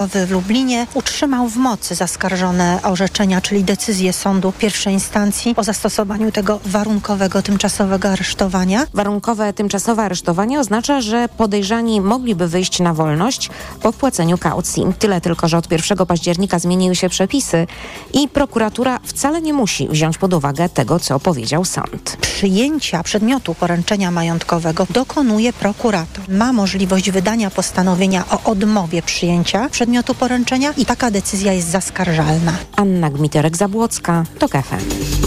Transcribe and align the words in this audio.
w 0.00 0.30
Lublinie 0.30 0.86
utrzymał 0.94 1.48
w 1.48 1.56
mocy 1.56 1.94
zaskarżone 1.94 2.80
orzeczenia, 2.82 3.40
czyli 3.40 3.64
decyzję 3.64 4.12
sądu 4.12 4.52
pierwszej 4.58 4.94
instancji 4.94 5.54
o 5.56 5.64
zastosowaniu 5.64 6.32
tego 6.32 6.60
warunkowego, 6.64 7.42
tymczasowego 7.42 8.08
aresztowania. 8.08 8.86
Warunkowe 8.94 9.52
tymczasowe 9.52 10.02
aresztowanie 10.02 10.60
oznacza, 10.60 11.00
że 11.00 11.28
podejrzani 11.36 12.00
mogliby 12.00 12.48
wyjść 12.48 12.80
na 12.80 12.94
wolność 12.94 13.50
po 13.82 13.92
wpłaceniu 13.92 14.38
kaucji. 14.38 14.84
Tyle 14.98 15.20
tylko, 15.20 15.48
że 15.48 15.58
od 15.58 15.72
1 15.72 16.06
października 16.06 16.58
zmieniły 16.58 16.96
się 16.96 17.08
przepisy 17.08 17.66
i 18.12 18.28
prokuratura 18.28 18.98
wcale 19.04 19.42
nie 19.42 19.52
musi 19.52 19.88
wziąć 19.88 20.18
pod 20.18 20.34
uwagę 20.34 20.68
tego, 20.68 21.00
co 21.00 21.20
powiedział 21.20 21.64
sąd. 21.64 22.16
Przyjęcia 22.20 23.02
przedmiotu 23.02 23.54
poręczenia 23.54 24.10
majątkowego 24.10 24.86
dokonuje 24.90 25.52
prokurator. 25.52 26.28
Ma 26.28 26.52
możliwość 26.52 27.10
wydania 27.10 27.50
postanowienia 27.50 28.24
o 28.30 28.50
odmowie 28.50 29.02
przyjęcia 29.02 29.68
przedmiotu 29.68 29.89
poręczenia 30.18 30.72
i 30.76 30.86
taka 30.86 31.10
decyzja 31.10 31.52
jest 31.52 31.70
zaskarżalna. 31.70 32.52
Anna 32.76 33.10
Gmiterek-Zabłocka, 33.10 34.24
TOK 34.38 34.52
FM. 34.52 34.84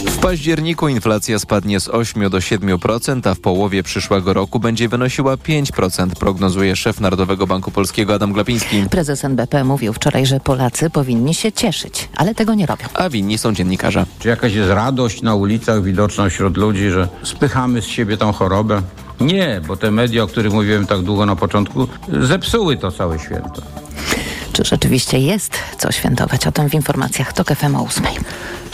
W 0.10 0.18
październiku 0.18 0.88
inflacja 0.88 1.40
spadnie 1.40 1.80
z 1.80 1.90
8 1.90 2.30
do 2.30 2.38
7%, 2.38 3.30
a 3.30 3.34
w 3.34 3.40
połowie 3.40 3.84
przyszłego 3.84 4.34
roku 4.34 4.60
będzie 4.60 4.90
wynosiła 4.90 5.36
5%, 5.36 6.10
prognozuje 6.20 6.76
szef 6.76 7.00
Narodowego 7.00 7.48
Banku 7.48 7.72
Polskiego 7.72 8.14
Adam 8.14 8.34
Glapiński. 8.34 8.84
Prezes 8.90 9.26
NBP 9.26 9.64
mówił 9.64 9.94
wczoraj, 9.94 10.26
że 10.26 10.40
Polacy 10.40 10.90
powinni 10.90 11.34
się 11.34 11.52
cieszyć, 11.52 12.10
ale 12.16 12.36
tego 12.36 12.54
nie 12.54 12.66
robią. 12.66 12.86
A 12.94 13.10
winni 13.10 13.38
są 13.38 13.54
dziennikarze. 13.54 14.06
Czy 14.20 14.28
jakaś 14.28 14.54
jest 14.54 14.70
radość 14.70 15.22
na 15.22 15.36
ulicach 15.36 15.84
widoczna 15.84 16.30
wśród 16.30 16.58
ludzi, 16.58 16.90
że 16.90 17.08
spychamy 17.24 17.82
z 17.82 17.86
siebie 17.86 18.18
tą 18.18 18.32
chorobę? 18.32 18.82
Nie, 19.22 19.62
bo 19.68 19.78
te 19.78 19.92
media, 19.92 20.24
o 20.24 20.28
których 20.28 20.54
mówiłem 20.54 20.88
tak 20.88 21.02
długo 21.02 21.26
na 21.26 21.36
początku, 21.36 21.88
zepsuły 22.22 22.78
to 22.78 22.92
całe 22.92 23.20
święto. 23.20 23.62
Czy 24.54 24.64
rzeczywiście 24.66 25.20
jest 25.20 25.52
co 25.78 25.92
świętować? 25.92 26.48
O 26.48 26.52
tym 26.52 26.70
w 26.70 26.74
informacjach 26.74 27.34
TOK 27.34 27.48
FM 27.56 27.76
o 27.76 27.86
8. 27.86 28.06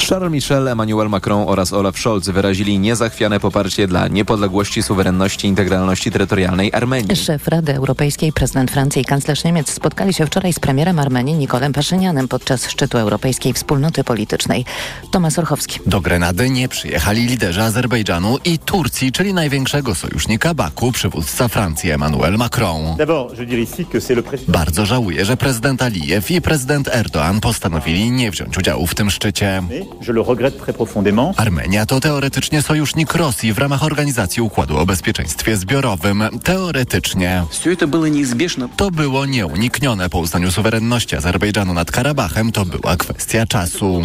Charles 0.09 0.31
Michel, 0.31 0.67
Emmanuel 0.67 1.09
Macron 1.09 1.44
oraz 1.47 1.73
Olaf 1.73 1.97
Scholz 1.99 2.30
wyrazili 2.30 2.80
niezachwiane 2.80 3.39
poparcie 3.39 3.88
dla 3.88 4.08
niepodległości, 4.08 4.83
suwerenności 4.83 5.47
i 5.47 5.49
integralności 5.49 6.11
terytorialnej 6.11 6.73
Armenii. 6.73 7.16
Szef 7.16 7.47
Rady 7.47 7.75
Europejskiej, 7.75 8.33
prezydent 8.33 8.71
Francji 8.71 9.02
i 9.02 9.05
kanclerz 9.05 9.44
Niemiec 9.44 9.71
spotkali 9.71 10.13
się 10.13 10.25
wczoraj 10.25 10.53
z 10.53 10.59
premierem 10.59 10.99
Armenii 10.99 11.36
Nikolem 11.36 11.73
Paszynianem 11.73 12.27
podczas 12.27 12.69
szczytu 12.69 12.97
Europejskiej 12.97 13.53
Wspólnoty 13.53 14.03
Politycznej. 14.03 14.66
Tomasz 15.11 15.39
Orchowski. 15.39 15.80
Do 15.86 16.02
Grenady 16.02 16.49
nie 16.49 16.69
przyjechali 16.69 17.27
liderzy 17.27 17.61
Azerbejdżanu 17.61 18.38
i 18.45 18.59
Turcji, 18.59 19.11
czyli 19.11 19.33
największego 19.33 19.95
sojusznika 19.95 20.53
Baku, 20.53 20.91
przywódca 20.91 21.47
Francji 21.47 21.91
Emmanuel 21.91 22.38
Macron. 22.38 22.97
Bardzo 24.47 24.86
żałuję, 24.86 25.25
że 25.25 25.38
prezydent 25.38 25.69
Alijew 25.78 26.31
i 26.31 26.42
prezydent 26.42 26.88
Erdoğan 26.88 27.39
postanowili 27.39 28.12
nie 28.12 28.31
wziąć 28.31 28.58
udziału 28.58 28.88
w 28.88 28.95
tym 28.95 29.12
szczycie. 29.12 29.64
Armenia 31.38 31.86
to 31.86 32.00
teoretycznie 32.00 32.61
sojusznik 32.61 33.14
Rosji 33.14 33.53
w 33.53 33.58
ramach 33.58 33.84
Organizacji 33.84 34.42
Układu 34.42 34.78
o 34.78 34.86
Bezpieczeństwie 34.86 35.58
Zbiorowym. 35.58 36.23
Teoretycznie. 36.44 37.44
To 38.78 38.92
było 38.92 39.26
nieuniknione. 39.26 40.09
Po 40.09 40.20
uznaniu 40.20 40.52
suwerenności 40.52 41.16
Azerbejdżanu 41.16 41.73
nad 41.73 41.92
Karabachem 41.92 42.52
to 42.52 42.66
była 42.66 42.95
kwestia 42.95 43.45
czasu. 43.45 44.02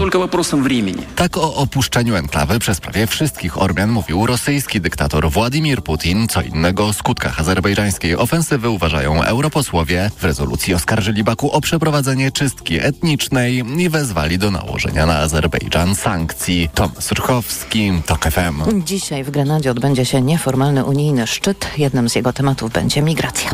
Tak 1.17 1.37
o 1.37 1.55
opuszczeniu 1.55 2.15
enklawy 2.15 2.59
przez 2.59 2.81
prawie 2.81 3.07
wszystkich 3.07 3.63
Ormian 3.63 3.91
mówił 3.91 4.27
rosyjski 4.27 4.81
dyktator 4.81 5.31
Władimir 5.31 5.83
Putin. 5.83 6.29
Co 6.29 6.43
innego 6.43 6.87
o 6.87 6.93
skutkach 6.93 7.41
azerbejdżańskiej 7.41 8.17
ofensywy 8.17 8.69
uważają 8.69 9.23
europosłowie. 9.23 10.11
W 10.19 10.25
rezolucji 10.25 10.75
oskarżyli 10.75 11.25
Baku 11.25 11.54
o 11.55 11.61
przeprowadzenie 11.61 12.33
czystki 12.33 12.79
etnicznej 12.81 13.65
i 13.79 13.89
wezwali 13.89 14.39
do 14.39 14.51
nałożenia 14.51 15.07
na 15.07 15.19
Azerbejdżan 15.19 15.95
sankcji. 15.95 16.69
Tomasz 16.75 17.05
Surchowski, 17.05 17.93
TOK 18.07 18.25
FM. 18.25 18.85
Dzisiaj 18.85 19.25
w 19.25 19.31
Grenadzie 19.31 19.71
odbędzie 19.71 20.05
się 20.05 20.23
nieformalny 20.23 20.85
unijny 20.85 21.27
szczyt. 21.27 21.67
Jednym 21.79 22.09
z 22.09 22.15
jego 22.15 22.33
tematów 22.33 22.73
będzie 22.73 23.03
migracja. 23.03 23.51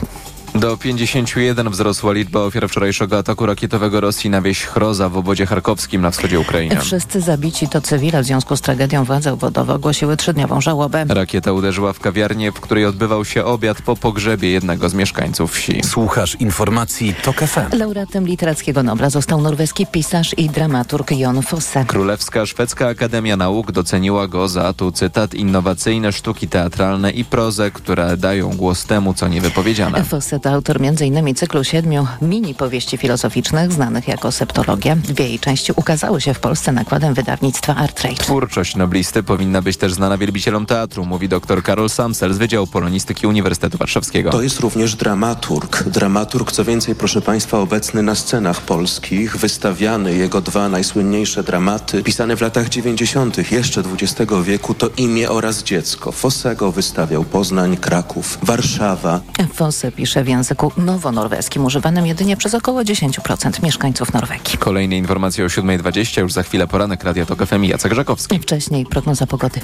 Do 0.55 0.77
51 0.77 1.71
wzrosła 1.71 2.13
liczba 2.13 2.41
ofiar 2.41 2.69
wczorajszego 2.69 3.19
ataku 3.19 3.47
rakietowego 3.47 4.01
Rosji 4.01 4.31
na 4.31 4.43
wieś 4.43 4.65
Chroza 4.65 5.09
w 5.09 5.17
obozie 5.17 5.47
charkowskim 5.47 6.03
na 6.03 6.11
wschodzie 6.11 6.41
Ukrainy. 6.41 6.81
Wszyscy 6.81 7.21
zabici 7.21 7.69
to 7.69 7.81
cywile. 7.81 8.23
W 8.23 8.27
związku 8.27 8.57
z 8.57 8.61
tragedią 8.61 9.05
władze 9.05 9.33
obwodowe 9.33 9.75
ogłosiły 9.75 10.17
trzydniową 10.17 10.61
żałobę. 10.61 11.05
Rakieta 11.09 11.53
uderzyła 11.53 11.93
w 11.93 12.01
kawiarnię, 12.01 12.53
w 12.53 12.61
której 12.61 12.87
odbywał 12.87 13.25
się 13.25 13.45
obiad 13.45 13.83
po 13.83 13.97
pogrzebie 13.97 14.51
jednego 14.51 14.89
z 14.89 14.95
mieszkańców 14.95 15.55
wsi. 15.55 15.81
Słuchasz 15.85 16.35
informacji 16.35 17.15
TOK 17.23 17.37
FM. 17.37 17.79
Laureatem 17.79 18.27
Literackiego 18.27 18.83
Nobla 18.83 19.11
został 19.11 19.41
norweski 19.41 19.87
pisarz 19.87 20.35
i 20.39 20.49
dramaturg 20.49 21.11
Jon 21.11 21.43
Fosse. 21.43 21.85
Królewska 21.85 22.47
Szwedzka 22.47 22.89
Akademia 22.89 23.37
Nauk 23.37 23.73
doceniła 23.73 24.29
go 24.29 24.49
za, 24.49 24.73
tu 24.73 24.93
cytat, 24.93 25.35
innowacyjne 25.35 26.13
sztuki 26.13 26.49
teatralne 26.49 27.11
i 27.11 27.25
prozę, 27.25 27.71
które 27.71 28.17
dają 28.17 28.51
głos 28.57 28.85
temu, 28.85 29.15
co 29.15 29.29
niewypowiedziane. 29.29 30.05
Fosse 30.05 30.40
to 30.41 30.51
autor 30.51 30.77
m.in. 30.83 31.35
cyklu 31.35 31.65
siedmiu 31.65 32.07
mini 32.23 32.55
powieści 32.55 32.97
filozoficznych 32.97 33.73
znanych 33.73 34.09
jako 34.09 34.33
septologia. 34.33 34.97
Dwie 34.97 35.29
jej 35.29 35.39
części 35.39 35.73
ukazały 35.77 36.21
się 36.21 36.35
w 36.35 36.41
Polsce 36.41 36.73
nakładem 36.73 37.15
wydawnictwa 37.15 37.75
Artrage. 37.75 38.17
Twórczość 38.17 38.77
noblisty 38.77 39.23
powinna 39.23 39.63
być 39.63 39.77
też 39.77 39.93
znana 39.93 40.19
wielbicielom 40.19 40.67
teatru, 40.67 41.05
mówi 41.05 41.29
dr 41.29 41.63
Karol 41.63 41.91
Samsel 41.91 42.35
z 42.35 42.39
Wydziału 42.39 42.67
Polonistyki 42.67 43.27
Uniwersytetu 43.27 43.79
Warszawskiego. 43.79 44.31
To 44.31 44.43
jest 44.43 44.61
również 44.61 44.95
dramaturg. 44.97 45.83
Dramaturg, 45.83 46.53
co 46.53 46.65
więcej, 46.65 46.95
proszę 46.95 47.21
Państwa, 47.21 47.59
obecny 47.59 48.03
na 48.03 48.15
scenach 48.15 48.61
polskich, 48.61 49.37
wystawiany, 49.37 50.15
jego 50.15 50.41
dwa 50.41 50.69
najsłynniejsze 50.69 51.43
dramaty, 51.43 52.03
pisane 52.03 52.37
w 52.37 52.41
latach 52.41 52.69
90. 52.69 53.53
jeszcze 53.53 53.83
XX 54.01 54.33
wieku, 54.45 54.75
to 54.75 54.91
Imię 54.97 55.31
oraz 55.31 55.63
Dziecko. 55.63 56.13
Fossego 56.13 56.73
wystawiał 56.73 57.25
Poznań, 57.25 57.77
Kraków, 57.77 58.39
Warszawa. 58.43 59.21
Fosse 59.55 59.93
pisze 59.93 60.25
w 60.25 60.29
języku 60.31 60.73
nowonorweskim, 60.77 61.65
używanym 61.65 62.07
jedynie 62.07 62.37
przez 62.37 62.55
około 62.55 62.83
10% 62.83 63.63
mieszkańców 63.63 64.13
Norwegii. 64.13 64.59
Kolejne 64.59 64.97
informacje 64.97 65.45
o 65.45 65.49
7.20, 65.49 66.21
już 66.21 66.33
za 66.33 66.43
chwilę 66.43 66.67
poranek 66.67 67.05
Radia 67.05 67.27
Tok 67.27 67.47
FM 67.47 67.65
i 67.65 67.69
Jacek 67.69 67.95
Żakowski. 67.95 68.37
I 68.37 68.39
wcześniej 68.39 68.87
prognoza 68.87 69.27
pogody. 69.27 69.61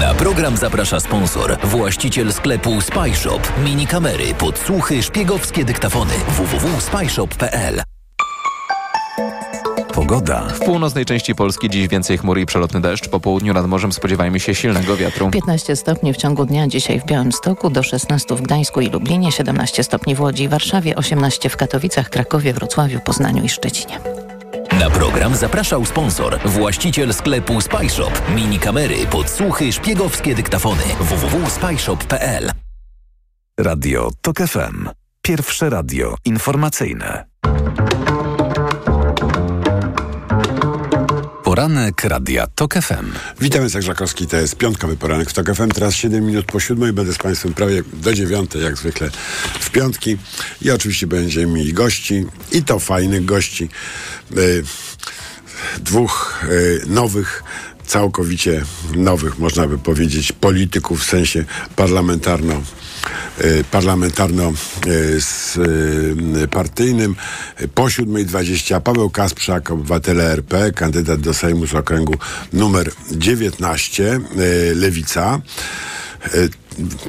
Na 0.00 0.14
program 0.14 0.56
zaprasza 0.56 1.00
sponsor, 1.00 1.58
właściciel 1.64 2.32
sklepu 2.32 2.80
Spyshop. 2.80 3.40
Mini 3.64 3.86
kamery, 3.86 4.34
podsłuchy, 4.34 5.02
szpiegowskie 5.02 5.64
dyktafony. 5.64 6.14
www.spyshop.pl 6.28 7.82
Pogoda. 10.00 10.40
W 10.40 10.58
północnej 10.58 11.04
części 11.04 11.34
Polski 11.34 11.70
dziś 11.70 11.88
więcej 11.88 12.18
chmur 12.18 12.38
i 12.38 12.46
przelotny 12.46 12.80
deszcz. 12.80 13.08
Po 13.08 13.20
południu 13.20 13.54
nad 13.54 13.66
morzem 13.66 13.92
spodziewajmy 13.92 14.40
się 14.40 14.54
silnego 14.54 14.96
wiatru. 14.96 15.30
15 15.30 15.76
stopni 15.76 16.12
w 16.12 16.16
ciągu 16.16 16.46
dnia 16.46 16.68
dzisiaj 16.68 17.00
w 17.00 17.04
Białymstoku, 17.04 17.70
do 17.70 17.82
16 17.82 18.34
w 18.34 18.42
Gdańsku 18.42 18.80
i 18.80 18.88
Lublinie, 18.88 19.32
17 19.32 19.84
stopni 19.84 20.14
w 20.14 20.20
Łodzi 20.20 20.42
i 20.42 20.48
Warszawie, 20.48 20.96
18 20.96 21.48
w 21.48 21.56
Katowicach, 21.56 22.10
Krakowie, 22.10 22.52
Wrocławiu, 22.54 23.00
Poznaniu 23.00 23.44
i 23.44 23.48
Szczecinie. 23.48 24.00
Na 24.80 24.90
program 24.90 25.36
zapraszał 25.36 25.84
sponsor, 25.84 26.38
właściciel 26.44 27.14
sklepu 27.14 27.60
Spyshop. 27.60 28.22
Mini 28.34 28.58
kamery, 28.58 29.06
podsłuchy, 29.10 29.72
szpiegowskie 29.72 30.34
dyktafony. 30.34 30.82
www.spyshop.pl 31.00 32.50
Radio 33.60 34.10
TOK 34.20 34.38
FM. 34.38 34.88
Pierwsze 35.22 35.70
radio 35.70 36.14
informacyjne. 36.24 37.24
Poranek 41.60 42.04
Radia 42.04 42.46
TOK 42.46 42.74
FM. 42.74 43.12
Witam, 43.40 43.62
Jacek 43.62 43.82
Żakowski, 43.82 44.26
to 44.26 44.36
jest 44.36 44.56
piątkowy 44.56 44.96
poranek 44.96 45.30
w 45.30 45.32
TOK 45.32 45.54
FM. 45.54 45.68
Teraz 45.68 45.94
7 45.94 46.26
minut 46.26 46.46
po 46.46 46.60
siódmej, 46.60 46.92
będę 46.92 47.12
z 47.12 47.18
Państwem 47.18 47.54
prawie 47.54 47.82
do 47.92 48.14
dziewiątej, 48.14 48.62
jak 48.62 48.76
zwykle 48.76 49.10
w 49.60 49.70
piątki. 49.70 50.16
I 50.62 50.70
oczywiście 50.70 51.06
będziemy 51.06 51.52
mieli 51.52 51.72
gości, 51.72 52.26
i 52.52 52.62
to 52.62 52.78
fajnych 52.78 53.24
gości. 53.24 53.68
Y, 54.36 54.62
dwóch 55.80 56.44
y, 56.50 56.82
nowych 56.86 57.42
całkowicie 57.86 58.64
nowych, 58.96 59.38
można 59.38 59.66
by 59.66 59.78
powiedzieć, 59.78 60.32
polityków 60.32 61.00
w 61.00 61.04
sensie 61.04 61.44
parlamentarno 61.76 62.62
parlamentarno 63.70 64.52
z 65.18 65.58
partyjnym. 66.50 67.16
Po 67.74 67.82
7.20 67.82 68.80
Paweł 68.80 69.10
Kasprzak, 69.10 69.70
obywatele 69.70 70.32
RP, 70.32 70.72
kandydat 70.72 71.20
do 71.20 71.34
Sejmu 71.34 71.66
z 71.66 71.74
okręgu 71.74 72.14
numer 72.52 72.90
19, 73.10 74.20
Lewica 74.74 75.40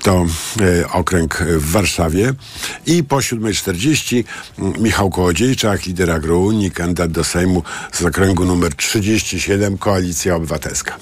to 0.02 0.26
e, 0.62 0.90
okręg 0.92 1.38
w 1.38 1.72
Warszawie. 1.72 2.34
I 2.86 3.04
po 3.04 3.16
7.40 3.16 4.24
Michał 4.80 5.10
Kołodziejczak, 5.10 5.86
lider 5.86 6.12
Agrounii, 6.12 6.72
kandydat 6.72 7.12
do 7.12 7.24
Sejmu 7.24 7.64
z 7.92 8.02
okręgu 8.02 8.46
numer 8.46 8.76
37, 8.76 9.78
Koalicja 9.78 10.36
Obywatelska. 10.36 10.98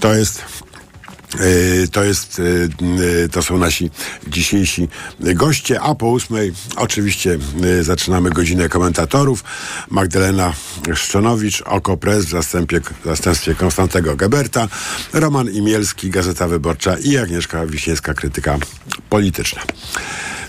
To 0.00 0.14
jest 0.14 0.44
E, 0.59 0.59
to 1.92 2.04
jest, 2.04 2.42
e, 3.24 3.28
to 3.28 3.42
są 3.42 3.58
nasi 3.58 3.90
dzisiejsi 4.28 4.88
goście, 5.20 5.80
a 5.80 5.94
po 5.94 6.06
ósmej 6.06 6.52
oczywiście 6.76 7.38
zaczynamy 7.80 8.30
godzinę 8.30 8.68
komentatorów. 8.68 9.44
Magdalena 9.90 10.52
Szczonowicz, 10.94 11.62
Oko 11.62 11.96
Press 11.96 12.24
w 12.24 12.30
zastępie, 12.30 12.80
w 12.80 13.04
zastępstwie 13.04 13.54
Konstantego 13.54 14.16
Geberta, 14.16 14.68
Roman 15.12 15.50
Imielski, 15.50 16.10
Gazeta 16.10 16.48
Wyborcza 16.48 16.96
i 16.98 17.18
Agnieszka 17.18 17.66
Wiśniewska, 17.66 18.14
krytyka 18.14 18.58
polityczna. 19.10 19.62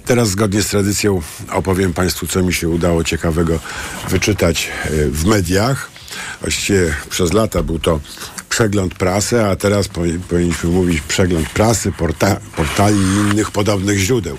Teraz 0.06 0.30
zgodnie 0.30 0.62
z 0.62 0.68
tradycją 0.68 1.22
opowiem 1.52 1.94
Państwu, 1.94 2.28
co 2.28 2.44
mi 2.44 2.54
się 2.54 2.70
udało 2.70 3.04
ciekawego 3.04 3.60
wyczytać 4.10 4.70
w 5.12 5.26
mediach. 5.26 5.90
Właściwie 6.42 6.96
przez 7.10 7.34
lata 7.34 7.64
był 7.64 7.80
to 7.80 8.00
przegląd 8.52 8.96
prasy, 8.96 9.46
a 9.46 9.56
teraz 9.56 9.88
powinniśmy 10.30 10.70
mówić 10.70 11.02
przegląd 11.02 11.50
prasy, 11.50 11.92
porta 11.92 12.38
portali 12.56 12.98
i 12.98 13.32
innych 13.32 13.52
podobnych 13.52 13.98
źródeł. 13.98 14.38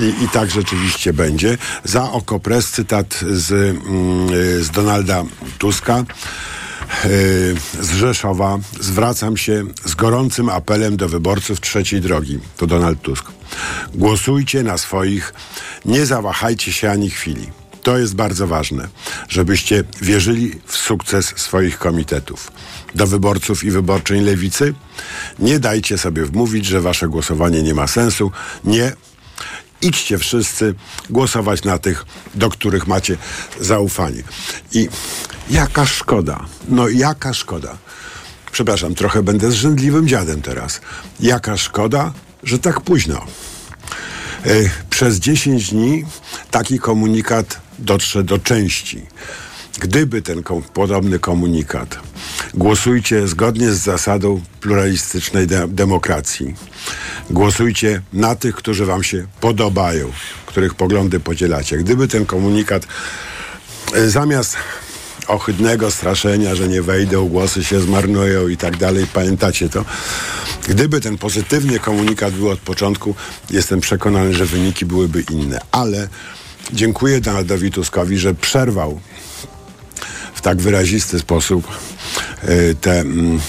I, 0.00 0.24
I, 0.24 0.28
tak 0.28 0.50
rzeczywiście 0.50 1.12
będzie. 1.12 1.58
Za 1.84 2.12
oko 2.12 2.40
pres 2.40 2.70
cytat 2.70 3.20
z, 3.30 3.52
mm, 3.52 4.28
z 4.64 4.70
Donalda 4.70 5.24
Tuska 5.58 5.94
e, 5.94 6.04
z 7.80 7.90
Rzeszowa 7.90 8.58
zwracam 8.80 9.36
się 9.36 9.64
z 9.84 9.94
gorącym 9.94 10.48
apelem 10.48 10.96
do 10.96 11.08
wyborców 11.08 11.60
trzeciej 11.60 12.00
drogi. 12.00 12.38
To 12.56 12.66
Donald 12.66 13.02
Tusk. 13.02 13.24
Głosujcie 13.94 14.62
na 14.62 14.78
swoich, 14.78 15.34
nie 15.84 16.06
zawahajcie 16.06 16.72
się 16.72 16.90
ani 16.90 17.10
chwili. 17.10 17.61
To 17.82 17.98
jest 17.98 18.14
bardzo 18.14 18.46
ważne, 18.46 18.88
żebyście 19.28 19.84
wierzyli 20.02 20.60
w 20.66 20.76
sukces 20.76 21.32
swoich 21.36 21.78
komitetów. 21.78 22.52
Do 22.94 23.06
wyborców 23.06 23.64
i 23.64 23.70
wyborczej 23.70 24.20
lewicy 24.20 24.74
nie 25.38 25.58
dajcie 25.58 25.98
sobie 25.98 26.24
wmówić, 26.24 26.66
że 26.66 26.80
wasze 26.80 27.08
głosowanie 27.08 27.62
nie 27.62 27.74
ma 27.74 27.86
sensu. 27.86 28.30
Nie. 28.64 28.92
Idźcie 29.80 30.18
wszyscy 30.18 30.74
głosować 31.10 31.64
na 31.64 31.78
tych, 31.78 32.04
do 32.34 32.50
których 32.50 32.86
macie 32.86 33.16
zaufanie. 33.60 34.22
I 34.72 34.88
jaka 35.50 35.86
szkoda, 35.86 36.44
no 36.68 36.88
jaka 36.88 37.34
szkoda. 37.34 37.78
Przepraszam, 38.52 38.94
trochę 38.94 39.22
będę 39.22 39.50
zrzędliwym 39.50 40.08
dziadem 40.08 40.42
teraz. 40.42 40.80
Jaka 41.20 41.56
szkoda, 41.56 42.12
że 42.42 42.58
tak 42.58 42.80
późno. 42.80 43.26
E, 44.46 44.70
przez 44.90 45.16
10 45.16 45.70
dni 45.70 46.04
taki 46.50 46.78
komunikat 46.78 47.60
dotrze 47.82 48.24
do 48.24 48.38
części. 48.38 49.06
Gdyby 49.78 50.22
ten 50.22 50.42
kom 50.42 50.62
podobny 50.62 51.18
komunikat 51.18 51.98
głosujcie 52.54 53.28
zgodnie 53.28 53.72
z 53.72 53.78
zasadą 53.78 54.40
pluralistycznej 54.60 55.46
de 55.46 55.68
demokracji. 55.68 56.54
Głosujcie 57.30 58.02
na 58.12 58.34
tych, 58.34 58.54
którzy 58.54 58.86
wam 58.86 59.02
się 59.02 59.26
podobają, 59.40 60.12
których 60.46 60.74
poglądy 60.74 61.20
podzielacie. 61.20 61.76
Gdyby 61.76 62.08
ten 62.08 62.26
komunikat 62.26 62.86
e, 63.94 64.10
zamiast 64.10 64.56
ohydnego 65.28 65.90
straszenia, 65.90 66.54
że 66.54 66.68
nie 66.68 66.82
wejdą, 66.82 67.28
głosy 67.28 67.64
się 67.64 67.80
zmarnują 67.80 68.48
i 68.48 68.56
tak 68.56 68.76
dalej. 68.76 69.06
Pamiętacie 69.12 69.68
to? 69.68 69.84
Gdyby 70.68 71.00
ten 71.00 71.18
pozytywny 71.18 71.78
komunikat 71.78 72.34
był 72.34 72.48
od 72.48 72.58
początku, 72.58 73.14
jestem 73.50 73.80
przekonany, 73.80 74.34
że 74.34 74.46
wyniki 74.46 74.86
byłyby 74.86 75.24
inne. 75.30 75.58
Ale 75.72 76.08
dziękuję 76.72 77.20
Donaldowi 77.20 77.70
Tuskowi, 77.70 78.18
że 78.18 78.34
przerwał 78.34 79.00
w 80.34 80.40
tak 80.40 80.58
wyrazisty 80.58 81.18
sposób 81.18 81.68
e, 82.42 82.74
tę, 82.74 83.00
mm, 83.00 83.40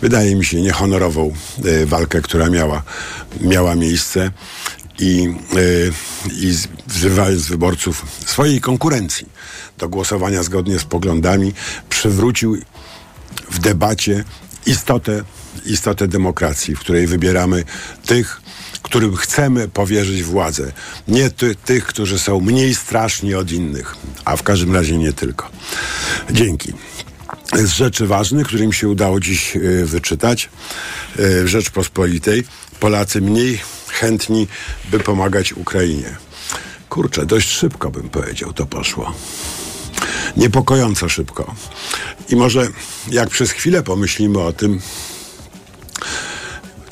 wydaje 0.00 0.36
mi 0.36 0.44
się, 0.44 0.60
niehonorową 0.62 1.32
e, 1.64 1.86
walkę, 1.86 2.22
która 2.22 2.50
miała, 2.50 2.82
miała 3.40 3.74
miejsce 3.74 4.30
i, 4.98 5.34
e, 5.52 6.32
i 6.32 6.54
wzywając 6.86 7.46
wyborców 7.46 8.06
swojej 8.26 8.60
konkurencji 8.60 9.26
do 9.78 9.88
głosowania 9.88 10.42
zgodnie 10.42 10.78
z 10.78 10.84
poglądami, 10.84 11.52
przywrócił 11.88 12.58
w 13.50 13.58
debacie 13.58 14.24
istotę, 14.66 15.22
istotę 15.66 16.08
demokracji, 16.08 16.76
w 16.76 16.80
której 16.80 17.06
wybieramy 17.06 17.64
tych, 18.06 18.40
którym 18.82 19.16
chcemy 19.16 19.68
powierzyć 19.68 20.22
władzę. 20.22 20.72
Nie 21.08 21.30
ty, 21.30 21.54
tych, 21.54 21.86
którzy 21.86 22.18
są 22.18 22.40
mniej 22.40 22.74
straszni 22.74 23.34
od 23.34 23.52
innych, 23.52 23.96
a 24.24 24.36
w 24.36 24.42
każdym 24.42 24.74
razie 24.74 24.98
nie 24.98 25.12
tylko. 25.12 25.50
Dzięki. 26.30 26.72
Z 27.52 27.70
rzeczy 27.70 28.06
ważnych, 28.06 28.46
którym 28.46 28.72
się 28.72 28.88
udało 28.88 29.20
dziś 29.20 29.56
y, 29.56 29.86
wyczytać 29.86 30.48
y, 31.18 31.44
w 31.44 31.46
Rzeczpospolitej, 31.46 32.44
Polacy 32.80 33.20
mniej 33.20 33.60
chętni, 33.88 34.48
by 34.90 35.00
pomagać 35.00 35.52
Ukrainie. 35.52 36.16
Kurczę, 36.88 37.26
dość 37.26 37.50
szybko 37.50 37.90
bym 37.90 38.08
powiedział, 38.08 38.52
to 38.52 38.66
poszło. 38.66 39.14
Niepokojąco 40.36 41.08
szybko. 41.08 41.54
I 42.28 42.36
może 42.36 42.68
jak 43.10 43.30
przez 43.30 43.50
chwilę 43.50 43.82
pomyślimy 43.82 44.38
o 44.38 44.52
tym, 44.52 44.80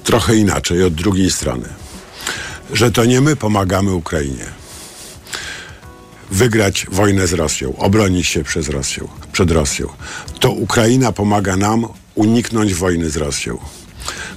trochę 0.09 0.37
inaczej, 0.37 0.85
od 0.85 0.95
drugiej 0.95 1.31
strony. 1.31 1.69
Że 2.73 2.91
to 2.91 3.05
nie 3.05 3.21
my 3.21 3.37
pomagamy 3.37 3.93
Ukrainie 3.93 4.45
wygrać 6.31 6.87
wojnę 6.91 7.27
z 7.27 7.33
Rosją, 7.33 7.77
obronić 7.77 8.27
się 8.27 8.45
przez 8.45 8.69
Rosją, 8.69 9.09
przed 9.33 9.51
Rosją. 9.51 9.89
To 10.41 10.51
Ukraina 10.51 11.13
pomaga 11.13 11.57
nam 11.57 11.87
uniknąć 12.15 12.75
wojny 12.75 13.11
z 13.11 13.17
Rosją. 13.17 13.59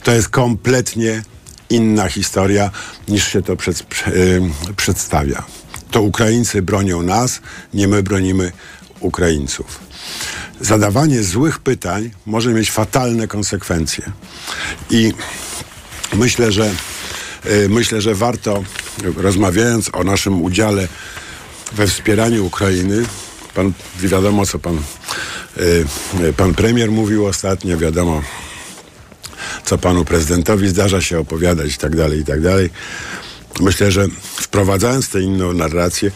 To 0.04 0.12
jest 0.12 0.30
kompletnie 0.30 1.24
inna 1.70 2.10
historia 2.10 2.72
niż 3.08 3.28
się 3.28 3.42
to 3.42 3.56
przed, 3.56 3.84
yy, 4.08 4.42
przedstawia. 4.76 5.44
To 5.92 6.02
Ukraińcy 6.02 6.62
bronią 6.62 7.02
nas, 7.02 7.42
nie 7.74 7.88
my 7.88 8.04
bronimy 8.04 8.52
Ukraińców. 9.00 9.80
Zadawanie 10.62 11.24
złych 11.24 11.60
pytań 11.60 12.12
może 12.26 12.54
mieć 12.54 12.72
fatalne 12.72 13.28
konsekwencje. 13.28 14.12
I 14.90 15.14
myślę, 16.14 16.52
że 16.52 16.74
yy, 17.46 17.70
myślę, 17.70 18.02
że 18.02 18.16
warto, 18.16 18.64
rozmawiając 19.18 19.90
o 19.94 20.04
naszym 20.04 20.42
udziale 20.42 20.88
we 21.72 21.88
wspieraniu 21.88 22.46
Ukrainy, 22.46 23.06
pan, 23.54 23.74
wiadomo 24.00 24.46
co 24.46 24.60
pan, 24.60 24.82
yy, 26.20 26.34
pan 26.34 26.54
premier 26.54 26.92
mówił 26.92 27.26
ostatnio, 27.26 27.78
wiadomo 27.78 28.22
co 29.66 29.78
panu 29.78 30.06
prezydentowi 30.06 30.68
zdarza 30.68 31.02
się 31.02 31.20
opowiadać 31.20 31.76
i 31.76 31.78
tak 31.78 31.96
dalej, 31.96 32.20
i 32.20 32.26
tak 32.26 32.42
dalej. 32.42 32.70
Myślę, 33.60 33.92
że 33.92 34.08
wprowadzając 34.36 35.10
tę 35.10 35.22
inną 35.22 35.54
narrację, 35.54 36.12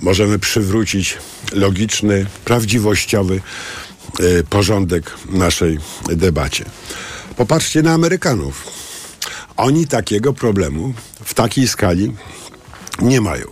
możemy 0.00 0.38
przywrócić 0.38 1.18
logiczny, 1.52 2.26
prawdziwościowy 2.44 3.40
y, 4.20 4.44
porządek 4.50 5.10
naszej 5.30 5.78
debacie. 6.08 6.64
Popatrzcie 7.36 7.82
na 7.82 7.92
Amerykanów. 7.92 8.81
Oni 9.56 9.86
takiego 9.86 10.32
problemu 10.32 10.94
w 11.24 11.34
takiej 11.34 11.68
skali 11.68 12.12
nie 13.02 13.20
mają. 13.20 13.44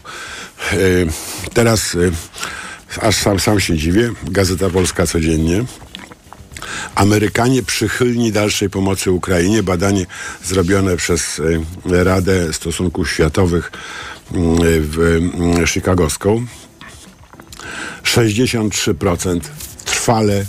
Y, 0.73 1.07
teraz 1.55 1.95
y, 1.95 2.13
aż 3.01 3.17
sam, 3.17 3.41
sam 3.41 3.61
się 3.61 3.77
dziwię, 3.77 4.11
Gazeta 4.23 4.71
Polska 4.71 5.07
codziennie 5.07 5.65
Amerykanie 6.95 7.63
przychylni 7.63 8.33
dalszej 8.33 8.71
pomocy 8.71 9.11
Ukrainie. 9.11 9.63
Badanie 9.63 10.07
zrobione 10.45 10.97
przez 10.97 11.41
e, 11.91 12.05
Radę 12.05 12.53
Stosunków 12.53 13.11
Światowych 13.11 13.73
mm, 14.33 14.57
w 14.63 14.99
mm, 14.99 15.67
Chicagowską. 15.67 16.47
63% 18.05 19.41
trwale 19.85 20.45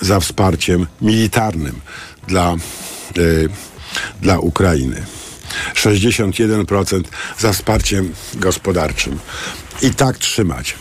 za 0.00 0.20
wsparciem 0.20 0.86
militarnym 1.02 1.80
dla, 2.28 2.52
e, 2.52 2.56
dla 4.22 4.38
Ukrainy. 4.38 5.04
61% 5.74 7.02
za 7.38 7.52
wsparciem 7.52 8.12
gospodarczym. 8.34 9.18
I 9.82 9.90
tak 9.90 10.18
trzymać. 10.18 10.74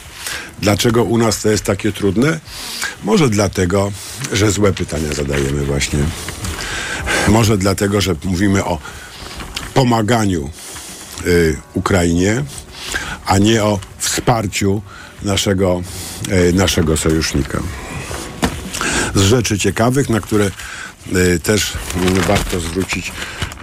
Dlaczego 0.62 1.04
u 1.04 1.18
nas 1.18 1.42
to 1.42 1.50
jest 1.50 1.64
takie 1.64 1.92
trudne? 1.92 2.40
Może 3.04 3.30
dlatego, 3.30 3.92
że 4.34 4.52
złe 4.52 4.74
pytania 4.74 5.14
zadajemy 5.14 5.66
właśnie. 5.66 6.00
Może 7.28 7.58
dlatego, 7.58 8.02
że 8.02 8.16
mówimy 8.24 8.66
o 8.66 8.80
pomaganiu 9.74 10.50
y, 11.26 11.58
Ukrainie, 11.74 12.44
a 13.26 13.38
nie 13.38 13.64
o 13.64 13.80
wsparciu 13.98 14.82
naszego, 15.24 15.82
y, 16.50 16.54
naszego 16.54 16.98
sojusznika. 16.98 17.60
Z 19.16 19.22
rzeczy 19.22 19.60
ciekawych, 19.60 20.10
na 20.10 20.20
które 20.20 20.52
też 21.44 21.74
warto 22.28 22.60
zwrócić 22.60 23.12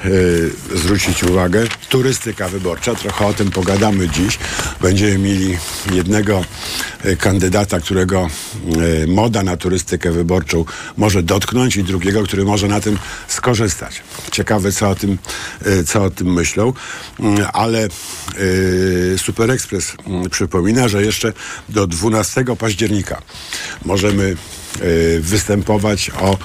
y, 0.04 0.50
zwrócić 0.74 1.24
uwagę. 1.24 1.64
Turystyka 1.88 2.48
wyborcza, 2.48 2.94
trochę 2.94 3.26
o 3.26 3.34
tym 3.34 3.50
pogadamy 3.50 4.08
dziś. 4.08 4.38
Będziemy 4.80 5.18
mieli 5.18 5.58
jednego 5.92 6.44
y, 7.04 7.16
kandydata, 7.16 7.80
którego 7.80 8.28
moda 9.08 9.42
na 9.42 9.56
turystykę 9.56 10.12
wyborczą 10.12 10.64
może 10.96 11.22
dotknąć 11.22 11.76
i 11.76 11.84
drugiego, 11.84 12.22
który 12.22 12.44
może 12.44 12.68
na 12.68 12.80
tym 12.80 12.98
skorzystać. 13.28 14.02
Ciekawe, 14.32 14.72
co 14.72 14.90
o 14.90 14.94
tym, 14.94 15.18
co 15.86 16.04
o 16.04 16.10
tym 16.10 16.32
myślą, 16.32 16.72
Mm, 17.20 17.46
ale 17.52 17.88
Super 19.16 19.50
Express 19.50 19.96
mm, 20.06 20.30
przypomina, 20.30 20.88
że 20.88 21.02
jeszcze 21.02 21.32
do 21.68 21.86
12 21.86 22.44
października 22.58 23.22
możemy 23.84 24.36
występować 25.20 26.10
o 26.20 26.38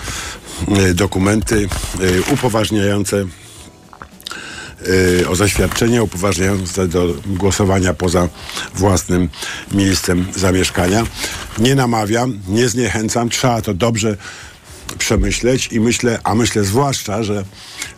dokumenty 0.93 1.69
y, 2.01 2.23
upoważniające 2.33 3.25
y, 4.87 5.29
o 5.29 5.35
zaświadczenie 5.35 6.03
upoważniające 6.03 6.87
do 6.87 7.13
głosowania 7.25 7.93
poza 7.93 8.29
własnym 8.75 9.29
miejscem 9.71 10.25
zamieszkania. 10.35 11.03
Nie 11.57 11.75
namawiam, 11.75 12.39
nie 12.47 12.69
zniechęcam, 12.69 13.29
trzeba 13.29 13.61
to 13.61 13.73
dobrze 13.73 14.17
przemyśleć 14.97 15.67
i 15.71 15.79
myślę, 15.79 16.19
a 16.23 16.35
myślę 16.35 16.63
zwłaszcza, 16.63 17.23
że 17.23 17.43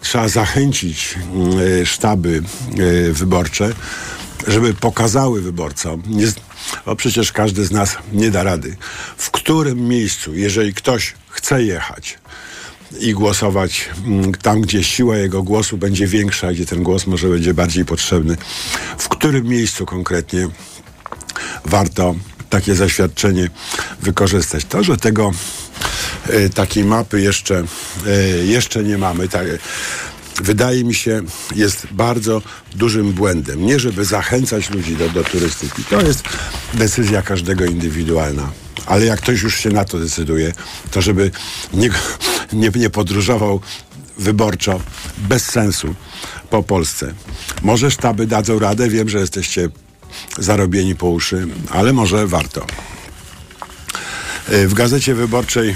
trzeba 0.01 0.28
zachęcić 0.28 1.16
sztaby 1.86 2.44
wyborcze, 3.12 3.74
żeby 4.48 4.74
pokazały 4.74 5.42
wyborcom, 5.42 6.04
nie, 6.08 6.28
bo 6.86 6.96
przecież 6.96 7.32
każdy 7.32 7.66
z 7.66 7.72
nas 7.72 7.98
nie 8.13 8.32
da 8.32 8.44
rady, 8.44 8.78
w 9.18 9.32
którym 9.32 9.88
miejscu, 9.88 10.36
jeżeli 10.36 10.74
ktoś 10.74 11.13
chce 11.30 11.63
jechać, 11.63 12.18
i 13.00 13.13
głosować 13.13 13.89
mm, 14.05 14.31
tam, 14.34 14.62
gdzie 14.62 14.84
siła 14.84 15.17
jego 15.17 15.43
głosu 15.43 15.77
będzie 15.77 16.08
większa, 16.08 16.51
gdzie 16.51 16.65
ten 16.65 16.84
głos 16.84 17.08
może 17.08 17.29
będzie 17.29 17.53
bardziej 17.53 17.86
potrzebny. 17.86 18.38
W 18.98 19.10
którym 19.10 19.48
miejscu 19.48 19.86
konkretnie 19.86 20.48
warto 21.65 22.15
takie 22.50 22.75
zaświadczenie 22.75 23.50
wykorzystać. 24.01 24.65
To, 24.65 24.84
że 24.84 24.98
tego 24.98 25.31
e, 26.29 26.50
takiej 26.50 26.84
mapy 26.84 27.22
jeszcze, 27.22 27.63
e, 28.08 28.46
jeszcze 28.46 28.84
nie 28.84 28.98
mamy, 28.98 29.27
tak, 29.27 29.48
wydaje 30.41 30.84
mi 30.84 30.96
się, 30.96 31.22
jest 31.55 31.88
bardzo 31.91 32.41
dużym 32.75 33.12
błędem. 33.13 33.65
Nie, 33.65 33.79
żeby 33.79 34.05
zachęcać 34.05 34.69
ludzi 34.69 34.96
do, 34.96 35.10
do 35.10 35.24
turystyki. 35.24 35.84
To 35.84 36.01
jest 36.01 36.24
decyzja 36.74 37.22
każdego 37.22 37.65
indywidualna. 37.65 38.51
Ale 38.86 39.05
jak 39.05 39.21
ktoś 39.21 39.41
już 39.41 39.55
się 39.55 39.69
na 39.69 39.86
to 39.86 40.00
decyduje, 40.00 40.53
to 40.91 41.01
żeby 41.01 41.31
nie, 41.74 41.89
nie, 42.53 42.69
nie 42.75 42.89
podróżował 42.89 43.62
wyborczo, 44.17 44.81
bez 45.17 45.45
sensu 45.45 45.95
po 46.50 46.63
Polsce. 46.63 47.13
Może 47.62 47.91
sztaby 47.91 48.27
dadzą 48.27 48.59
radę, 48.59 48.89
wiem, 48.89 49.09
że 49.09 49.19
jesteście 49.19 49.69
zarobieni 50.38 50.95
po 50.95 51.09
uszy, 51.09 51.48
ale 51.69 51.93
może 51.93 52.27
warto. 52.27 52.65
W 54.48 54.74
gazecie 54.74 55.15
wyborczej 55.15 55.69
e, 55.69 55.75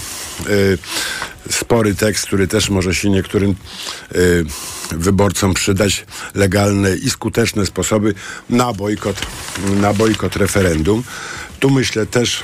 spory 1.49 1.95
tekst, 1.95 2.25
który 2.25 2.47
też 2.47 2.69
może 2.69 2.95
się 2.95 3.09
niektórym 3.09 3.51
e, 3.51 4.15
wyborcom 4.91 5.53
przydać, 5.53 6.05
legalne 6.35 6.95
i 6.95 7.09
skuteczne 7.09 7.65
sposoby 7.65 8.13
na 8.49 8.73
bojkot, 8.73 9.21
na 9.75 9.93
bojkot 9.93 10.35
referendum. 10.35 11.03
Tu 11.59 11.69
myślę 11.69 12.05
też 12.05 12.43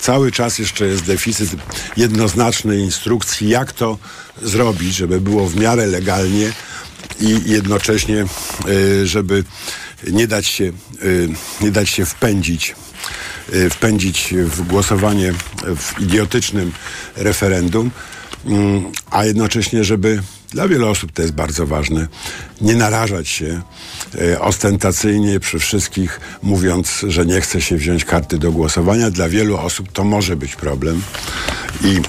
cały 0.00 0.32
czas 0.32 0.58
jeszcze 0.58 0.86
jest 0.86 1.04
deficyt 1.04 1.50
jednoznacznej 1.96 2.80
instrukcji, 2.80 3.48
jak 3.48 3.72
to 3.72 3.98
zrobić, 4.42 4.94
żeby 4.94 5.20
było 5.20 5.46
w 5.46 5.56
miarę 5.56 5.86
legalnie 5.86 6.52
i 7.20 7.40
jednocześnie, 7.46 8.24
y, 8.68 9.06
żeby 9.06 9.44
nie 10.06 10.26
dać 10.26 10.46
się, 10.46 10.72
y, 11.02 11.28
nie 11.60 11.70
dać 11.70 11.88
się 11.88 12.06
wpędzić 12.06 12.74
y, 13.54 13.70
wpędzić 13.70 14.34
w 14.36 14.62
głosowanie 14.62 15.32
w 15.76 16.00
idiotycznym 16.00 16.72
referendum, 17.16 17.90
mm, 18.46 18.92
a 19.10 19.24
jednocześnie, 19.24 19.84
żeby 19.84 20.22
dla 20.54 20.68
wielu 20.68 20.88
osób 20.88 21.12
to 21.12 21.22
jest 21.22 21.34
bardzo 21.34 21.66
ważne, 21.66 22.08
nie 22.60 22.76
narażać 22.76 23.28
się 23.28 23.62
e, 24.20 24.40
ostentacyjnie 24.40 25.40
przy 25.40 25.58
wszystkich, 25.58 26.20
mówiąc, 26.42 27.04
że 27.08 27.26
nie 27.26 27.40
chce 27.40 27.60
się 27.60 27.76
wziąć 27.76 28.04
karty 28.04 28.38
do 28.38 28.52
głosowania. 28.52 29.10
Dla 29.10 29.28
wielu 29.28 29.56
osób 29.56 29.92
to 29.92 30.04
może 30.04 30.36
być 30.36 30.56
problem 30.56 31.02
i 31.84 32.00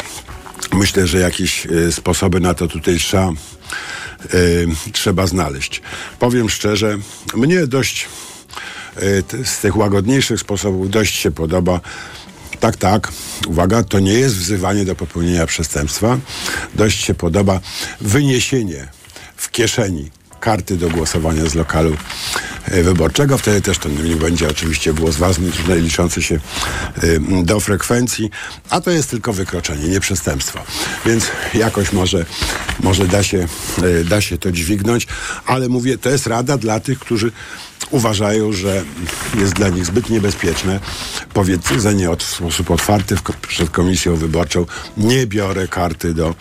myślę, 0.75 1.07
że 1.07 1.19
jakieś 1.19 1.65
e, 1.65 1.91
sposoby 1.91 2.39
na 2.39 2.53
to 2.53 2.67
tutaj 2.67 2.97
trzeba, 2.97 3.29
e, 3.29 3.33
trzeba 4.91 5.27
znaleźć. 5.27 5.81
Powiem 6.19 6.49
szczerze, 6.49 6.97
mnie 7.35 7.67
dość 7.67 8.07
e, 8.95 9.45
z 9.45 9.59
tych 9.59 9.77
łagodniejszych 9.77 10.39
sposobów 10.39 10.89
dość 10.89 11.15
się 11.15 11.31
podoba. 11.31 11.81
Tak, 12.65 12.77
tak, 12.77 13.11
uwaga, 13.47 13.83
to 13.83 13.99
nie 13.99 14.13
jest 14.13 14.35
wzywanie 14.35 14.85
do 14.85 14.95
popełnienia 14.95 15.45
przestępstwa. 15.45 16.17
Dość 16.75 17.03
się 17.03 17.13
podoba 17.13 17.59
wyniesienie 18.01 18.87
w 19.35 19.51
kieszeni 19.51 20.11
karty 20.39 20.77
do 20.77 20.89
głosowania 20.89 21.45
z 21.45 21.55
lokalu 21.55 21.97
e, 22.65 22.83
wyborczego. 22.83 23.37
Wtedy 23.37 23.61
też 23.61 23.77
to 23.77 23.89
nie 23.89 24.15
będzie 24.15 24.47
oczywiście 24.49 24.93
głos 24.93 25.15
ważny, 25.15 25.51
liczący 25.75 26.21
się 26.21 26.35
e, 26.35 27.43
do 27.43 27.59
frekwencji, 27.59 28.29
a 28.69 28.81
to 28.81 28.91
jest 28.91 29.09
tylko 29.09 29.33
wykroczenie, 29.33 29.87
nie 29.87 29.99
przestępstwo. 29.99 30.59
Więc 31.05 31.25
jakoś 31.53 31.93
może, 31.93 32.25
może 32.79 33.07
da, 33.07 33.23
się, 33.23 33.47
e, 34.01 34.03
da 34.03 34.21
się 34.21 34.37
to 34.37 34.51
dźwignąć, 34.51 35.07
ale 35.45 35.69
mówię, 35.69 35.97
to 35.97 36.09
jest 36.09 36.27
rada 36.27 36.57
dla 36.57 36.79
tych, 36.79 36.99
którzy 36.99 37.31
uważają, 37.91 38.53
że 38.53 38.83
jest 39.39 39.53
dla 39.53 39.69
nich 39.69 39.85
zbyt 39.85 40.09
niebezpieczne 40.09 40.79
powiedzenie 41.33 42.11
od, 42.11 42.23
w 42.23 42.35
sposób 42.35 42.71
otwarty 42.71 43.15
przed 43.47 43.69
komisją 43.69 44.15
wyborczą 44.15 44.65
nie 44.97 45.27
biorę 45.27 45.67
karty 45.67 46.13
do, 46.13 46.35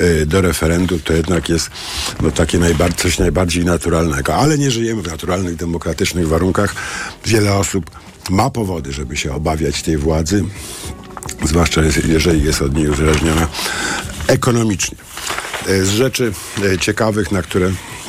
y, 0.00 0.26
do 0.26 0.40
referendum, 0.40 1.00
to 1.00 1.12
jednak 1.12 1.48
jest 1.48 1.70
no, 2.20 2.30
takie 2.30 2.58
coś 2.96 3.18
najbardziej 3.18 3.64
naturalnego. 3.64 4.34
Ale 4.34 4.58
nie 4.58 4.70
żyjemy 4.70 5.02
w 5.02 5.10
naturalnych, 5.10 5.56
demokratycznych 5.56 6.28
warunkach. 6.28 6.74
Wiele 7.26 7.54
osób 7.54 7.90
ma 8.30 8.50
powody, 8.50 8.92
żeby 8.92 9.16
się 9.16 9.34
obawiać 9.34 9.82
tej 9.82 9.96
władzy, 9.96 10.44
zwłaszcza 11.44 11.80
jeżeli 12.08 12.44
jest 12.44 12.62
od 12.62 12.74
niej 12.74 12.88
uzależniona 12.88 13.48
ekonomicznie. 14.26 14.98
Y, 15.68 15.84
Z 15.84 15.90
rzeczy 15.90 16.32
y, 16.64 16.78
ciekawych, 16.78 17.32
na 17.32 17.42
które 17.42 17.70
E, 17.70 17.99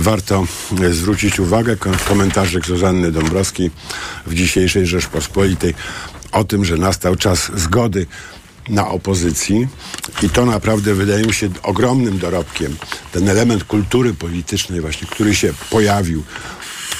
warto 0.00 0.46
e, 0.82 0.92
zwrócić 0.92 1.40
uwagę. 1.40 1.76
Ko- 1.76 1.90
Komentarzyk 2.08 2.66
Zuzanny 2.66 3.12
Dąbrowskiej 3.12 3.70
w 4.26 4.34
dzisiejszej 4.34 4.86
Rzeczpospolitej 4.86 5.74
o 6.32 6.44
tym, 6.44 6.64
że 6.64 6.76
nastał 6.76 7.16
czas 7.16 7.50
zgody 7.54 8.06
na 8.68 8.88
opozycji 8.88 9.68
i 10.22 10.30
to 10.30 10.46
naprawdę 10.46 10.94
wydaje 10.94 11.24
mi 11.26 11.32
się 11.32 11.50
ogromnym 11.62 12.18
dorobkiem. 12.18 12.76
Ten 13.12 13.28
element 13.28 13.64
kultury 13.64 14.14
politycznej 14.14 14.80
właśnie, 14.80 15.08
który 15.10 15.34
się 15.34 15.52
pojawił 15.70 16.22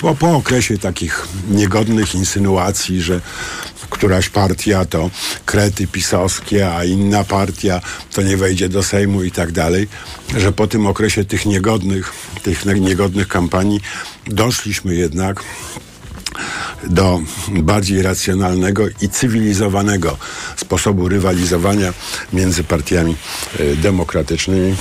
bo 0.03 0.15
po 0.15 0.37
okresie 0.37 0.79
takich 0.79 1.29
niegodnych 1.51 2.15
insynuacji, 2.15 3.03
że 3.03 3.21
któraś 3.91 4.29
partia 4.29 4.85
to 4.85 5.11
krety 5.47 5.87
pisowskie, 5.87 6.71
a 6.71 6.85
inna 6.85 7.25
partia 7.25 7.81
to 8.13 8.23
nie 8.23 8.37
wejdzie 8.37 8.69
do 8.69 8.83
Sejmu 8.83 9.23
i 9.23 9.31
tak 9.31 9.53
dalej, 9.53 9.89
że 10.37 10.53
po 10.53 10.67
tym 10.67 10.87
okresie 10.87 11.25
tych 11.25 11.47
niegodnych, 11.47 12.13
tych 12.43 12.65
niegodnych 12.65 13.29
kampanii 13.29 13.81
doszliśmy 14.27 14.95
jednak 14.95 15.45
do 16.85 17.21
bardziej 17.51 18.03
racjonalnego 18.03 18.85
i 19.01 19.09
cywilizowanego 19.09 20.17
sposobu 20.57 21.09
rywalizowania 21.09 21.93
między 22.33 22.65
partiami 22.65 23.17
e, 23.59 23.77
demokratycznymi. 23.77 24.77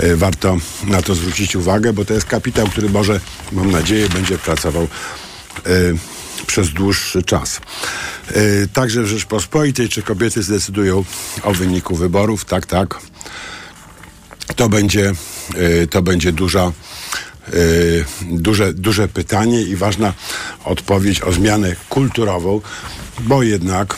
E, 0.00 0.16
Warto 0.16 0.56
na 0.84 1.02
to 1.02 1.14
zwrócić 1.14 1.56
uwagę, 1.56 1.92
bo 1.92 2.04
to 2.04 2.14
jest 2.14 2.26
kapitał, 2.26 2.66
który 2.66 2.88
może, 2.88 3.20
mam 3.52 3.70
nadzieję, 3.70 4.08
będzie 4.08 4.38
pracował 4.38 4.82
e, 4.82 4.88
przez 6.46 6.70
dłuższy 6.70 7.22
czas. 7.22 7.60
Także 8.72 9.02
w 9.02 9.06
Rzeczpospolitej, 9.06 9.88
czy 9.88 10.02
kobiety 10.02 10.42
zdecydują 10.42 11.04
o 11.42 11.52
wyniku 11.52 11.96
wyborów? 11.96 12.44
Tak, 12.44 12.66
tak. 12.66 12.98
To 14.56 14.68
będzie, 14.68 15.12
to 15.90 16.02
będzie 16.02 16.32
duża 16.32 16.72
duże, 18.22 18.74
duże 18.74 19.08
pytanie 19.08 19.62
i 19.62 19.76
ważna 19.76 20.14
odpowiedź 20.64 21.22
o 21.22 21.32
zmianę 21.32 21.76
kulturową, 21.88 22.60
bo 23.20 23.42
jednak, 23.42 23.96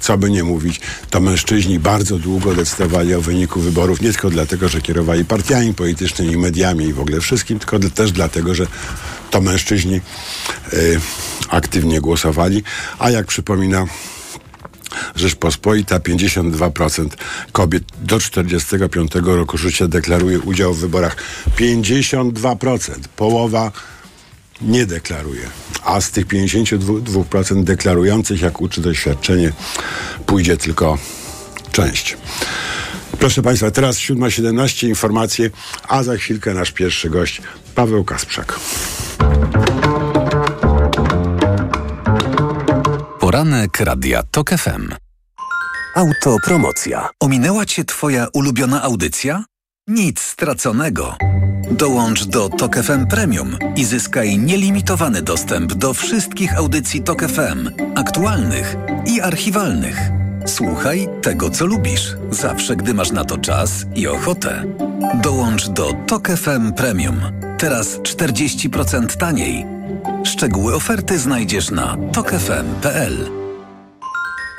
co 0.00 0.18
by 0.18 0.30
nie 0.30 0.44
mówić, 0.44 0.80
to 1.10 1.20
mężczyźni 1.20 1.78
bardzo 1.78 2.18
długo 2.18 2.54
decydowali 2.54 3.14
o 3.14 3.20
wyniku 3.20 3.60
wyborów, 3.60 4.00
nie 4.00 4.12
tylko 4.12 4.30
dlatego, 4.30 4.68
że 4.68 4.80
kierowali 4.80 5.24
partiami 5.24 5.74
politycznymi, 5.74 6.36
mediami 6.36 6.84
i 6.84 6.92
w 6.92 7.00
ogóle 7.00 7.20
wszystkim, 7.20 7.58
tylko 7.58 7.78
też 7.78 8.12
dlatego, 8.12 8.54
że 8.54 8.66
to 9.30 9.40
mężczyźni 9.40 10.00
y, 10.72 11.00
aktywnie 11.48 12.00
głosowali, 12.00 12.62
a 12.98 13.10
jak 13.10 13.26
przypomina 13.26 13.86
Rzeczpospolita, 15.16 15.98
52% 15.98 17.08
kobiet 17.52 17.84
do 18.02 18.20
45 18.20 19.12
roku 19.24 19.58
życia 19.58 19.88
deklaruje 19.88 20.40
udział 20.40 20.74
w 20.74 20.80
wyborach. 20.80 21.16
52%. 21.58 22.90
Połowa 23.16 23.72
nie 24.60 24.86
deklaruje. 24.86 25.50
A 25.84 26.00
z 26.00 26.10
tych 26.10 26.26
52% 26.26 27.64
deklarujących, 27.64 28.40
jak 28.40 28.60
uczy 28.60 28.80
doświadczenie, 28.80 29.52
pójdzie 30.26 30.56
tylko 30.56 30.98
część. 31.72 32.16
Proszę 33.18 33.42
Państwa, 33.42 33.70
teraz 33.70 33.96
7.17 33.96 34.88
informacje, 34.88 35.50
a 35.88 36.02
za 36.02 36.16
chwilkę 36.16 36.54
nasz 36.54 36.72
pierwszy 36.72 37.10
gość, 37.10 37.42
Paweł 37.74 38.04
Kasprzak. 38.04 38.58
Poranek 43.36 43.80
Radia 43.80 44.22
TOK 44.22 44.50
FM. 44.50 44.94
Autopromocja. 45.94 47.08
Ominęła 47.20 47.66
Cię 47.66 47.84
Twoja 47.84 48.26
ulubiona 48.32 48.82
audycja? 48.82 49.44
Nic 49.88 50.20
straconego. 50.20 51.16
Dołącz 51.70 52.24
do 52.24 52.48
Tok 52.48 52.76
FM 52.76 53.06
Premium 53.06 53.58
i 53.76 53.84
zyskaj 53.84 54.38
nielimitowany 54.38 55.22
dostęp 55.22 55.74
do 55.74 55.94
wszystkich 55.94 56.56
audycji 56.56 57.02
Tok 57.02 57.22
FM, 57.22 57.70
aktualnych 57.94 58.76
i 59.06 59.20
archiwalnych. 59.20 59.98
Słuchaj 60.46 61.08
tego, 61.22 61.50
co 61.50 61.66
lubisz, 61.66 62.16
zawsze 62.30 62.76
gdy 62.76 62.94
masz 62.94 63.10
na 63.10 63.24
to 63.24 63.38
czas 63.38 63.86
i 63.94 64.06
ochotę. 64.06 64.64
Dołącz 65.22 65.68
do 65.68 65.92
Tok 66.06 66.28
FM 66.28 66.72
Premium. 66.72 67.20
Teraz 67.58 67.98
40% 67.98 69.16
taniej. 69.16 69.75
Szczegóły 70.26 70.74
oferty 70.74 71.18
znajdziesz 71.18 71.70
na 71.70 71.96
tokefm.pl. 72.12 73.30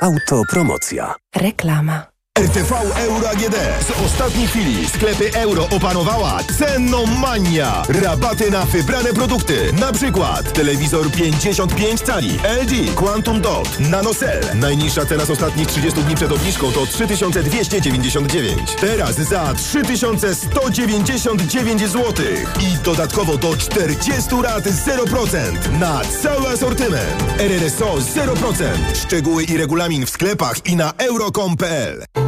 Autopromocja. 0.00 1.14
Reklama. 1.36 2.17
RTV 2.38 2.72
Euro 2.96 3.30
AGD. 3.30 3.56
Z 3.80 3.90
ostatniej 4.06 4.46
chwili 4.46 4.88
sklepy 4.88 5.30
euro 5.34 5.68
opanowała 5.70 6.38
cenomania. 6.58 7.82
Rabaty 7.88 8.50
na 8.50 8.64
wybrane 8.64 9.12
produkty. 9.12 9.72
Na 9.72 9.92
przykład 9.92 10.52
telewizor 10.52 11.10
55 11.10 12.00
cali 12.00 12.38
LG 12.62 12.94
Quantum 12.94 13.40
Dot 13.40 13.80
NanoCell. 13.80 14.40
Najniższa 14.54 15.06
cena 15.06 15.24
z 15.24 15.30
ostatnich 15.30 15.68
30 15.68 16.02
dni 16.02 16.14
przed 16.14 16.32
obniżką 16.32 16.72
to 16.72 16.86
3299. 16.86 18.74
Teraz 18.80 19.16
za 19.16 19.54
3199 19.54 21.80
zł. 21.80 22.14
I 22.60 22.76
dodatkowo 22.84 23.36
do 23.36 23.56
40 23.56 24.34
lat 24.42 24.64
0% 24.64 25.78
na 25.78 26.00
cały 26.22 26.48
asortyment. 26.48 27.24
RRSO 27.38 27.94
0%. 27.94 28.64
Szczegóły 28.94 29.44
i 29.44 29.56
regulamin 29.56 30.06
w 30.06 30.10
sklepach 30.10 30.66
i 30.66 30.76
na 30.76 30.92
euro.com.pl. 30.98 32.27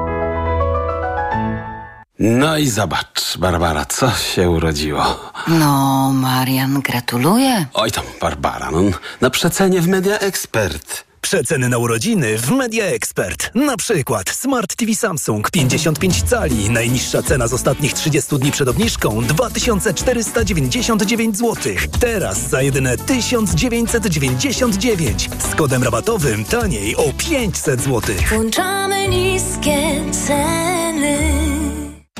No 2.23 2.57
i 2.57 2.69
zobacz, 2.69 3.37
Barbara, 3.37 3.85
co 3.85 4.11
się 4.11 4.49
urodziło. 4.49 5.19
No, 5.47 6.11
Marian, 6.13 6.81
gratuluję. 6.81 7.65
Oj 7.73 7.91
tam, 7.91 8.03
Barbara, 8.21 8.71
no, 8.71 8.81
na 9.21 9.29
przecenie 9.29 9.81
w 9.81 9.87
Media 9.87 10.19
Expert. 10.19 11.03
Przeceny 11.21 11.69
na 11.69 11.77
urodziny 11.77 12.37
w 12.37 12.51
Media 12.51 12.85
Expert. 12.85 13.51
Na 13.55 13.77
przykład 13.77 14.29
Smart 14.29 14.75
TV 14.75 14.95
Samsung 14.95 15.51
55 15.51 16.23
cali. 16.23 16.69
Najniższa 16.69 17.23
cena 17.23 17.47
z 17.47 17.53
ostatnich 17.53 17.93
30 17.93 18.39
dni 18.39 18.51
przed 18.51 18.67
obniżką 18.67 19.25
2499 19.25 21.37
zł. 21.37 21.55
Teraz 21.99 22.49
za 22.49 22.61
jedyne 22.61 22.97
1999. 22.97 25.29
Z 25.51 25.55
kodem 25.55 25.83
rabatowym 25.83 26.45
taniej 26.45 26.95
o 26.95 27.03
500 27.17 27.81
zł. 27.81 28.01
Włączamy 28.29 29.07
niskie 29.07 30.01
ceny. 30.27 31.50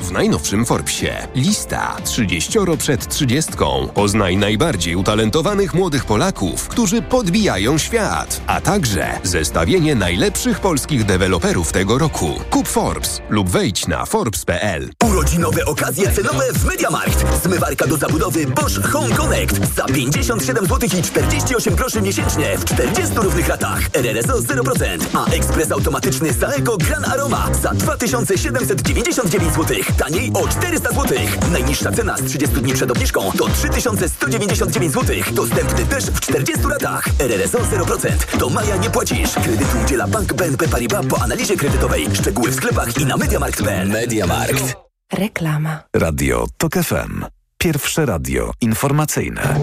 W 0.02 0.12
najnowszym 0.12 0.66
Forbesie 0.66 1.28
lista 1.34 1.96
30 2.04 2.58
przed 2.78 3.08
30. 3.08 3.52
Poznaj 3.94 4.36
najbardziej 4.36 4.96
utalentowanych 4.96 5.74
młodych 5.74 6.04
Polaków, 6.04 6.68
którzy 6.68 7.02
podbijają 7.02 7.78
świat, 7.78 8.40
a 8.46 8.60
także 8.60 9.20
zestawienie 9.22 9.94
najlepszych 9.94 10.60
polskich 10.60 11.04
deweloperów 11.04 11.72
tego 11.72 11.98
roku. 11.98 12.30
Kup 12.50 12.68
Forbes 12.68 13.20
lub 13.30 13.50
wejdź 13.50 13.86
na 13.86 14.06
forbes.pl. 14.06 14.90
Urodzinowe 15.04 15.64
okazje 15.64 16.12
cenowe 16.12 16.52
w 16.52 16.64
Mediamarkt. 16.64 17.42
Zmywarka 17.44 17.86
do 17.86 17.96
zabudowy 17.96 18.46
Bosch 18.46 18.90
Home 18.92 19.14
Connect 19.16 19.74
za 19.76 19.84
57 19.84 20.66
zł 20.66 20.88
i 20.98 21.02
48 21.02 21.74
groszy 21.74 22.02
miesięcznie 22.02 22.58
w 22.58 22.64
40 22.64 23.14
równych 23.16 23.48
latach. 23.48 23.80
RRSO 23.92 24.38
0%, 24.38 24.98
a 25.14 25.26
ekspres 25.30 25.72
automatyczny 25.72 26.34
Saeco 26.34 26.76
Gran 26.76 27.04
Aroma 27.04 27.48
za 27.62 27.74
2799 27.74 29.54
zł. 29.54 29.76
Taniej 29.98 30.30
o 30.34 30.48
400 30.48 30.90
zł. 30.90 31.18
Najniższa 31.52 31.92
cena 31.92 32.16
z 32.16 32.22
30 32.22 32.56
dni 32.56 32.72
przed 32.72 32.90
obniżką 32.90 33.32
to 33.38 33.48
3199 33.48 34.92
zł. 34.92 35.16
Dostępny 35.32 35.86
też 35.86 36.04
w 36.04 36.20
40 36.20 36.66
latach. 36.66 37.04
RRSO 37.18 37.58
0%. 37.58 38.38
Do 38.38 38.48
maja 38.48 38.76
nie 38.76 38.90
płacisz. 38.90 39.30
Kredytu 39.32 39.78
udziela 39.84 40.06
Bank 40.06 40.34
BNP 40.34 40.68
Paribas 40.68 41.06
po 41.06 41.22
analizie 41.22 41.56
kredytowej. 41.56 42.08
Szczegóły 42.12 42.50
w 42.50 42.54
sklepach 42.54 42.98
i 43.00 43.06
na 43.06 43.16
Mediamarkt.pl. 43.16 43.88
Mediamarkt. 43.88 44.76
Reklama. 45.12 45.82
Radio 45.96 46.46
TOK 46.56 46.74
FM. 46.74 47.24
Pierwsze 47.58 48.06
radio 48.06 48.52
informacyjne. 48.60 49.54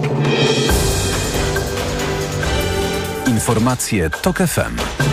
Informacje 3.26 4.10
TOK 4.10 4.36
FM. 4.38 5.09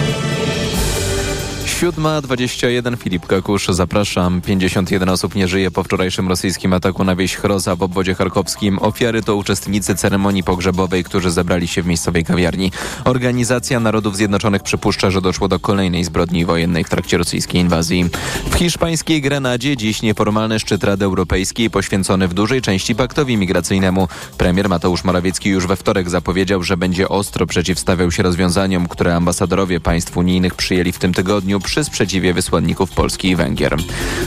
7.21 1.81 2.97
Filip 2.97 3.27
Kakusz, 3.27 3.67
zapraszam. 3.67 4.41
51 4.41 5.09
osób 5.09 5.35
nie 5.35 5.47
żyje 5.47 5.71
po 5.71 5.83
wczorajszym 5.83 6.27
rosyjskim 6.27 6.73
ataku 6.73 7.03
na 7.03 7.15
wieś 7.15 7.35
Chroza 7.35 7.75
w 7.75 7.83
obwodzie 7.83 8.15
charkowskim. 8.15 8.79
Ofiary 8.79 9.23
to 9.23 9.35
uczestnicy 9.35 9.95
ceremonii 9.95 10.43
pogrzebowej, 10.43 11.03
którzy 11.03 11.31
zebrali 11.31 11.67
się 11.67 11.81
w 11.81 11.85
miejscowej 11.85 12.23
kawiarni. 12.23 12.71
Organizacja 13.05 13.79
Narodów 13.79 14.15
Zjednoczonych 14.15 14.63
przypuszcza, 14.63 15.11
że 15.11 15.21
doszło 15.21 15.47
do 15.47 15.59
kolejnej 15.59 16.03
zbrodni 16.03 16.45
wojennej 16.45 16.83
w 16.83 16.89
trakcie 16.89 17.17
rosyjskiej 17.17 17.61
inwazji. 17.61 18.05
W 18.51 18.55
hiszpańskiej 18.55 19.21
Grenadzie 19.21 19.77
dziś 19.77 20.01
nieformalny 20.01 20.59
szczyt 20.59 20.83
Rady 20.83 21.05
Europejskiej 21.05 21.69
poświęcony 21.69 22.27
w 22.27 22.33
dużej 22.33 22.61
części 22.61 22.95
paktowi 22.95 23.37
migracyjnemu. 23.37 24.07
Premier 24.37 24.69
Mateusz 24.69 25.03
Morawiecki 25.03 25.49
już 25.49 25.67
we 25.67 25.75
wtorek 25.75 26.09
zapowiedział, 26.09 26.63
że 26.63 26.77
będzie 26.77 27.09
ostro 27.09 27.45
przeciwstawiał 27.45 28.11
się 28.11 28.23
rozwiązaniom, 28.23 28.87
które 28.87 29.15
ambasadorowie 29.15 29.79
państw 29.79 30.17
unijnych 30.17 30.55
przyjęli 30.55 30.91
w 30.91 30.99
tym 30.99 31.13
tygodniu 31.13 31.59
przy 31.67 31.83
sprzeciwie 31.83 32.33
wysłanników 32.33 32.91
Polski 32.91 33.29
i 33.29 33.35
Węgier. 33.35 33.77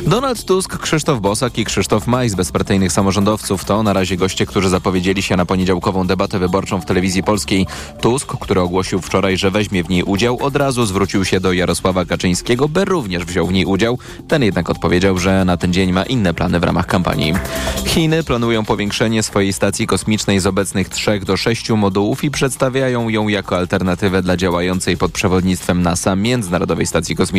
Donald 0.07 0.45
Tusk, 0.45 0.79
Krzysztof 0.79 1.21
Bosak 1.21 1.59
i 1.59 1.65
Krzysztof 1.65 2.07
Maj 2.07 2.29
z 2.29 2.35
bezpartyjnych 2.35 2.93
samorządowców 2.93 3.65
to 3.65 3.83
na 3.83 3.93
razie 3.93 4.17
goście, 4.17 4.47
którzy 4.47 4.69
zapowiedzieli 4.69 5.23
się 5.23 5.37
na 5.37 5.47
poniedziałkową 5.47 6.07
debatę 6.07 6.39
wyborczą 6.39 6.81
w 6.81 6.85
telewizji 6.85 7.23
polskiej. 7.23 7.67
Tusk, 8.01 8.33
który 8.41 8.61
ogłosił 8.61 9.01
wczoraj, 9.01 9.37
że 9.37 9.51
weźmie 9.51 9.85
w 9.85 9.89
niej 9.89 10.03
udział, 10.03 10.39
od 10.41 10.57
razu 10.57 10.87
zwrócił 10.87 11.25
się 11.25 11.41
do 11.41 11.53
Jarosława 11.53 12.05
Kaczyńskiego, 12.05 12.69
by 12.69 12.85
również 12.85 13.25
wziął 13.25 13.47
w 13.47 13.53
niej 13.53 13.65
udział. 13.65 13.99
Ten 14.29 14.43
jednak 14.43 14.71
odpowiedział, 14.71 15.19
że 15.19 15.45
na 15.45 15.57
ten 15.57 15.73
dzień 15.73 15.93
ma 15.93 16.03
inne 16.03 16.35
plany 16.35 16.61
w 16.61 16.65
ramach 16.65 16.87
kampanii. 16.87 17.35
Chiny 17.87 18.23
planują 18.23 18.65
powiększenie 18.65 19.23
swojej 19.23 19.53
stacji 19.53 19.87
kosmicznej 19.87 20.41
z 20.41 20.47
obecnych 20.47 20.89
trzech 20.89 21.25
do 21.25 21.37
sześciu 21.37 21.77
modułów 21.77 22.25
i 22.25 22.31
przedstawiają 22.31 23.09
ją 23.09 23.29
jako 23.29 23.57
alternatywę 23.57 24.23
dla 24.23 24.37
działającej 24.37 24.97
pod 24.97 25.13
przewodnictwem 25.13 25.83
NASA 25.83 26.17
Międzynarodowej 26.17 26.87
Stacji 26.87 27.17
Kosmicznej, 27.17 27.30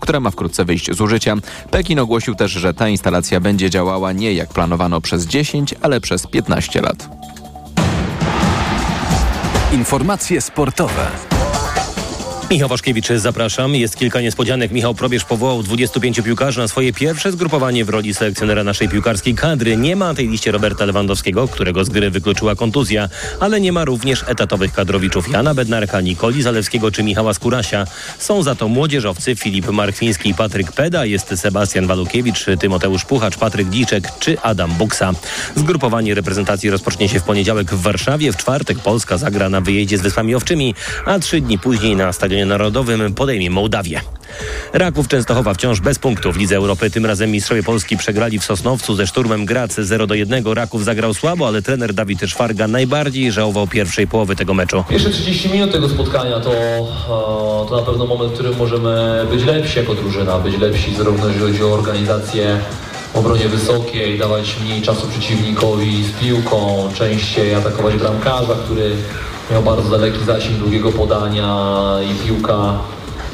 która 0.00 0.20
ma 0.20 0.30
wkrótce 0.30 0.64
wyjść 0.64 0.90
z 0.92 1.00
użycia. 1.00 1.34
Pekin 1.70 1.98
ogłosił 1.98 2.34
też, 2.34 2.50
że 2.50 2.74
ta 2.74 2.88
instalacja 2.88 3.40
będzie 3.40 3.70
działała 3.70 4.12
nie 4.12 4.32
jak 4.32 4.48
planowano 4.48 5.00
przez 5.00 5.26
10, 5.26 5.74
ale 5.82 6.00
przez 6.00 6.26
15 6.26 6.82
lat. 6.82 7.08
Informacje 9.72 10.40
sportowe. 10.40 11.06
Michał 12.50 12.68
Waszkiewicz, 12.68 13.08
zapraszam. 13.16 13.74
Jest 13.74 13.96
kilka 13.96 14.20
niespodzianek. 14.20 14.72
Michał 14.72 14.94
Probierz 14.94 15.24
powołał 15.24 15.62
25 15.62 16.20
piłkarzy 16.20 16.60
na 16.60 16.68
swoje 16.68 16.92
pierwsze 16.92 17.32
zgrupowanie 17.32 17.84
w 17.84 17.88
roli 17.88 18.14
selekcjonera 18.14 18.64
naszej 18.64 18.88
piłkarskiej 18.88 19.34
kadry. 19.34 19.76
Nie 19.76 19.96
ma 19.96 20.08
na 20.08 20.14
tej 20.14 20.28
liście 20.28 20.52
Roberta 20.52 20.84
Lewandowskiego, 20.84 21.48
którego 21.48 21.84
z 21.84 21.88
gry 21.88 22.10
wykluczyła 22.10 22.54
kontuzja, 22.54 23.08
ale 23.40 23.60
nie 23.60 23.72
ma 23.72 23.84
również 23.84 24.24
etatowych 24.26 24.72
kadrowiczów 24.72 25.28
Jana 25.28 25.54
Bednarka, 25.54 26.00
Nikoli 26.00 26.42
Zalewskiego 26.42 26.90
czy 26.90 27.02
Michała 27.02 27.34
Skurasia. 27.34 27.86
Są 28.18 28.42
za 28.42 28.54
to 28.54 28.68
młodzieżowcy 28.68 29.36
Filip 29.36 29.68
Markwiński 29.68 30.28
i 30.30 30.34
Patryk 30.34 30.72
Peda, 30.72 31.04
jest 31.04 31.38
Sebastian 31.38 31.86
Walukiewicz, 31.86 32.46
Tymoteusz 32.60 33.04
Puchacz, 33.04 33.36
Patryk 33.36 33.70
Dziczek 33.70 34.08
czy 34.18 34.40
Adam 34.40 34.70
Buksa. 34.74 35.12
Zgrupowanie 35.56 36.14
reprezentacji 36.14 36.70
rozpocznie 36.70 37.08
się 37.08 37.20
w 37.20 37.22
poniedziałek 37.22 37.74
w 37.74 37.82
Warszawie. 37.82 38.32
W 38.32 38.36
czwartek 38.36 38.78
Polska 38.78 39.18
zagra 39.18 39.48
na 39.48 39.60
wyjeździe 39.60 39.98
z 39.98 40.00
Wyspami 40.00 40.34
Owczymi, 40.34 40.74
a 41.06 41.18
trzy 41.18 41.40
dni 41.40 41.58
później 41.58 41.96
na 41.96 42.12
stadionie 42.12 42.35
Narodowym 42.44 43.14
podejmie 43.14 43.50
Mołdawię. 43.50 44.00
Raków 44.72 45.08
Częstochowa 45.08 45.54
wciąż 45.54 45.80
bez 45.80 45.98
punktów 45.98 46.34
w 46.34 46.38
Lidze 46.38 46.56
Europy. 46.56 46.90
Tym 46.90 47.06
razem 47.06 47.30
mistrzowie 47.30 47.62
Polski 47.62 47.96
przegrali 47.96 48.38
w 48.38 48.44
Sosnowcu 48.44 48.94
ze 48.94 49.06
szturmem 49.06 49.46
Grac 49.46 49.74
0 49.74 50.06
do 50.06 50.14
1. 50.14 50.46
Raków 50.46 50.84
zagrał 50.84 51.14
słabo, 51.14 51.46
ale 51.46 51.62
trener 51.62 51.94
Dawid 51.94 52.20
Szwarga 52.26 52.68
najbardziej 52.68 53.32
żałował 53.32 53.66
pierwszej 53.66 54.06
połowy 54.06 54.36
tego 54.36 54.54
meczu. 54.54 54.84
Pierwsze 54.88 55.10
30 55.10 55.48
minut 55.48 55.72
tego 55.72 55.88
spotkania 55.88 56.40
to, 56.40 56.52
e, 56.52 57.68
to 57.68 57.76
na 57.76 57.82
pewno 57.82 58.06
moment, 58.06 58.30
w 58.30 58.34
którym 58.34 58.56
możemy 58.56 59.22
być 59.30 59.44
lepsi 59.44 59.78
jako 59.78 59.94
drużyna, 59.94 60.38
być 60.38 60.58
lepsi 60.58 60.94
zarówno 60.94 61.28
jeżeli 61.28 61.52
chodzi 61.52 61.64
o 61.64 61.74
organizację 61.74 62.60
obronie 63.14 63.48
wysokiej, 63.48 64.18
dawać 64.18 64.56
mniej 64.64 64.82
czasu 64.82 65.08
przeciwnikowi 65.08 66.04
z 66.04 66.10
piłką, 66.10 66.88
częściej 66.94 67.54
atakować 67.54 67.94
bramkarza, 67.94 68.54
który 68.64 68.96
miał 69.50 69.62
bardzo 69.62 69.90
daleki 69.90 70.24
zasięg 70.24 70.58
długiego 70.58 70.92
podania 70.92 71.66
i 72.10 72.26
piłka, 72.26 72.78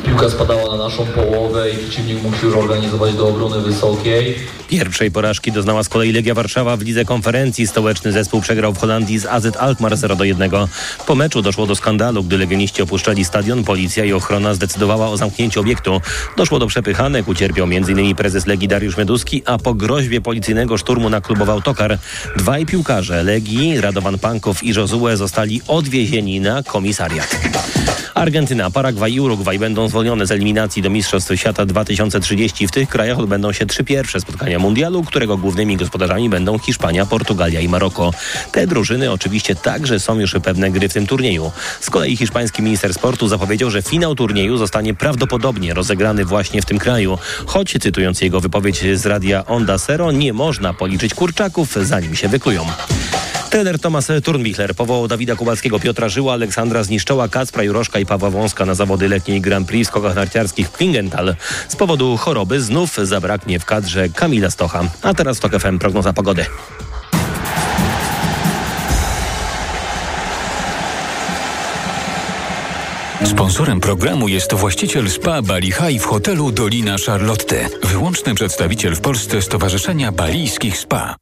piłka 0.04 0.30
spadała 0.30 0.76
na 0.76 0.84
naszą 0.84 1.06
połowę 1.06 1.70
i 1.70 1.76
przeciwnik 1.76 2.22
mógł 2.22 2.36
się 2.36 2.46
już 2.46 2.56
organizować 2.56 3.14
do 3.14 3.28
obrony 3.28 3.60
wysokiej. 3.60 4.34
Pierwszej 4.68 5.10
porażki 5.10 5.52
doznała 5.52 5.82
z 5.82 5.88
kolei 5.88 6.12
Legia 6.12 6.34
Warszawa 6.34 6.76
w 6.76 6.82
lidze 6.82 7.04
konferencji. 7.04 7.66
Stołeczny 7.66 8.12
zespół 8.12 8.40
przegrał 8.40 8.72
w 8.72 8.78
Holandii 8.78 9.18
z 9.18 9.26
AZ 9.26 9.56
Alkmaar 9.56 9.96
0 9.96 10.16
do 10.16 10.24
1. 10.24 10.50
Po 11.06 11.14
meczu 11.14 11.42
doszło 11.42 11.66
do 11.66 11.76
skandalu, 11.76 12.24
gdy 12.24 12.38
legioniści 12.38 12.82
opuszczali 12.82 13.24
stadion. 13.24 13.64
Policja 13.64 14.04
i 14.04 14.12
ochrona 14.12 14.54
zdecydowała 14.54 15.08
o 15.08 15.16
zamknięciu 15.16 15.60
obiektu. 15.60 16.00
Doszło 16.36 16.58
do 16.58 16.66
przepychanek, 16.66 17.28
ucierpiał 17.28 17.66
m.in. 17.66 18.14
prezes 18.14 18.46
Legii 18.46 18.68
Dariusz 18.68 18.96
Meduski, 18.96 19.42
a 19.46 19.58
po 19.58 19.74
groźbie 19.74 20.20
policyjnego 20.20 20.78
szturmu 20.78 21.10
na 21.10 21.20
klubowy 21.20 21.52
autokar 21.52 21.98
dwaj 22.36 22.66
piłkarze 22.66 23.22
Legii, 23.22 23.80
Radovan 23.80 24.18
Pankow 24.18 24.62
i 24.62 24.68
Josue 24.68 25.16
zostali 25.16 25.60
odwiezieni 25.68 26.40
na 26.40 26.62
komisariat. 26.62 27.36
Argentyna, 28.14 28.70
Paragwaj 28.70 29.12
i 29.12 29.20
Urugwaj 29.20 29.58
będą 29.58 29.88
zwolnione 29.92 30.26
z 30.26 30.30
eliminacji 30.30 30.82
do 30.82 30.90
Mistrzostw 30.90 31.32
Świata 31.36 31.66
2030. 31.66 32.66
W 32.66 32.70
tych 32.70 32.88
krajach 32.88 33.18
odbędą 33.18 33.52
się 33.52 33.66
trzy 33.66 33.84
pierwsze 33.84 34.20
spotkania 34.20 34.58
mundialu, 34.58 35.04
którego 35.04 35.36
głównymi 35.36 35.76
gospodarzami 35.76 36.28
będą 36.28 36.58
Hiszpania, 36.58 37.06
Portugalia 37.06 37.60
i 37.60 37.68
Maroko. 37.68 38.10
Te 38.52 38.66
drużyny 38.66 39.10
oczywiście 39.10 39.54
także 39.54 40.00
są 40.00 40.18
już 40.18 40.36
pewne 40.42 40.70
gry 40.70 40.88
w 40.88 40.92
tym 40.92 41.06
turnieju. 41.06 41.52
Z 41.80 41.90
kolei 41.90 42.16
hiszpański 42.16 42.62
minister 42.62 42.94
sportu 42.94 43.28
zapowiedział, 43.28 43.70
że 43.70 43.82
finał 43.82 44.14
turnieju 44.14 44.56
zostanie 44.56 44.94
prawdopodobnie 44.94 45.74
rozegrany 45.74 46.24
właśnie 46.24 46.62
w 46.62 46.64
tym 46.64 46.78
kraju. 46.78 47.18
Choć, 47.46 47.76
cytując 47.80 48.20
jego 48.20 48.40
wypowiedź 48.40 48.84
z 48.94 49.06
radia 49.06 49.46
Onda 49.46 49.78
Zero, 49.78 50.12
nie 50.12 50.32
można 50.32 50.74
policzyć 50.74 51.14
kurczaków, 51.14 51.72
zanim 51.82 52.14
się 52.14 52.28
wyklują. 52.28 52.64
Trener 53.52 53.78
Tomasz 53.78 54.04
Turnbichler 54.24 54.74
powołał 54.74 55.08
Dawida 55.08 55.36
Kubalskiego, 55.36 55.80
Piotra 55.80 56.08
Żyła, 56.08 56.32
Aleksandra 56.32 56.82
Zniszczoła, 56.82 57.28
Kacpra 57.28 57.62
Juroszka 57.62 57.98
i 57.98 58.06
Pawła 58.06 58.30
Wąska 58.30 58.66
na 58.66 58.74
zawody 58.74 59.08
letniej 59.08 59.40
Grand 59.40 59.68
Prix 59.68 59.88
w 59.88 59.90
skokach 59.90 60.14
narciarskich 60.14 60.68
w 60.68 60.72
Klingenthal. 60.72 61.36
Z 61.68 61.76
powodu 61.76 62.16
choroby 62.16 62.60
znów 62.60 62.96
zabraknie 63.02 63.58
w 63.58 63.64
kadrze 63.64 64.08
Kamila 64.08 64.50
Stocha. 64.50 64.84
A 65.02 65.14
teraz 65.14 65.40
to 65.40 65.48
FM 65.48 65.78
prognoza 65.78 66.12
pogody. 66.12 66.44
Sponsorem 73.24 73.80
programu 73.80 74.28
jest 74.28 74.54
właściciel 74.54 75.10
spa 75.10 75.42
Bali 75.42 75.72
High 75.72 76.02
w 76.02 76.04
hotelu 76.04 76.52
Dolina 76.52 76.96
Charlotte. 77.06 77.68
Wyłączny 77.82 78.34
przedstawiciel 78.34 78.94
w 78.94 79.00
Polsce 79.00 79.42
Stowarzyszenia 79.42 80.12
Balijskich 80.12 80.78
Spa. 80.78 81.21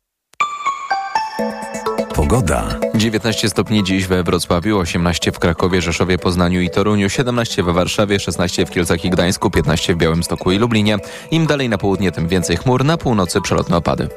Pogoda. 2.20 2.68
19 2.94 3.48
stopni 3.48 3.84
dziś 3.84 4.06
we 4.06 4.22
Wrocławiu, 4.22 4.78
18 4.78 5.32
w 5.32 5.38
Krakowie, 5.38 5.82
Rzeszowie, 5.82 6.18
Poznaniu 6.18 6.60
i 6.60 6.70
Toruniu, 6.70 7.08
17 7.08 7.62
we 7.62 7.72
Warszawie, 7.72 8.20
16 8.20 8.66
w 8.66 8.70
Kielcach 8.70 9.04
i 9.04 9.10
Gdańsku, 9.10 9.50
15 9.50 9.94
w 9.94 9.96
Białymstoku 9.96 10.52
i 10.52 10.58
Lublinie. 10.58 10.98
Im 11.30 11.46
dalej 11.46 11.68
na 11.68 11.78
południe, 11.78 12.12
tym 12.12 12.28
więcej 12.28 12.56
chmur, 12.56 12.84
na 12.84 12.96
północy 12.96 13.40
przelotne 13.40 13.76
opady. 13.76 14.08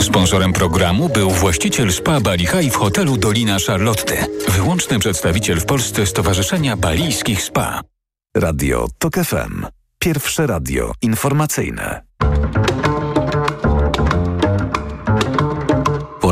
Sponsorem 0.00 0.52
programu 0.52 1.08
był 1.08 1.30
właściciel 1.30 1.92
spa 1.92 2.20
Bali 2.20 2.46
High 2.46 2.72
w 2.72 2.76
hotelu 2.76 3.16
Dolina 3.16 3.56
Charlotte. 3.66 4.26
Wyłączny 4.48 4.98
przedstawiciel 4.98 5.60
w 5.60 5.66
Polsce 5.66 6.06
Stowarzyszenia 6.06 6.76
Balijskich 6.76 7.42
Spa. 7.42 7.80
Radio 8.36 8.86
TOK 8.98 9.14
FM. 9.14 9.66
Pierwsze 9.98 10.46
radio 10.46 10.92
informacyjne. 11.02 12.02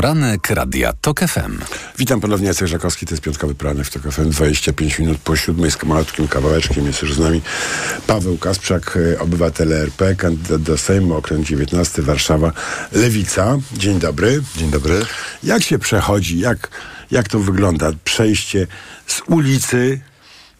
Poranek 0.03 0.49
Radia 0.49 0.93
TOK 1.01 1.19
FM. 1.19 1.59
Witam 1.97 2.21
ponownie, 2.21 2.47
Jacek 2.47 2.67
Żakowski, 2.67 3.05
to 3.05 3.13
jest 3.13 3.23
piątkowy 3.23 3.55
poranek 3.55 3.87
w 3.87 3.89
TOK 3.89 4.13
FM, 4.13 4.29
25 4.29 4.99
minut 4.99 5.17
po 5.17 5.35
siódmej 5.35 5.71
z 5.71 5.83
malutkim 5.83 6.27
kawałeczkiem. 6.27 6.85
Jest 6.85 7.01
już 7.01 7.13
z 7.13 7.19
nami 7.19 7.41
Paweł 8.07 8.37
Kasprzak, 8.37 8.97
e, 9.13 9.19
obywatel 9.19 9.73
RP, 9.73 10.15
kandydat 10.15 10.61
do 10.61 10.77
Sejmu, 10.77 11.15
okręg 11.15 11.45
19, 11.45 12.01
Warszawa, 12.01 12.51
Lewica. 12.91 13.57
Dzień 13.73 13.99
dobry. 13.99 14.43
Dzień 14.57 14.71
dobry. 14.71 15.05
Jak 15.43 15.63
się 15.63 15.79
przechodzi, 15.79 16.39
jak, 16.39 16.69
jak 17.11 17.27
to 17.27 17.39
wygląda, 17.39 17.91
przejście 18.03 18.67
z 19.07 19.21
ulicy 19.27 20.01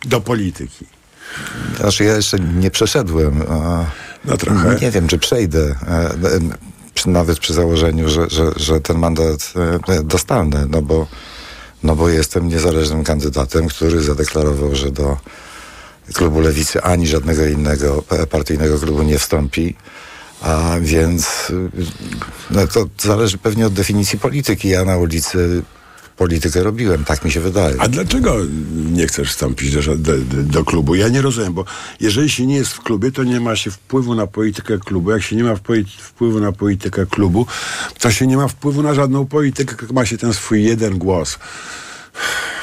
do 0.06 0.22
polityki? 0.22 0.86
Znaczy 1.78 2.04
ja 2.04 2.16
jeszcze 2.16 2.40
nie 2.40 2.72
przeszedłem. 2.72 3.42
A 3.50 3.86
no 4.26 4.38
trochę. 4.38 4.76
Nie 4.82 4.92
wiem, 4.92 5.08
czy 5.08 5.18
przejdę. 5.18 5.76
Przy, 6.94 7.10
nawet 7.10 7.40
przy 7.40 7.54
założeniu, 7.54 8.10
że, 8.10 8.30
że, 8.30 8.52
że 8.56 8.82
ten 8.82 8.98
mandat 8.98 9.54
e, 9.90 10.04
dostanę, 10.04 10.66
no 10.70 10.82
bo, 10.82 11.08
no 11.84 11.96
bo 11.96 12.10
jestem 12.10 12.48
niezależnym 12.48 13.04
kandydatem, 13.04 13.68
który 13.68 14.02
zadeklarował, 14.02 14.76
że 14.76 14.92
do 14.92 15.18
klubu 16.14 16.40
Lewicy 16.40 16.82
ani 16.82 17.08
żadnego 17.08 17.46
innego 17.46 18.04
partyjnego 18.30 18.80
klubu 18.80 19.04
nie 19.04 19.20
wstąpi. 19.20 19.76
A 20.42 20.76
więc 20.82 21.52
no 22.52 22.68
to 22.68 22.86
zależy 23.00 23.38
pewnie 23.38 23.68
od 23.68 23.74
definicji 23.74 24.20
polityki. 24.20 24.70
Ja 24.70 24.86
na 24.86 24.98
ulicy 24.98 25.64
politykę 26.18 26.64
robiłem, 26.64 27.06
tak 27.06 27.26
mi 27.26 27.32
się 27.32 27.40
wydaje. 27.40 27.76
A 27.80 27.88
dlaczego 27.88 28.38
nie 28.92 29.08
chcesz 29.08 29.30
wstąpić 29.30 29.72
do, 29.72 29.96
do, 29.98 30.14
do, 30.44 30.66
klubu? 30.66 30.96
Ja 30.96 31.10
nie 31.10 31.22
rozumiem, 31.22 31.54
bo 31.54 31.66
jeżeli 32.00 32.30
się 32.30 32.46
nie 32.46 32.56
jest 32.56 32.74
w 32.74 32.82
klubie, 32.82 33.12
to 33.12 33.24
nie 33.24 33.40
ma 33.40 33.56
się 33.56 33.72
wpływu 33.72 34.16
na 34.16 34.28
politykę 34.28 34.78
klubu. 34.78 35.12
Jak 35.12 35.24
się 35.24 35.36
nie 35.36 35.44
ma 35.44 35.56
wpływu 36.00 36.40
na 36.40 36.52
politykę 36.52 37.06
klubu, 37.06 37.46
to 38.00 38.12
się 38.12 38.28
nie 38.28 38.38
ma 38.38 38.48
wpływu 38.48 38.84
na 38.84 38.94
żadną 38.94 39.26
politykę, 39.26 39.76
ma 39.94 40.06
się 40.06 40.18
ten 40.18 40.34
swój 40.34 40.64
jeden 40.64 40.98
głos. 40.98 41.40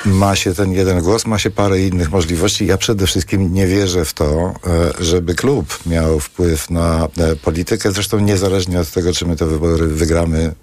Ma 0.05 0.37
się 0.37 0.55
ten 0.55 0.73
jeden 0.73 1.03
głos, 1.03 1.27
ma 1.27 1.39
się 1.39 1.51
parę 1.51 1.81
innych 1.81 2.11
możliwości. 2.11 2.67
Ja 2.67 2.79
przede 2.79 3.07
wszystkim 3.07 3.55
nie 3.55 3.67
wierzę 3.67 4.05
w 4.05 4.13
to, 4.13 4.55
e, 4.67 5.05
żeby 5.05 5.35
klub 5.35 5.79
miał 5.87 6.21
wpływ 6.21 6.71
na 6.71 7.09
e, 7.19 7.37
politykę. 7.37 7.93
Zresztą 7.93 8.21
niezależnie 8.21 8.81
od 8.81 8.91
tego, 8.91 9.13
czy 9.13 9.27
my 9.27 9.37
te 9.37 9.47
wybory 9.47 9.87
wygramy 9.87 10.55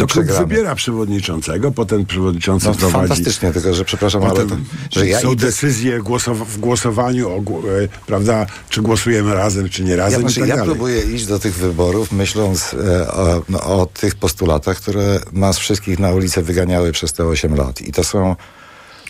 no 0.00 0.06
klub 0.06 0.26
wybiera 0.26 0.74
przewodniczącego, 0.74 1.72
potem 1.72 2.06
przewodniczący 2.06 2.66
no, 2.66 2.74
prowadzi... 2.74 3.08
Fantastycznie, 3.08 3.52
tylko 3.52 3.74
że 3.74 3.84
przepraszam, 3.84 4.22
ale... 4.22 4.46
To, 4.46 4.56
że 4.90 5.06
ja 5.06 5.20
są 5.20 5.32
idę... 5.32 5.46
decyzje 5.46 6.00
głosow 6.00 6.38
w 6.38 6.58
głosowaniu, 6.58 7.28
o, 7.28 7.38
e, 7.38 7.88
prawda, 8.06 8.46
czy 8.68 8.82
głosujemy 8.82 9.34
razem, 9.34 9.68
czy 9.68 9.84
nie 9.84 9.96
razem 9.96 10.22
ja, 10.22 10.28
znaczy, 10.28 10.40
tak 10.40 10.58
ja 10.58 10.64
próbuję 10.64 11.02
iść 11.02 11.26
do 11.26 11.38
tych 11.38 11.54
wyborów 11.54 12.12
myśląc 12.12 12.74
e, 12.74 13.12
o, 13.12 13.42
no, 13.48 13.60
o, 13.60 13.86
tych 13.86 14.14
postulatach, 14.14 14.76
które 14.76 15.20
nas 15.32 15.58
wszystkich 15.58 15.98
na 15.98 16.10
ulicę 16.10 16.42
wyganiały 16.42 16.92
przez 16.92 17.12
te 17.12 17.24
8 17.24 17.54
lat. 17.54 17.80
I 17.80 17.92
to 17.92 18.04
są, 18.04 18.36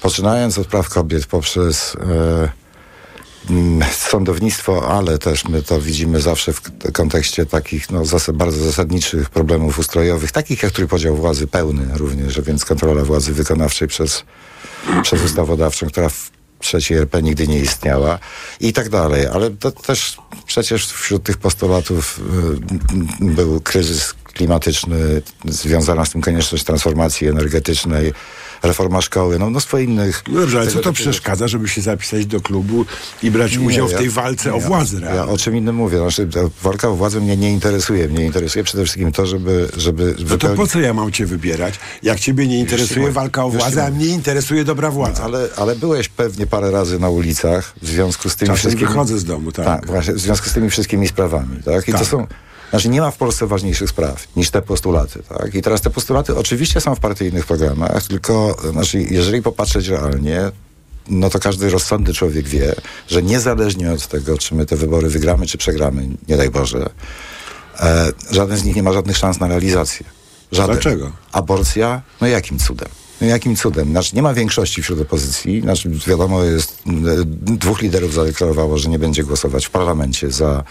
poczynając 0.02 0.58
od 0.58 0.66
praw 0.66 0.88
kobiet 0.88 1.26
poprzez... 1.26 1.96
E, 1.96 2.60
sądownictwo, 3.92 4.88
ale 4.98 5.18
też 5.18 5.44
my 5.44 5.62
to 5.62 5.80
widzimy 5.80 6.20
zawsze 6.20 6.52
w 6.52 6.92
kontekście 6.92 7.46
takich 7.46 7.90
no, 7.90 8.04
zas 8.04 8.30
bardzo 8.34 8.64
zasadniczych 8.64 9.30
problemów 9.30 9.78
ustrojowych, 9.78 10.32
takich 10.32 10.62
jak 10.62 10.72
trójpodział 10.72 11.16
władzy 11.16 11.46
pełny 11.46 11.88
również, 11.94 12.40
więc 12.40 12.64
kontrola 12.64 13.04
władzy 13.04 13.32
wykonawczej 13.32 13.88
przez, 13.88 14.24
przez 15.02 15.24
ustawodawczą, 15.24 15.86
która 15.86 16.08
w 16.08 16.30
trzeciej 16.60 16.98
RP 16.98 17.22
nigdy 17.22 17.48
nie 17.48 17.58
istniała 17.58 18.18
i 18.60 18.72
tak 18.72 18.88
dalej. 18.88 19.26
Ale 19.26 19.50
to 19.50 19.70
też 19.70 20.16
przecież 20.46 20.86
wśród 20.86 21.22
tych 21.22 21.38
postulatów 21.38 22.20
y, 23.20 23.24
był 23.24 23.60
kryzys 23.60 24.14
klimatyczny, 24.24 25.22
związana 25.44 26.04
z 26.04 26.10
tym 26.10 26.20
konieczność 26.20 26.64
transformacji 26.64 27.28
energetycznej, 27.28 28.12
reforma 28.62 29.00
szkoły, 29.00 29.38
no 29.38 29.50
mnóstwo 29.50 29.78
innych. 29.78 30.22
No 30.28 30.40
dobrze, 30.40 30.60
ale 30.60 30.70
co 30.70 30.78
to 30.80 30.92
przeszkadza, 30.92 31.48
żeby 31.48 31.68
się 31.68 31.80
zapisać 31.80 32.26
do 32.26 32.40
klubu 32.40 32.84
i 33.22 33.30
brać 33.30 33.56
udział 33.56 33.88
w 33.88 33.92
ja- 33.92 33.98
tej 33.98 34.10
walce 34.10 34.54
o 34.54 34.56
ja- 34.60 34.66
władzę 34.66 34.98
Ja 35.00 35.08
realną? 35.08 35.32
o 35.32 35.38
czym 35.38 35.56
innym 35.56 35.74
mówię. 35.76 35.98
Znaczy, 35.98 36.28
walka 36.62 36.88
o 36.88 36.94
władzę 36.94 37.20
mnie 37.20 37.36
nie 37.36 37.52
interesuje. 37.52 38.08
Mnie 38.08 38.24
interesuje 38.24 38.64
przede 38.64 38.84
wszystkim 38.84 39.12
to, 39.12 39.26
żeby, 39.26 39.68
żeby 39.76 40.14
No 40.18 40.24
to 40.24 40.24
wypełnić- 40.48 40.56
po 40.56 40.66
co 40.66 40.80
ja 40.80 40.94
mam 40.94 41.12
cię 41.12 41.26
wybierać, 41.26 41.74
jak 42.02 42.20
ciebie 42.20 42.46
nie 42.46 42.58
interesuje 42.58 43.00
mówię, 43.00 43.12
walka 43.12 43.44
o 43.44 43.50
władzę, 43.50 43.86
a 43.86 43.90
mnie 43.90 44.06
interesuje 44.06 44.64
dobra 44.64 44.90
władza? 44.90 45.22
Ale, 45.22 45.48
ale 45.56 45.76
byłeś 45.76 46.08
pewnie 46.08 46.46
parę 46.46 46.70
razy 46.70 46.98
na 46.98 47.08
ulicach 47.08 47.72
w 47.82 47.86
związku 47.88 48.30
z 48.30 48.36
tymi 48.36 48.46
Czasem 48.46 48.56
wszystkimi... 48.58 48.88
wychodzę 48.88 49.18
z 49.18 49.24
domu, 49.24 49.52
tak. 49.52 49.86
właśnie, 49.86 50.14
w 50.14 50.18
związku 50.20 50.48
z 50.48 50.52
tymi 50.52 50.70
wszystkimi 50.70 51.08
sprawami, 51.08 51.62
tak? 51.64 51.88
I 51.88 51.92
Tak. 51.92 52.00
to 52.00 52.06
są... 52.06 52.26
Znaczy 52.70 52.88
nie 52.88 53.00
ma 53.00 53.10
w 53.10 53.16
Polsce 53.16 53.46
ważniejszych 53.46 53.90
spraw 53.90 54.26
niż 54.36 54.50
te 54.50 54.62
postulaty, 54.62 55.22
tak? 55.28 55.54
I 55.54 55.62
teraz 55.62 55.80
te 55.80 55.90
postulaty 55.90 56.36
oczywiście 56.36 56.80
są 56.80 56.94
w 56.94 57.00
partyjnych 57.00 57.46
programach, 57.46 58.06
tylko 58.06 58.56
znaczy, 58.70 59.02
jeżeli 59.02 59.42
popatrzeć 59.42 59.88
realnie, 59.88 60.50
no 61.08 61.30
to 61.30 61.38
każdy 61.38 61.70
rozsądny 61.70 62.14
człowiek 62.14 62.48
wie, 62.48 62.74
że 63.08 63.22
niezależnie 63.22 63.92
od 63.92 64.06
tego, 64.06 64.38
czy 64.38 64.54
my 64.54 64.66
te 64.66 64.76
wybory 64.76 65.08
wygramy, 65.08 65.46
czy 65.46 65.58
przegramy, 65.58 66.08
nie 66.28 66.36
daj 66.36 66.50
Boże, 66.50 66.90
e, 67.80 68.12
żaden 68.30 68.56
z 68.56 68.64
nich 68.64 68.76
nie 68.76 68.82
ma 68.82 68.92
żadnych 68.92 69.16
szans 69.16 69.40
na 69.40 69.48
realizację. 69.48 70.06
Żaden. 70.52 70.74
Dlaczego? 70.74 71.12
Aborcja? 71.32 72.02
No 72.20 72.26
jakim 72.26 72.58
cudem? 72.58 72.88
No 73.20 73.26
jakim 73.26 73.56
cudem? 73.56 73.90
Znaczy 73.90 74.16
nie 74.16 74.22
ma 74.22 74.34
większości 74.34 74.82
wśród 74.82 75.00
opozycji. 75.00 75.60
Znaczy 75.60 75.90
wiadomo 76.06 76.44
jest, 76.44 76.82
m, 76.86 77.04
dwóch 77.44 77.82
liderów 77.82 78.14
zadeklarowało, 78.14 78.78
że 78.78 78.88
nie 78.88 78.98
będzie 78.98 79.24
głosować 79.24 79.66
w 79.66 79.70
parlamencie 79.70 80.30
za 80.30 80.64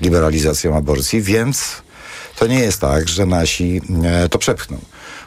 liberalizacją 0.00 0.76
aborcji, 0.76 1.22
więc 1.22 1.82
to 2.38 2.46
nie 2.46 2.58
jest 2.58 2.80
tak, 2.80 3.08
że 3.08 3.26
nasi 3.26 3.80
e, 4.04 4.28
to 4.28 4.38
przepchną. 4.38 4.78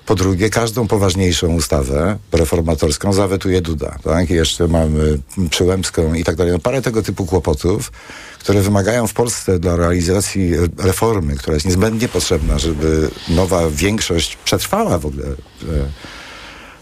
Po 0.05 0.15
drugie, 0.15 0.49
każdą 0.49 0.87
poważniejszą 0.87 1.53
ustawę 1.53 2.17
reformatorską 2.31 3.13
zawetuje 3.13 3.61
Duda. 3.61 3.95
Tak? 4.03 4.29
Jeszcze 4.29 4.67
mamy 4.67 5.19
Przyłębską 5.49 6.13
i 6.13 6.23
tak 6.23 6.35
dalej. 6.35 6.53
No, 6.53 6.59
parę 6.59 6.81
tego 6.81 7.03
typu 7.03 7.25
kłopotów, 7.25 7.91
które 8.39 8.61
wymagają 8.61 9.07
w 9.07 9.13
Polsce 9.13 9.59
dla 9.59 9.75
realizacji 9.75 10.51
reformy, 10.77 11.35
która 11.35 11.53
jest 11.53 11.65
niezbędnie 11.65 12.07
potrzebna, 12.07 12.59
żeby 12.59 13.09
nowa 13.29 13.69
większość 13.69 14.37
przetrwała 14.45 14.97
w 14.97 15.05
ogóle 15.05 15.25
e, 15.25 15.35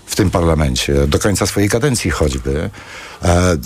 w 0.05 0.15
tym 0.15 0.31
parlamencie, 0.31 1.07
do 1.07 1.19
końca 1.19 1.45
swojej 1.45 1.69
kadencji 1.69 2.11
choćby, 2.11 2.69
e, 3.23 3.27
e, 3.27 3.57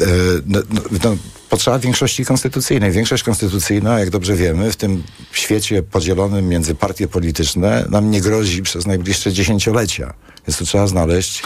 no, 0.46 0.60
no, 0.70 0.82
no, 1.04 1.16
potrzeba 1.50 1.80
większości 1.80 2.26
konstytucyjnej. 2.26 2.92
Większość 2.92 3.24
konstytucyjna, 3.24 4.00
jak 4.00 4.10
dobrze 4.10 4.36
wiemy, 4.36 4.72
w 4.72 4.76
tym 4.76 5.04
świecie 5.32 5.84
podzielonym 5.84 6.48
między 6.48 6.76
partie 6.76 7.08
polityczne 7.08 7.86
nam 7.90 8.12
nie 8.12 8.22
grozi 8.22 8.62
przez 8.62 8.86
najbliższe 8.86 9.34
dziesięciolecia. 9.34 10.14
Więc 10.48 10.58
tu 10.58 10.66
trzeba 10.66 10.88
znaleźć 10.88 11.44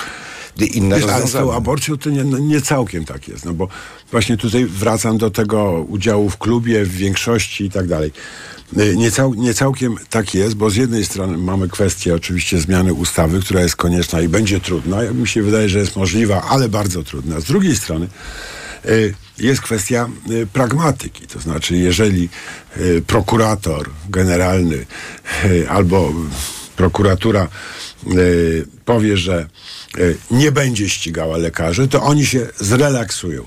inne 0.58 1.00
Wiesz, 1.00 1.10
ale 1.10 1.28
z 1.28 1.32
tą 1.32 1.54
aborcją 1.54 1.98
to 1.98 2.10
nie, 2.10 2.24
no, 2.24 2.38
nie 2.38 2.62
całkiem 2.62 3.06
tak 3.06 3.28
jest, 3.28 3.46
no 3.46 3.54
bo 3.54 3.68
właśnie 4.12 4.38
tutaj 4.38 4.66
wracam 4.66 5.18
do 5.18 5.32
tego 5.32 5.86
udziału 5.90 6.30
w 6.30 6.38
klubie, 6.38 6.86
w 6.86 6.92
większości 6.92 7.66
i 7.66 7.70
tak 7.70 7.88
dalej. 7.88 8.12
Y, 8.78 8.98
Nie, 8.98 9.12
cał, 9.12 9.34
nie 9.34 9.54
całkiem 9.54 9.96
tak 10.10 10.34
jest, 10.34 10.56
bo 10.56 10.70
z 10.70 10.76
jednej 10.76 11.06
strony 11.06 11.38
mamy 11.38 11.70
kwestię 11.70 12.16
oczywiście 12.16 12.60
zmiany 12.60 12.94
ustawy, 12.94 13.40
która 13.40 13.62
jest 13.62 13.76
konieczna 13.76 14.22
i 14.22 14.28
będzie 14.28 14.60
trudna. 14.60 15.02
Mi 15.12 15.28
się 15.28 15.44
wydaje, 15.44 15.70
że 15.70 15.80
jest 15.80 15.96
możliwa, 15.96 16.42
ale 16.42 16.70
bardzo 16.70 17.04
trudna. 17.04 17.40
Z 17.40 17.44
drugiej 17.44 17.76
strony 17.76 18.08
y, 18.86 19.14
jest 19.38 19.62
kwestia 19.62 20.10
y, 20.32 20.48
pragmatyki. 20.54 21.28
To 21.28 21.40
znaczy, 21.40 21.78
jeżeli 21.78 22.30
prokurator 23.08 23.90
generalny 24.10 24.86
albo 25.70 26.14
prokuratura 26.76 27.48
powie, 28.86 29.18
że 29.18 29.48
nie 30.32 30.52
będzie 30.52 30.90
ścigała 30.90 31.38
lekarzy, 31.38 31.88
to 31.88 32.04
oni 32.04 32.26
się 32.26 32.48
zrelaksują. 32.60 33.46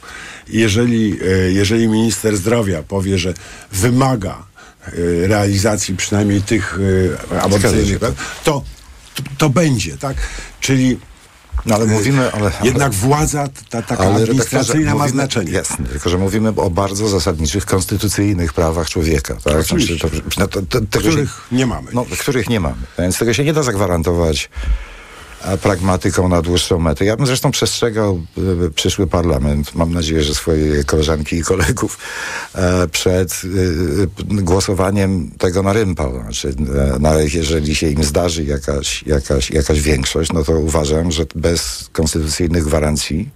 Jeżeli, 0.49 1.19
jeżeli 1.49 1.89
minister 1.89 2.37
zdrowia 2.37 2.83
powie, 2.83 3.19
że 3.19 3.35
wymaga 3.73 4.47
realizacji 5.27 5.97
przynajmniej 5.97 6.43
tych 6.43 6.79
y, 6.79 7.17
aborcyjnych, 7.41 7.99
tak. 7.99 8.13
to, 8.45 8.63
to, 9.15 9.23
to 9.39 9.51
będzie, 9.51 9.97
tak? 9.97 10.17
Czyli 10.61 10.99
No 11.67 11.75
ale 11.75 11.87
mówimy, 11.87 12.33
ale... 12.33 12.51
jednak 12.63 12.93
władza 12.93 13.49
ta, 13.71 13.83
taka 13.83 14.05
Ale 14.05 14.15
administracyjna 14.15 14.95
ma 14.95 14.97
mówimy- 15.05 15.11
znaczenie. 15.13 15.53
Jasne, 15.53 15.87
tylko 15.87 16.11
że 16.11 16.19
mówimy 16.19 16.49
o 16.57 16.71
bardzo 16.71 17.09
zasadniczych, 17.09 17.67
konstytucyjnych 17.67 18.53
prawach 18.53 18.91
człowieka. 18.91 19.37
Tak? 19.45 19.57
Oczywiście. 19.57 19.97
Znaczy, 19.99 20.23
to, 20.23 20.41
no, 20.41 20.47
to, 20.49 20.81
to, 20.91 20.99
Których 20.99 21.31
się, 21.51 21.57
nie 21.57 21.67
mamy. 21.67 21.91
No, 21.93 22.07
których 22.19 22.49
nie 22.49 22.61
mamy. 22.61 22.77
Więc 22.99 23.19
tego 23.19 23.35
się 23.35 23.45
nie 23.45 23.53
da 23.53 23.63
zagwarantować 23.63 24.51
pragmatyką 25.63 26.29
na 26.29 26.43
dłuższą 26.43 26.79
metę. 26.79 27.05
Ja 27.05 27.17
bym 27.17 27.27
zresztą 27.27 27.51
przestrzegał 27.51 28.21
y, 28.67 28.71
przyszły 28.71 29.07
parlament, 29.07 29.75
mam 29.75 29.93
nadzieję, 29.93 30.23
że 30.23 30.35
swoje 30.35 30.85
koleżanki 30.85 31.37
i 31.37 31.43
kolegów 31.43 31.99
e, 32.55 32.89
przed 32.89 33.43
głosowaniem 34.29 35.31
tego 35.39 35.63
na 35.63 35.73
rympał. 35.73 36.21
Znaczy, 36.23 36.49
e, 36.49 36.97
no, 37.01 37.19
jeżeli 37.19 37.75
się 37.75 37.89
im 37.89 38.05
zdarzy 38.05 38.45
jakaś, 38.45 39.03
jakaś, 39.03 39.51
jakaś 39.51 39.81
większość, 39.81 40.33
no 40.33 40.45
to 40.45 40.53
uważam, 40.53 41.13
że 41.13 41.27
bez 41.35 41.89
konstytucyjnych 41.93 42.65
gwarancji 42.65 43.31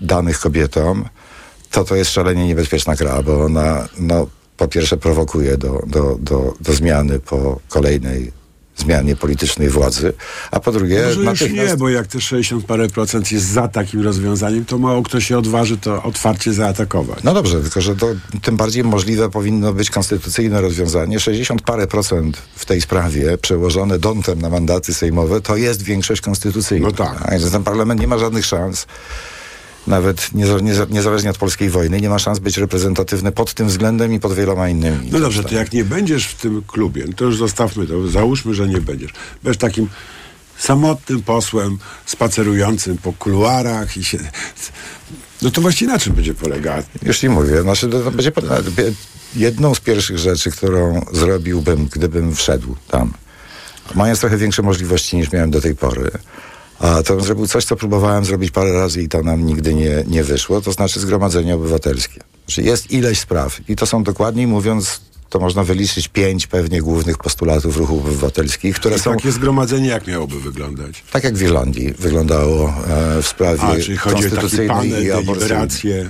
danych 0.00 0.38
kobietom, 0.38 1.04
to 1.70 1.84
to 1.84 1.96
jest 1.96 2.10
szalenie 2.10 2.46
niebezpieczna 2.46 2.96
gra, 2.96 3.22
bo 3.22 3.44
ona 3.44 3.88
no, 3.98 4.26
po 4.56 4.68
pierwsze 4.68 4.96
prowokuje 4.96 5.56
do, 5.56 5.82
do, 5.86 6.16
do, 6.20 6.54
do 6.60 6.72
zmiany 6.72 7.20
po 7.20 7.60
kolejnej 7.68 8.37
zmianie 8.78 9.16
politycznej 9.16 9.68
władzy, 9.68 10.12
a 10.50 10.60
po 10.60 10.72
drugie 10.72 11.02
Może 11.02 11.14
już 11.14 11.24
natychmiast... 11.24 11.70
nie, 11.70 11.76
bo 11.76 11.88
jak 11.88 12.06
te 12.06 12.20
60 12.20 12.64
parę 12.64 12.88
procent 12.88 13.32
jest 13.32 13.46
za 13.46 13.68
takim 13.68 14.02
rozwiązaniem, 14.02 14.64
to 14.64 14.78
mało 14.78 15.02
kto 15.02 15.20
się 15.20 15.38
odważy 15.38 15.78
to 15.78 16.02
otwarcie 16.02 16.52
zaatakować. 16.52 17.22
No 17.24 17.34
dobrze, 17.34 17.60
tylko 17.60 17.80
że 17.80 17.96
to 17.96 18.06
tym 18.42 18.56
bardziej 18.56 18.84
możliwe 18.84 19.30
powinno 19.30 19.72
być 19.72 19.90
konstytucyjne 19.90 20.60
rozwiązanie. 20.60 21.20
60 21.20 21.62
parę 21.62 21.86
procent 21.86 22.42
w 22.56 22.66
tej 22.66 22.80
sprawie 22.80 23.38
przełożone 23.38 23.98
dontem 23.98 24.42
na 24.42 24.50
mandaty 24.50 24.94
sejmowe 24.94 25.40
to 25.40 25.56
jest 25.56 25.82
większość 25.82 26.20
konstytucyjna. 26.20 26.86
No 26.86 26.92
tak. 26.92 27.18
A 27.22 27.30
więc 27.30 27.52
ten 27.52 27.64
parlament 27.64 28.00
nie 28.00 28.06
ma 28.06 28.18
żadnych 28.18 28.46
szans. 28.46 28.86
Nawet 29.88 30.32
nieza- 30.34 30.60
nieza- 30.60 30.86
niezależnie 30.90 31.30
od 31.30 31.38
polskiej 31.38 31.70
wojny, 31.70 32.00
nie 32.00 32.08
ma 32.08 32.18
szans 32.18 32.38
być 32.38 32.56
reprezentatywny 32.58 33.32
pod 33.32 33.54
tym 33.54 33.68
względem 33.68 34.12
i 34.12 34.20
pod 34.20 34.34
wieloma 34.34 34.68
innymi. 34.68 35.08
No 35.12 35.20
dobrze, 35.20 35.44
to 35.44 35.54
jak 35.54 35.72
nie 35.72 35.84
będziesz 35.84 36.26
w 36.26 36.34
tym 36.34 36.62
klubie, 36.66 37.04
no 37.06 37.12
to 37.16 37.24
już 37.24 37.36
zostawmy 37.36 37.86
to, 37.86 38.08
załóżmy, 38.08 38.54
że 38.54 38.68
nie 38.68 38.80
będziesz. 38.80 39.12
Będziesz 39.42 39.58
takim 39.60 39.88
samotnym 40.58 41.22
posłem 41.22 41.78
spacerującym 42.06 42.98
po 42.98 43.12
kuluarach 43.12 43.96
i 43.96 44.04
się... 44.04 44.18
No 45.42 45.50
to 45.50 45.60
właściwie 45.60 45.92
na 45.92 45.98
czym 45.98 46.12
będzie 46.12 46.34
polegała? 46.34 46.82
Już 47.02 47.18
ci 47.18 47.28
mówię, 47.28 47.62
znaczy 47.62 47.88
to, 47.88 48.10
będzie 48.10 48.32
jedną 49.36 49.74
z 49.74 49.80
pierwszych 49.80 50.18
rzeczy, 50.18 50.50
którą 50.50 51.06
zrobiłbym, 51.12 51.88
gdybym 51.92 52.34
wszedł 52.34 52.76
tam, 52.90 53.12
mając 53.94 54.20
trochę 54.20 54.36
większe 54.36 54.62
możliwości 54.62 55.16
niż 55.16 55.32
miałem 55.32 55.50
do 55.50 55.60
tej 55.60 55.74
pory, 55.74 56.10
a 56.78 57.02
to 57.02 57.20
zrobił 57.20 57.46
coś, 57.46 57.64
co 57.64 57.76
próbowałem 57.76 58.24
zrobić 58.24 58.50
parę 58.50 58.72
razy 58.72 59.02
i 59.02 59.08
to 59.08 59.22
nam 59.22 59.46
nigdy 59.46 59.74
nie, 59.74 60.04
nie 60.06 60.24
wyszło, 60.24 60.60
to 60.60 60.72
znaczy 60.72 61.00
zgromadzenie 61.00 61.54
obywatelskie. 61.54 62.20
Znaczy 62.46 62.62
jest 62.62 62.90
ileś 62.90 63.18
spraw 63.18 63.60
i 63.68 63.76
to 63.76 63.86
są 63.86 64.02
dokładniej 64.02 64.46
mówiąc, 64.46 65.00
to 65.28 65.38
można 65.38 65.64
wyliczyć 65.64 66.08
pięć 66.08 66.46
pewnie 66.46 66.82
głównych 66.82 67.18
postulatów 67.18 67.76
ruchów 67.76 68.06
obywatelskich, 68.06 68.76
które 68.76 68.96
I 68.96 68.98
są 68.98 69.14
takie 69.14 69.32
zgromadzenie 69.32 69.88
jak 69.88 70.06
miałoby 70.06 70.40
wyglądać? 70.40 71.04
tak 71.12 71.24
jak 71.24 71.36
w 71.36 71.42
Irlandii 71.42 71.92
wyglądało 71.98 72.74
e, 73.18 73.22
w 73.22 73.28
sprawie 73.28 73.62
A, 73.62 73.76
czyli 73.76 73.96
chodzi 73.96 74.16
o 74.16 74.18
taki 74.18 74.30
konstytucyjnej 74.30 74.68
panel, 74.68 75.04
i 75.04 75.10
aborcyjnej. 75.10 76.06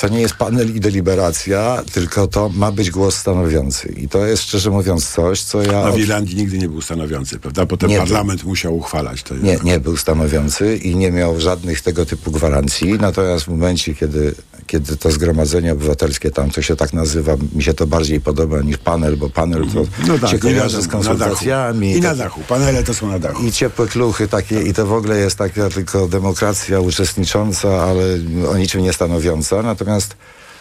To 0.00 0.08
nie 0.08 0.20
jest 0.20 0.34
panel 0.34 0.76
i 0.76 0.80
deliberacja, 0.80 1.82
tylko 1.92 2.26
to 2.26 2.48
ma 2.48 2.72
być 2.72 2.90
głos 2.90 3.16
stanowiący. 3.16 3.88
I 3.88 4.08
to 4.08 4.26
jest 4.26 4.42
szczerze 4.42 4.70
mówiąc 4.70 5.08
coś, 5.08 5.42
co 5.42 5.62
ja. 5.62 5.78
A 5.78 5.92
w 5.92 5.98
Irlandii 5.98 6.36
nigdy 6.36 6.58
nie 6.58 6.68
był 6.68 6.82
stanowiący, 6.82 7.38
prawda? 7.38 7.66
Potem 7.66 7.90
parlament 7.90 8.44
musiał 8.44 8.76
uchwalać 8.76 9.22
to. 9.22 9.34
Nie, 9.34 9.58
nie 9.64 9.80
był 9.80 9.96
stanowiący 9.96 10.76
i 10.76 10.96
nie 10.96 11.10
miał 11.10 11.40
żadnych 11.40 11.80
tego 11.80 12.06
typu 12.06 12.30
gwarancji. 12.30 12.92
Natomiast 12.92 13.44
w 13.44 13.48
momencie, 13.48 13.94
kiedy, 13.94 14.34
kiedy 14.66 14.96
to 14.96 15.10
zgromadzenie 15.10 15.72
obywatelskie 15.72 16.30
tam, 16.30 16.50
to 16.50 16.62
się 16.62 16.76
tak 16.76 16.92
nazywa, 16.92 17.36
mi 17.54 17.62
się 17.62 17.74
to 17.74 17.86
bardziej 17.86 18.20
podoba 18.20 18.60
niż 18.62 18.76
panel, 18.78 19.16
bo 19.16 19.30
panel 19.30 19.66
to 19.74 19.84
No 20.08 20.18
tak, 20.18 20.30
się 20.30 20.38
kojarzy 20.38 20.82
z 20.82 20.88
konsultacjami. 20.88 21.92
I 21.92 22.00
na 22.00 22.14
dachu. 22.14 22.40
Panele 22.48 22.82
to 22.84 22.94
są 22.94 23.08
na 23.08 23.18
dachu. 23.18 23.44
I 23.44 23.52
ciepłe 23.52 23.86
kluchy 23.86 24.28
takie, 24.28 24.62
i 24.62 24.72
to 24.74 24.86
w 24.86 24.92
ogóle 24.92 25.18
jest 25.18 25.36
taka 25.38 25.70
tylko 25.70 26.08
demokracja 26.08 26.80
uczestnicząca, 26.80 27.82
ale 27.82 28.04
o 28.50 28.56
niczym 28.56 28.82
nie 28.82 28.92
stanowiąca. 28.92 29.62
Natomiast, 29.62 30.16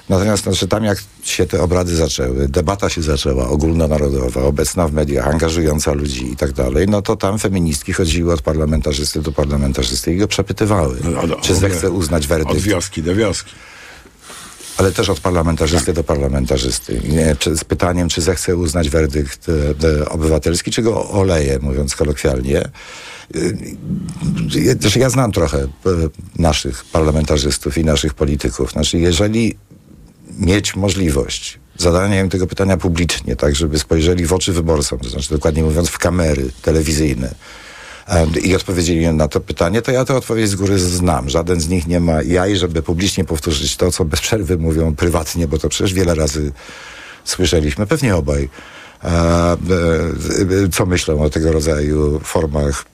natomiast 0.10 0.44
znaczy, 0.44 0.68
tam 0.68 0.84
jak 0.84 0.98
się 1.24 1.46
te 1.46 1.62
obrady 1.62 1.96
zaczęły, 1.96 2.48
debata 2.48 2.90
się 2.90 3.02
zaczęła, 3.02 3.48
ogólnonarodowa, 3.48 4.42
obecna 4.42 4.88
w 4.88 4.94
mediach, 4.94 5.28
angażująca 5.28 5.94
ludzi 5.94 6.32
i 6.32 6.36
tak 6.36 6.52
dalej, 6.54 6.86
no 6.90 7.02
to 7.02 7.16
tam 7.16 7.40
feministki 7.40 7.94
chodziły 7.94 8.34
od 8.34 8.42
parlamentarzysty 8.42 9.22
do 9.22 9.32
parlamentarzysty 9.32 10.14
i 10.14 10.18
go 10.18 10.28
przepytywały, 10.28 10.98
No, 11.04 11.22
od- 11.22 11.42
czy 11.42 11.56
zechce 11.56 11.92
uznać 11.92 12.28
werdykt. 12.28 12.52
Od 12.52 12.58
wioski 12.58 13.04
do 13.04 13.16
wioski. 13.16 13.52
Ale 14.78 14.92
też 14.92 15.10
od 15.10 15.20
parlamentarzysty 15.20 15.94
do 15.94 16.04
parlamentarzysty. 16.04 17.02
Nie, 17.10 17.36
czy, 17.36 17.58
z 17.58 17.64
pytaniem, 17.64 18.10
czy 18.10 18.22
zechce 18.22 18.56
uznać 18.56 18.90
werdykt 18.90 19.50
e, 19.50 19.54
e, 20.02 20.10
obywatelski, 20.10 20.72
czy 20.72 20.82
go 20.82 21.10
oleje, 21.10 21.60
mówiąc 21.60 21.96
kolokwialnie. 21.96 22.60
E, 22.60 22.70
ja, 24.60 24.74
znaczy 24.74 25.00
ja 25.00 25.10
znam 25.10 25.32
trochę 25.32 25.58
e, 25.58 25.68
naszych 26.40 26.86
parlamentarzystów 26.86 27.78
i 27.78 27.86
naszych 27.86 28.14
polityków. 28.14 28.72
Znaczy, 28.72 29.00
jeżeli 29.00 29.58
mieć 30.40 30.76
możliwość 30.76 31.60
zadania 31.78 32.22
im 32.22 32.30
tego 32.30 32.48
pytania 32.48 32.78
publicznie, 32.78 33.36
tak, 33.36 33.56
żeby 33.56 33.80
spojrzeli 33.80 34.26
w 34.26 34.34
oczy 34.34 34.54
wyborcom, 34.54 35.00
to 35.00 35.10
znaczy 35.10 35.30
dokładnie 35.30 35.64
mówiąc 35.64 35.90
w 35.90 35.98
kamery 35.98 36.50
telewizyjne, 36.62 37.36
i 38.42 38.56
odpowiedzieli 38.56 39.08
na 39.08 39.28
to 39.28 39.40
pytanie, 39.40 39.82
to 39.82 39.92
ja 39.92 40.06
tę 40.06 40.16
odpowiedź 40.16 40.50
z 40.50 40.56
góry 40.56 40.80
znam. 40.80 41.30
Żaden 41.30 41.62
z 41.62 41.70
nich 41.70 41.88
nie 41.88 42.00
ma 42.00 42.22
jaj, 42.22 42.58
żeby 42.58 42.84
publicznie 42.84 43.26
powtórzyć 43.26 43.78
to, 43.78 43.92
co 43.92 44.06
bez 44.06 44.22
przerwy 44.22 44.58
mówią 44.58 44.96
prywatnie, 44.96 45.48
bo 45.48 45.58
to 45.60 45.70
przecież 45.70 45.94
wiele 45.94 46.16
razy 46.16 46.52
słyszeliśmy, 47.24 47.88
pewnie 47.88 48.16
obaj, 48.16 48.50
e, 49.04 49.08
e, 49.08 49.14
e, 49.14 49.58
co 50.72 50.86
myślą 50.86 51.22
o 51.22 51.30
tego 51.30 51.52
rodzaju 51.52 52.20
formach 52.20 52.86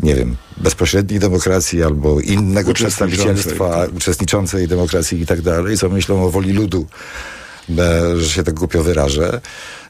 nie 0.00 0.14
wiem, 0.14 0.36
bezpośredniej 0.56 1.20
demokracji 1.20 1.82
albo 1.82 2.20
innego 2.20 2.70
Uczestniczącej, 2.70 3.08
przedstawicielstwa, 3.08 3.70
tak. 3.70 3.96
uczestniczącej 3.96 4.68
demokracji 4.68 5.20
i 5.20 5.26
tak 5.26 5.42
dalej, 5.42 5.78
co 5.78 5.88
myślą 5.88 6.24
o 6.24 6.30
woli 6.30 6.52
ludu, 6.52 6.86
że 8.16 8.28
się 8.28 8.42
tak 8.42 8.54
głupio 8.54 8.82
wyrażę. 8.82 9.40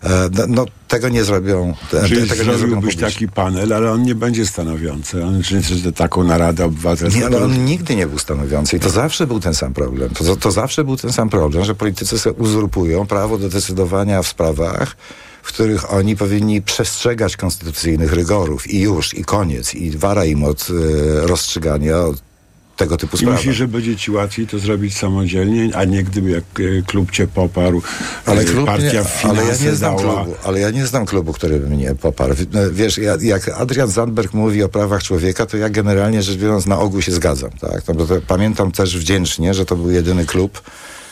E, 0.02 0.28
no, 0.32 0.44
no, 0.48 0.66
tego 0.88 1.08
nie 1.08 1.24
zrobią. 1.24 1.74
Czyli 1.90 2.08
tego 2.08 2.20
nie 2.20 2.36
zrobią 2.36 2.58
zrobiłbyś 2.58 2.94
publicznie. 2.94 3.02
taki 3.02 3.28
panel, 3.28 3.72
ale 3.72 3.90
on 3.90 4.02
nie 4.02 4.14
będzie 4.14 4.46
stanowiący. 4.46 5.24
On 5.24 5.42
czy, 5.42 5.92
taką 5.92 6.24
naradę 6.24 6.64
obywatelską. 6.64 7.20
Nie, 7.20 7.28
no 7.28 7.38
on 7.38 7.64
nigdy 7.64 7.96
nie 7.96 8.06
był 8.06 8.18
stanowiący 8.18 8.76
i 8.76 8.80
to 8.80 8.90
zawsze 8.90 9.26
był 9.26 9.40
ten 9.40 9.54
sam 9.54 9.74
problem. 9.74 10.10
To, 10.10 10.36
to 10.36 10.50
zawsze 10.50 10.84
był 10.84 10.96
ten 10.96 11.12
sam 11.12 11.28
problem, 11.28 11.64
że 11.64 11.74
politycy 11.74 12.18
sobie 12.18 12.36
uzurpują 12.36 13.06
prawo 13.06 13.38
do 13.38 13.48
decydowania 13.48 14.22
w 14.22 14.28
sprawach, 14.28 14.96
w 15.42 15.48
których 15.48 15.92
oni 15.92 16.16
powinni 16.16 16.62
przestrzegać 16.62 17.36
konstytucyjnych 17.36 18.12
rygorów 18.12 18.70
i 18.70 18.80
już, 18.80 19.14
i 19.14 19.24
koniec, 19.24 19.74
i 19.74 19.90
wara 19.90 20.24
im 20.24 20.44
od 20.44 20.68
e, 20.70 21.26
rozstrzygania 21.26 21.98
od 21.98 22.33
tego 22.76 22.96
typu 22.96 23.16
I 23.16 23.26
myślisz, 23.26 23.56
że 23.56 23.68
będzie 23.68 23.96
ci 23.96 24.10
łatwiej 24.10 24.46
to 24.46 24.58
zrobić 24.58 24.96
samodzielnie, 24.96 25.76
a 25.76 25.84
nie 25.84 26.04
gdyby 26.04 26.30
jak 26.30 26.44
e, 26.60 26.82
klub 26.82 27.10
cię 27.10 27.26
poparł, 27.26 27.82
Ale, 28.26 28.40
e, 28.40 28.44
klub 28.44 28.66
partia 28.66 28.92
nie, 28.92 29.04
w 29.04 29.24
ale 29.24 29.44
ja 29.44 29.56
nie 29.62 29.74
znam 29.74 29.96
dała. 29.96 30.24
klubu, 30.24 30.36
ale 30.44 30.60
ja 30.60 30.70
nie 30.70 30.86
znam 30.86 31.06
klubu, 31.06 31.32
który 31.32 31.60
by 31.60 31.68
mnie 31.68 31.94
poparł. 31.94 32.34
No, 32.52 32.60
Wiesz, 32.72 32.98
ja, 32.98 33.16
jak 33.20 33.48
Adrian 33.48 33.90
Zandberg 33.90 34.34
mówi 34.34 34.62
o 34.62 34.68
prawach 34.68 35.02
człowieka, 35.02 35.46
to 35.46 35.56
ja 35.56 35.68
generalnie 35.68 36.22
rzecz 36.22 36.36
biorąc 36.36 36.66
na 36.66 36.78
ogół 36.78 37.02
się 37.02 37.12
zgadzam. 37.12 37.50
Tak? 37.50 37.88
No, 37.88 37.94
bo 37.94 38.06
to, 38.06 38.14
pamiętam 38.26 38.72
też 38.72 38.98
wdzięcznie, 38.98 39.54
że 39.54 39.64
to 39.66 39.76
był 39.76 39.90
jedyny 39.90 40.26
klub, 40.26 40.62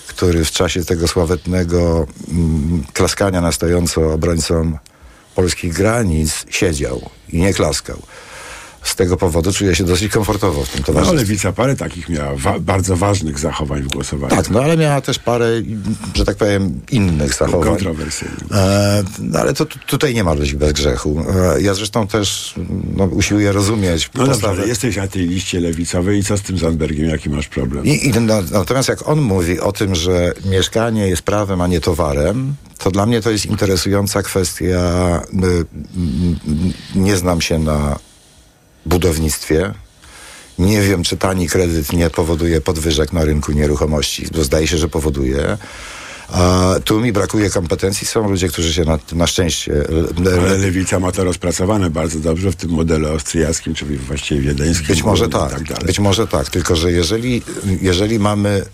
który 0.07 0.44
w 0.44 0.51
czasie 0.51 0.85
tego 0.85 1.09
sławetnego 1.09 2.07
mm, 2.31 2.85
klaskania 2.92 3.40
na 3.40 3.53
stojąco 3.53 4.12
obrońcom 4.12 4.79
polskich 5.35 5.72
granic 5.72 6.46
siedział 6.51 7.11
i 7.29 7.38
nie 7.40 7.55
klaskał. 7.55 8.03
Z 8.83 8.97
tego 8.97 9.16
powodu 9.16 9.53
czuję 9.53 9.75
się 9.75 9.85
dosyć 9.85 10.12
komfortowo 10.12 10.64
w 10.64 10.68
tym 10.68 10.81
No, 10.81 10.87
towarzystwie. 10.87 11.16
lewica 11.18 11.53
parę 11.53 11.77
takich 11.77 12.09
miała 12.09 12.35
wa- 12.37 12.59
bardzo 12.61 12.97
ważnych 12.97 13.38
zachowań 13.38 13.83
w 13.83 13.88
głosowaniu. 13.88 14.37
Tak, 14.37 14.51
no 14.51 14.62
ale 14.62 14.77
miała 14.77 15.01
też 15.01 15.18
parę, 15.18 15.47
że 16.14 16.25
tak 16.25 16.37
powiem, 16.37 16.81
innych 16.90 17.35
zachowań. 17.35 17.68
Kontrowersyjnych. 17.68 18.38
E, 18.53 19.03
no 19.18 19.38
ale 19.38 19.55
to 19.55 19.66
tu- 19.66 19.79
tutaj 19.87 20.14
nie 20.14 20.25
ma 20.25 20.33
ludzi 20.35 20.57
bez 20.57 20.73
grzechu. 20.73 21.25
E, 21.57 21.62
ja 21.62 21.75
zresztą 21.75 22.07
też 22.07 22.55
no, 22.97 23.05
usiłuję 23.05 23.53
rozumieć 23.53 24.11
No 24.14 24.18
dobrze, 24.18 24.33
postawę. 24.33 24.59
ale 24.59 24.68
jesteś 24.68 24.97
na 24.97 25.09
tej 25.09 25.27
liście 25.29 25.61
lewicowej 25.61 26.18
i 26.18 26.25
co 26.25 26.37
z 26.37 26.42
tym 26.42 26.59
Zandbergiem, 26.59 27.09
jaki 27.09 27.31
masz 27.31 27.49
problem? 27.49 27.85
I, 27.87 28.07
i, 28.07 28.11
no, 28.21 28.42
natomiast 28.53 28.88
jak 28.88 29.09
on 29.09 29.21
mówi 29.21 29.61
o 29.61 29.73
tym, 29.73 29.95
że 29.95 30.33
mieszkanie 30.45 31.09
jest 31.09 31.23
prawem, 31.23 31.61
a 31.61 31.66
nie 31.66 31.81
towarem, 31.81 32.55
to 32.79 32.90
dla 32.90 33.07
mnie 33.07 33.21
to 33.21 33.31
jest 33.31 33.47
interesująca 33.47 34.23
kwestia. 34.23 35.23
Y, 35.35 35.64
nie 36.95 37.16
znam 37.16 37.40
się 37.40 37.59
na 37.59 37.99
budownictwie. 38.87 39.75
Nie 40.59 40.81
wiem, 40.81 41.03
czy 41.03 41.16
tani 41.16 41.49
kredyt 41.49 41.92
nie 41.92 42.11
powoduje 42.11 42.61
podwyżek 42.61 43.12
na 43.12 43.25
rynku 43.25 43.53
nieruchomości, 43.53 44.27
bo 44.35 44.45
zdaje 44.45 44.66
się, 44.66 44.79
że 44.79 44.88
powoduje. 44.88 45.59
A 46.29 46.75
tu 46.85 47.01
mi 47.01 47.12
brakuje 47.12 47.51
kompetencji. 47.51 48.07
Są 48.07 48.31
ludzie, 48.31 48.49
którzy 48.49 48.75
się 48.75 48.85
na, 48.85 48.99
na 49.12 49.27
szczęście. 49.27 49.73
Ale 50.27 50.59
lewica 50.59 51.01
ma 51.01 51.12
to 51.12 51.25
rozpracowane 51.25 51.90
bardzo 51.90 52.18
dobrze 52.18 52.53
w 52.53 52.57
tym 52.57 52.71
modelu 52.71 53.09
austriackim, 53.09 53.75
czyli 53.75 53.97
właściwie 53.97 54.40
wiedeńskim. 54.40 54.87
Być 54.87 55.03
może 55.03 55.29
tak, 55.29 55.68
tak 55.68 55.85
być 55.85 55.99
może 55.99 56.27
tak, 56.27 56.51
tylko 56.51 56.77
że 56.77 56.92
jeżeli, 56.92 57.42
jeżeli 57.81 58.18
mamy 58.18 58.64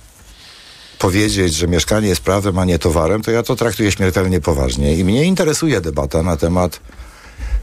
powiedzieć, 0.99 1.55
że 1.55 1.69
mieszkanie 1.69 2.09
jest 2.09 2.21
prawem, 2.21 2.59
a 2.59 2.65
nie 2.65 2.79
towarem, 2.79 3.23
to 3.23 3.31
ja 3.31 3.43
to 3.43 3.57
traktuję 3.57 3.93
śmiertelnie 3.93 4.41
poważnie 4.41 4.97
i 4.97 5.05
mnie 5.05 5.25
interesuje 5.25 5.81
debata 5.81 6.23
na 6.23 6.37
temat 6.37 6.81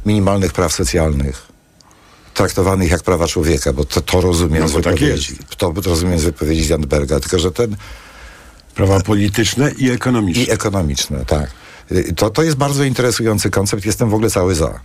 minimalnych 0.05 0.53
praw 0.53 0.73
socjalnych 0.73 1.54
traktowanych 2.35 2.91
jak 2.91 3.03
prawa 3.03 3.27
człowieka, 3.27 3.73
bo 3.73 3.85
to, 3.85 4.01
to 4.01 4.21
rozumiem 4.21 4.61
No, 4.63 4.67
z 4.69 4.73
tak 4.73 4.83
wypowiedzi. 4.83 5.35
to 5.57 5.73
rozumiem 5.85 6.19
z 6.19 6.23
wypowiedzi 6.23 6.65
Zandberga, 6.65 7.19
tylko 7.19 7.39
że 7.39 7.51
ten 7.51 7.75
Prawa 8.75 8.99
polityczne 8.99 9.71
i 9.77 9.89
ekonomiczne. 9.91 10.43
i 10.43 10.51
ekonomiczne, 10.51 11.25
tak. 11.25 11.51
Y, 11.91 12.13
To, 12.13 12.29
to 12.29 12.43
jest 12.43 12.57
bardzo 12.57 12.83
interesujący 12.83 13.49
koncept, 13.49 13.85
jestem 13.85 14.09
w 14.09 14.13
ogóle 14.13 14.29
cały 14.29 14.55
za. 14.55 14.67
E, 14.67 14.79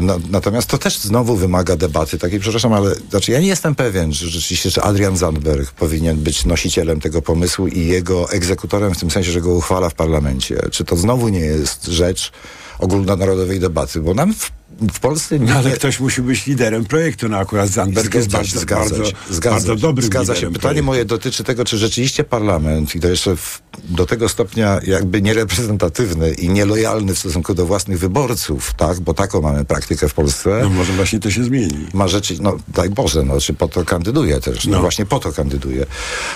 No, 0.00 0.18
natomiast 0.30 0.68
to 0.68 0.78
też 0.78 0.98
znowu 0.98 1.36
wymaga 1.36 1.76
debaty 1.76 2.18
takiej, 2.18 2.40
przepraszam, 2.40 2.72
ale 2.72 2.94
znaczy 3.10 3.32
ja 3.32 3.40
nie 3.40 3.46
jestem 3.48 3.74
pewien, 3.74 4.12
że 4.12 4.28
rzeczywiście, 4.28 4.70
czy 4.70 4.82
Adrian 4.82 5.16
Zandberg 5.16 5.70
powinien 5.70 6.16
być 6.16 6.44
nosicielem 6.44 7.00
tego 7.00 7.22
pomysłu 7.22 7.66
i 7.68 7.86
jego 7.86 8.30
egzekutorem 8.30 8.94
w 8.94 8.98
tym 9.00 9.10
sensie, 9.10 9.32
że 9.32 9.40
go 9.40 9.50
uchwala 9.54 9.88
w 9.88 9.94
parlamencie. 9.94 10.56
Czy 10.70 10.84
to 10.84 10.96
znowu 10.96 11.28
nie 11.28 11.40
jest 11.40 11.86
rzecz 11.86 12.32
ogólnonarodowej 12.78 13.60
debaty, 13.60 14.00
bo 14.00 14.14
nam 14.14 14.34
w, 14.34 14.50
w 14.92 15.00
Polsce 15.00 15.38
nie, 15.38 15.46
No, 15.46 15.54
ale 15.54 15.70
ktoś 15.70 16.00
musi 16.00 16.22
być 16.22 16.46
liderem 16.46 16.84
projektu, 16.84 17.28
no 17.28 17.36
akurat 17.38 17.68
Zandberg 17.68 18.14
jest 18.14 18.30
bardzo, 18.30 18.60
zgadza 18.60 18.80
bardzo, 18.90 19.04
się, 19.04 19.12
zgadza 19.30 19.54
bardzo 19.56 19.76
dobrym 19.76 20.06
Zgadza 20.06 20.34
się. 20.34 20.40
Pytanie 20.40 20.58
projektu. 20.60 20.84
moje 20.84 21.04
dotyczy 21.04 21.44
tego, 21.44 21.64
czy 21.64 21.78
rzeczywiście 21.78 22.24
parlament 22.24 22.94
i 22.94 23.00
to 23.00 23.08
jeszcze 23.08 23.36
w, 23.36 23.62
do 23.84 24.06
tego 24.06 24.28
stopnia 24.28 24.80
jakby 24.86 25.22
niereprezentatywny 25.22 26.32
i 26.34 26.48
nielojalny 26.48 27.14
w 27.14 27.18
stosunku 27.18 27.54
do 27.54 27.66
własnych 27.66 27.98
wyborców, 27.98 28.74
tak, 28.76 29.00
bo 29.00 29.14
taką 29.14 29.40
mamy 29.40 29.64
praktykę 29.64 30.08
w 30.08 30.14
Polsce. 30.14 30.60
No 30.62 30.70
może 30.70 30.92
właśnie 30.92 31.20
to 31.20 31.30
się 31.30 31.44
zmieni. 31.44 31.86
Ma 31.94 32.08
rzeczy, 32.08 32.34
no 32.40 32.56
daj 32.68 32.90
Boże, 32.90 33.22
no, 33.22 33.40
czy 33.40 33.54
po 33.54 33.68
to 33.68 33.84
kandyduje 33.84 34.40
też, 34.40 34.64
no, 34.66 34.72
No. 34.72 34.80
właśnie 34.80 35.06
po 35.06 35.18
to 35.20 35.32
kandyduje. 35.32 35.86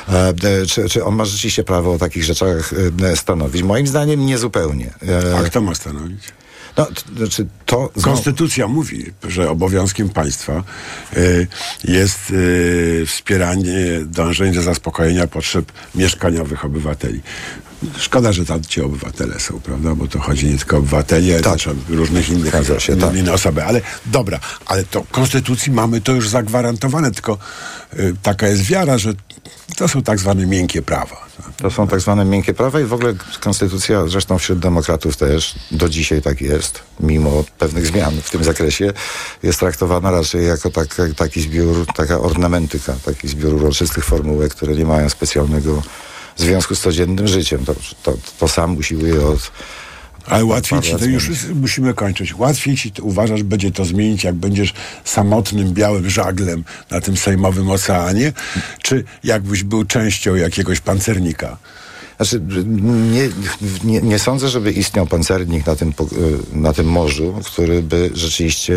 E, 0.09 0.28
e, 0.28 0.66
czy, 0.66 0.88
czy 0.88 1.04
on 1.04 1.14
ma 1.14 1.24
rzeczywiście 1.24 1.64
prawo 1.64 1.92
o 1.92 1.98
takich 1.98 2.24
rzeczach 2.24 2.72
e, 3.02 3.16
stanowić? 3.16 3.62
Moim 3.62 3.87
zdaniem 3.87 4.26
nie 4.26 4.38
zupełnie. 4.38 4.94
E, 5.32 5.38
A 5.38 5.42
kto 5.42 5.61
ma 5.61 5.74
stanowić? 5.74 6.20
No, 6.77 6.87
t- 6.87 7.17
znaczy 7.17 7.47
to... 7.67 7.91
Konstytucja 8.03 8.69
mówi, 8.69 9.12
że 9.29 9.51
obowiązkiem 9.51 10.09
państwa 10.09 10.62
y, 11.17 11.47
jest 11.85 12.31
y, 12.31 13.05
wspieranie 13.07 14.01
dążeń 14.07 14.55
do 14.55 14.62
zaspokojenia 14.62 15.27
potrzeb 15.27 15.73
mieszkaniowych 15.95 16.65
obywateli. 16.65 17.21
Szkoda, 17.99 18.33
że 18.33 18.44
tam 18.44 18.64
ci 18.64 18.81
obywatele 18.81 19.40
są, 19.40 19.61
prawda? 19.61 19.94
Bo 19.94 20.09
to 20.09 20.20
chodzi 20.20 20.46
nie 20.46 20.59
tylko 20.59 20.77
o 20.77 20.79
obywateli, 20.79 21.33
ale 21.33 21.42
też 21.42 21.66
o 21.66 21.75
różnych 21.88 22.29
innych 22.29 22.53
Tak. 22.53 22.81
Się, 22.81 22.92
inne, 22.92 23.07
tak. 23.07 23.16
inne 23.16 23.33
osoby. 23.33 23.64
Ale 23.64 23.81
dobra, 24.07 24.40
ale 24.66 24.85
to 24.85 25.03
w 25.03 25.11
Konstytucji 25.11 25.72
mamy 25.72 26.01
to 26.01 26.12
już 26.12 26.29
zagwarantowane, 26.29 27.11
tylko 27.11 27.38
y, 27.99 28.14
taka 28.22 28.49
jest 28.49 28.62
wiara, 28.62 28.99
że 28.99 29.12
to 29.77 29.88
są 29.88 30.03
tak 30.03 30.18
zwane 30.18 30.46
miękkie 30.46 30.83
prawa. 30.83 31.27
To 31.57 31.70
są 31.70 31.88
tak 31.88 32.01
zwane 32.01 32.25
miękkie 32.25 32.55
prawa 32.55 32.81
i 32.81 32.85
w 32.85 32.92
ogóle 32.92 33.14
konstytucja, 33.40 34.07
zresztą 34.07 34.38
wśród 34.38 34.59
demokratów 34.59 35.16
też, 35.16 35.55
do 35.70 35.88
dzisiaj 35.88 36.22
tak 36.22 36.40
jest, 36.40 36.83
mimo 37.01 37.44
pewnych 37.59 37.87
zmian 37.87 38.20
w 38.22 38.31
tym 38.31 38.44
zakresie, 38.44 38.92
jest 39.42 39.61
traktowana 39.61 40.11
raczej 40.11 40.46
jako 40.46 40.70
tak, 40.70 40.88
taki 41.16 41.40
zbiór, 41.40 41.87
taka 41.96 42.20
ornamentyka, 42.20 42.96
taki 43.05 43.29
zbiór 43.29 43.55
uroczystych 43.55 44.05
formułek, 44.05 44.55
które 44.55 44.75
nie 44.75 44.85
mają 44.85 45.09
specjalnego 45.09 45.83
związku 46.37 46.75
z 46.75 46.81
codziennym 46.81 47.29
życiem. 47.29 47.64
To, 47.64 47.75
to, 48.03 48.14
to 48.38 48.49
sam 48.49 48.77
usiłuje 48.77 49.27
od 49.27 49.51
Ale 50.27 50.44
łatwiej 50.44 50.81
ci 50.81 50.96
to 50.96 51.05
już 51.05 51.31
musimy 51.55 51.94
kończyć. 51.94 52.35
Łatwiej 52.35 52.77
ci 52.77 52.92
to, 52.92 53.03
uważasz, 53.03 53.42
będzie 53.42 53.70
to 53.70 53.85
zmienić, 53.85 54.25
jak 54.25 54.35
będziesz 54.35 54.75
samotnym 55.05 55.72
białym 55.72 56.11
żaglem 56.11 56.64
na 56.90 57.01
tym 57.01 57.16
sejmowym 57.16 57.70
oceanie, 57.70 58.33
czy 58.83 59.05
jakbyś 59.25 59.62
był 59.62 59.85
częścią 59.85 60.35
jakiegoś 60.35 60.81
pancernika? 60.81 61.57
Znaczy, 62.16 62.40
nie, 63.12 63.29
nie, 63.85 64.01
nie 64.03 64.18
sądzę, 64.18 64.49
żeby 64.49 64.72
istniał 64.72 65.07
pancernik 65.07 65.66
na 65.66 65.77
tym, 65.77 65.92
na 66.53 66.72
tym 66.72 66.87
morzu, 66.87 67.40
który 67.44 67.83
by 67.83 68.11
rzeczywiście 68.14 68.75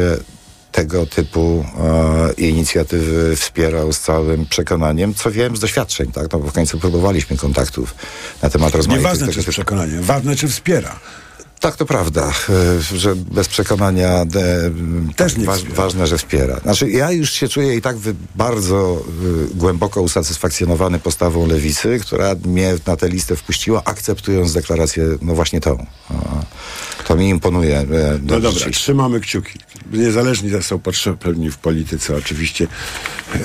tego 0.72 1.06
typu 1.06 1.66
e, 1.80 2.32
inicjatywy 2.34 3.36
wspierał 3.36 3.94
z 3.94 4.00
całym 4.00 4.46
przekonaniem, 4.46 5.14
co 5.14 5.32
wiem 5.32 5.58
z 5.58 5.60
doświadczeń, 5.60 6.12
tak? 6.12 6.32
No 6.32 6.40
bo 6.40 6.48
w 6.50 6.54
końcu 6.54 6.80
próbowaliśmy 6.80 7.38
kontaktów 7.38 7.96
na 8.42 8.50
temat 8.50 8.76
rozmaitych 8.76 9.04
Nieważne, 9.04 9.28
tego 9.28 9.34
czy 9.36 9.42
z 9.42 9.46
typu- 9.46 9.52
przekonaniem, 9.52 10.04
ważne, 10.04 10.36
czy 10.36 10.48
wspiera. 10.48 11.00
Tak, 11.60 11.76
to 11.76 11.86
prawda, 11.86 12.32
e, 12.50 12.98
że 12.98 13.16
bez 13.16 13.48
przekonania 13.48 14.10
e, 14.10 14.26
też 15.16 15.38
nie 15.38 15.48
wspiera. 15.54 15.76
ważne, 15.76 16.08
że 16.08 16.18
wspiera. 16.18 16.60
Znaczy, 16.60 16.90
ja 16.90 17.12
już 17.12 17.32
się 17.34 17.48
czuję 17.48 17.76
i 17.76 17.82
tak 17.82 17.96
bardzo 18.36 19.02
y, 19.52 19.56
głęboko 19.56 20.02
usatysfakcjonowany 20.02 21.00
postawą 21.00 21.48
lewicy, 21.48 22.00
która 22.00 22.36
mnie 22.46 22.74
na 22.88 22.96
tę 22.96 23.10
listę 23.10 23.36
wpuściła, 23.36 23.82
akceptując 23.86 24.54
deklarację, 24.54 25.06
no 25.22 25.34
właśnie 25.36 25.62
tą. 25.62 25.86
To 27.08 27.16
mi 27.16 27.30
imponuje. 27.30 27.78
e, 27.78 27.86
No 28.24 28.40
dobra, 28.40 28.70
trzymamy 28.72 29.20
kciuki. 29.20 29.60
Niezależni 29.92 30.52
też 30.52 30.66
są 30.66 30.80
potrzebni 30.80 31.52
w 31.52 31.58
polityce 31.58 32.16
oczywiście 32.18 32.68
e, 33.36 33.40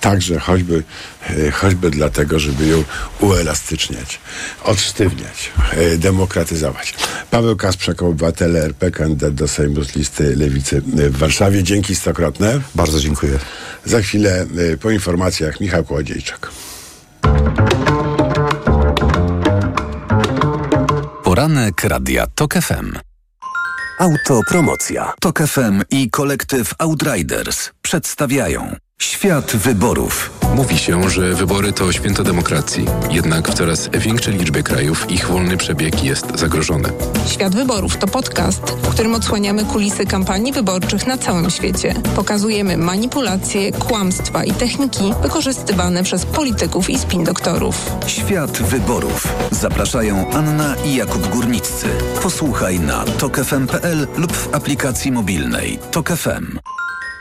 także 0.00 0.38
choćby, 0.38 0.82
e, 1.30 1.50
choćby 1.50 1.90
dlatego, 1.90 2.38
żeby 2.38 2.66
ją 2.66 2.84
uelastyczniać, 3.20 4.20
odsztywniać, 4.64 5.50
e, 5.72 5.98
demokratyzować. 5.98 6.94
Paweł 7.30 7.56
Kasprzak, 7.56 8.02
obywatele 8.02 8.60
RP, 8.64 8.90
kandydat 8.90 9.34
do 9.34 9.48
Sejmu 9.48 9.84
z 9.84 9.94
listy 9.94 10.36
Lewicy 10.36 10.80
w 10.80 11.18
Warszawie. 11.18 11.62
Dzięki 11.62 11.94
stokrotne. 11.94 12.60
Bardzo 12.74 13.00
dziękuję. 13.00 13.38
Za 13.84 14.00
chwilę 14.00 14.46
e, 14.72 14.76
po 14.76 14.90
informacjach 14.90 15.60
Michał 15.60 15.84
Kłodziejczak. 15.84 16.50
Poranek 21.24 21.84
Radia 21.84 22.26
TOK 22.26 22.54
FM. 22.54 23.07
Autopromocja. 23.98 25.12
Tok 25.20 25.38
FM 25.38 25.82
i 25.90 26.10
kolektyw 26.10 26.74
Outriders 26.78 27.70
przedstawiają 27.82 28.76
Świat 29.02 29.56
Wyborów. 29.56 30.30
Mówi 30.54 30.78
się, 30.78 31.10
że 31.10 31.34
wybory 31.34 31.72
to 31.72 31.92
święto 31.92 32.24
demokracji. 32.24 32.84
Jednak 33.10 33.48
w 33.48 33.54
coraz 33.54 33.88
większej 33.88 34.34
liczbie 34.34 34.62
krajów 34.62 35.10
ich 35.10 35.26
wolny 35.28 35.56
przebieg 35.56 36.04
jest 36.04 36.38
zagrożony. 36.38 36.88
Świat 37.26 37.54
Wyborów 37.54 37.96
to 37.96 38.06
podcast, 38.06 38.60
w 38.70 38.88
którym 38.88 39.14
odsłaniamy 39.14 39.64
kulisy 39.64 40.06
kampanii 40.06 40.52
wyborczych 40.52 41.06
na 41.06 41.18
całym 41.18 41.50
świecie. 41.50 41.94
Pokazujemy 42.16 42.76
manipulacje, 42.76 43.72
kłamstwa 43.72 44.44
i 44.44 44.52
techniki 44.52 45.14
wykorzystywane 45.22 46.02
przez 46.02 46.26
polityków 46.26 46.90
i 46.90 46.98
spin 46.98 47.24
doktorów. 47.24 47.90
Świat 48.06 48.62
Wyborów. 48.62 49.26
Zapraszają 49.50 50.30
Anna 50.30 50.74
i 50.84 50.94
Jakub 50.94 51.28
Górniccy. 51.28 51.86
Posłuchaj 52.22 52.80
na 52.80 53.04
tokefm.pl 53.04 54.06
lub 54.16 54.32
w 54.32 54.54
aplikacji 54.54 55.12
mobilnej 55.12 55.78
Tok 55.90 56.08
FM. 56.08 56.67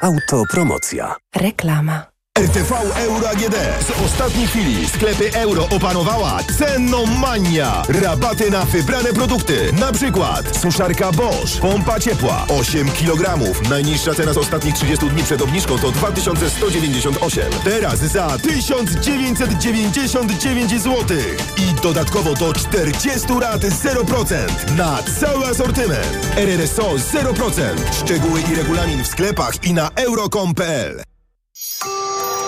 Autopromocja. 0.02 1.16
Reklama. 1.36 2.17
RTV 2.38 2.72
Euro 2.96 3.30
AGD. 3.30 3.56
Z 3.88 3.92
ostatniej 4.06 4.48
chwili 4.48 4.88
sklepy 4.88 5.34
euro 5.34 5.68
opanowała 5.70 6.40
cenomania. 6.58 7.84
Rabaty 7.90 8.52
na 8.52 8.66
wybrane 8.66 9.14
produkty. 9.14 9.74
Na 9.74 9.92
przykład 9.92 10.58
suszarka 10.58 11.12
Bosch, 11.12 11.62
pompa 11.62 12.00
ciepła 12.00 12.46
8 12.48 12.90
kg. 12.90 13.40
Najniższa 13.70 14.14
cena 14.14 14.34
z 14.34 14.38
ostatnich 14.38 14.76
30 14.76 15.10
dni 15.10 15.24
przed 15.24 15.42
obniżką 15.42 15.78
to 15.78 15.92
2198. 15.92 17.52
Teraz 17.64 18.00
za 18.00 18.38
1999 18.38 20.82
zł. 20.82 21.18
I 21.58 21.74
dodatkowo 21.82 22.34
do 22.34 22.54
40 22.54 23.28
rat 23.42 23.62
0% 23.62 24.76
na 24.76 25.04
cały 25.20 25.46
asortyment. 25.46 26.28
RRSO 26.36 26.96
0%. 26.96 27.62
Szczegóły 28.04 28.42
i 28.52 28.56
regulamin 28.56 29.04
w 29.04 29.08
sklepach 29.08 29.64
i 29.64 29.74
na 29.74 29.90
euro.com.pl. 29.96 31.17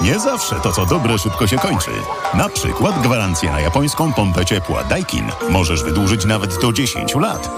Nie 0.01 0.19
zawsze 0.19 0.55
to, 0.55 0.71
co 0.71 0.85
dobre, 0.85 1.17
szybko 1.19 1.47
się 1.47 1.57
kończy. 1.57 1.91
Na 2.33 2.49
przykład 2.49 3.01
gwarancję 3.01 3.51
na 3.51 3.59
japońską 3.59 4.13
pompę 4.13 4.45
ciepła 4.45 4.83
Daikin 4.83 5.31
możesz 5.49 5.83
wydłużyć 5.83 6.25
nawet 6.25 6.61
do 6.61 6.73
10 6.73 7.15
lat. 7.15 7.49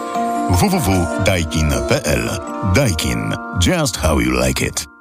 www.daikin.pl 0.49 2.29
Daikin. 2.73 3.35
Just 3.67 3.97
how 3.97 4.19
you 4.19 4.31
like 4.45 4.65
it. 4.65 5.00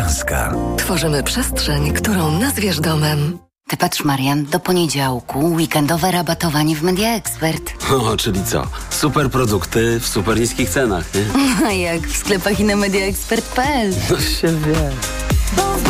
Skanska. 0.00 0.54
Tworzymy 0.76 1.22
przestrzeń, 1.22 1.92
którą 1.92 2.38
nazwiesz 2.38 2.80
domem. 2.80 3.38
Ty 3.68 3.76
patrz, 3.76 4.04
Marian, 4.04 4.44
do 4.44 4.60
poniedziałku 4.60 5.52
weekendowe 5.52 6.10
rabatowanie 6.10 6.76
w 6.76 6.82
Media 6.82 7.14
Expert. 7.14 7.72
O, 7.92 8.16
czyli 8.16 8.44
co? 8.44 8.66
Super 8.90 9.30
produkty 9.30 10.00
w 10.00 10.06
super 10.08 10.40
niskich 10.40 10.70
cenach, 10.70 11.04
nie? 11.14 11.82
Jak 11.84 12.00
w 12.00 12.16
sklepach 12.16 12.60
i 12.60 12.64
na 12.64 12.76
mediaexpert.pl. 12.76 13.92
No 14.10 14.20
się 14.20 14.48
wie. 14.48 15.89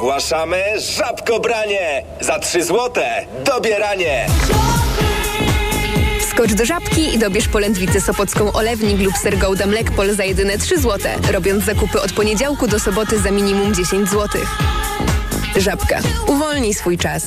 Ogłaszamy 0.00 0.64
żabkobranie! 0.78 2.02
Za 2.20 2.38
3 2.38 2.64
złote 2.64 3.26
dobieranie! 3.44 4.26
Skocz 6.30 6.52
do 6.52 6.64
Żabki 6.64 7.14
i 7.14 7.18
dobierz 7.18 7.48
polędwicę 7.48 8.00
sopocką 8.00 8.52
Olewnik 8.52 9.00
lub 9.00 9.16
ser 9.16 9.38
Gouda 9.38 9.66
Mlekpol 9.66 10.14
za 10.14 10.24
jedyne 10.24 10.58
3 10.58 10.80
złote, 10.80 11.14
robiąc 11.32 11.64
zakupy 11.64 12.00
od 12.00 12.12
poniedziałku 12.12 12.66
do 12.66 12.78
soboty 12.78 13.18
za 13.18 13.30
minimum 13.30 13.74
10 13.74 14.08
zł. 14.10 14.40
Żabka. 15.56 16.00
Uwolnij 16.26 16.74
swój 16.74 16.98
czas. 16.98 17.26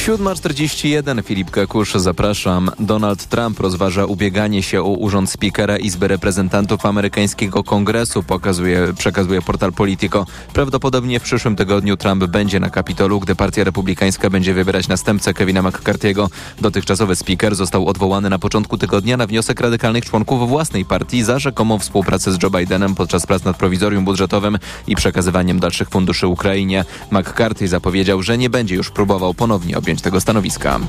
7.41 0.00 1.22
Filip 1.24 1.50
Kakusz, 1.50 1.94
zapraszam. 1.94 2.70
Donald 2.78 3.26
Trump 3.26 3.60
rozważa 3.60 4.04
ubieganie 4.04 4.62
się 4.62 4.82
o 4.82 4.88
urząd 4.88 5.30
spikera 5.30 5.76
Izby 5.76 6.08
Reprezentantów 6.08 6.86
amerykańskiego 6.86 7.64
Kongresu, 7.64 8.22
pokazuje, 8.22 8.92
przekazuje 8.98 9.42
portal 9.42 9.72
Politico. 9.72 10.26
Prawdopodobnie 10.52 11.20
w 11.20 11.22
przyszłym 11.22 11.56
tygodniu 11.56 11.96
Trump 11.96 12.24
będzie 12.24 12.60
na 12.60 12.70
Kapitolu, 12.70 13.20
gdy 13.20 13.34
partia 13.34 13.64
republikańska 13.64 14.30
będzie 14.30 14.54
wybierać 14.54 14.88
następcę 14.88 15.34
Kevina 15.34 15.62
McCarthy'ego. 15.62 16.28
Dotychczasowy 16.60 17.16
speaker 17.16 17.54
został 17.54 17.86
odwołany 17.86 18.30
na 18.30 18.38
początku 18.38 18.78
tygodnia 18.78 19.16
na 19.16 19.26
wniosek 19.26 19.60
radykalnych 19.60 20.04
członków 20.04 20.48
własnej 20.48 20.84
partii 20.84 21.22
za 21.22 21.38
rzekomą 21.38 21.78
współpracę 21.78 22.32
z 22.32 22.42
Joe 22.42 22.50
Bidenem 22.50 22.94
podczas 22.94 23.26
prac 23.26 23.44
nad 23.44 23.56
prowizorium 23.56 24.04
budżetowym 24.04 24.58
i 24.86 24.96
przekazywaniem 24.96 25.60
dalszych 25.60 25.88
funduszy 25.88 26.26
Ukrainie. 26.26 26.84
McCarthy 27.10 27.68
zapowiedział, 27.68 28.22
że 28.22 28.38
nie 28.38 28.50
będzie 28.50 28.74
już 28.74 28.90
próbował 28.90 29.34
ponownie 29.34 29.78
objąć 29.78 29.89
tego 29.98 30.20
stanowiska. 30.20 30.80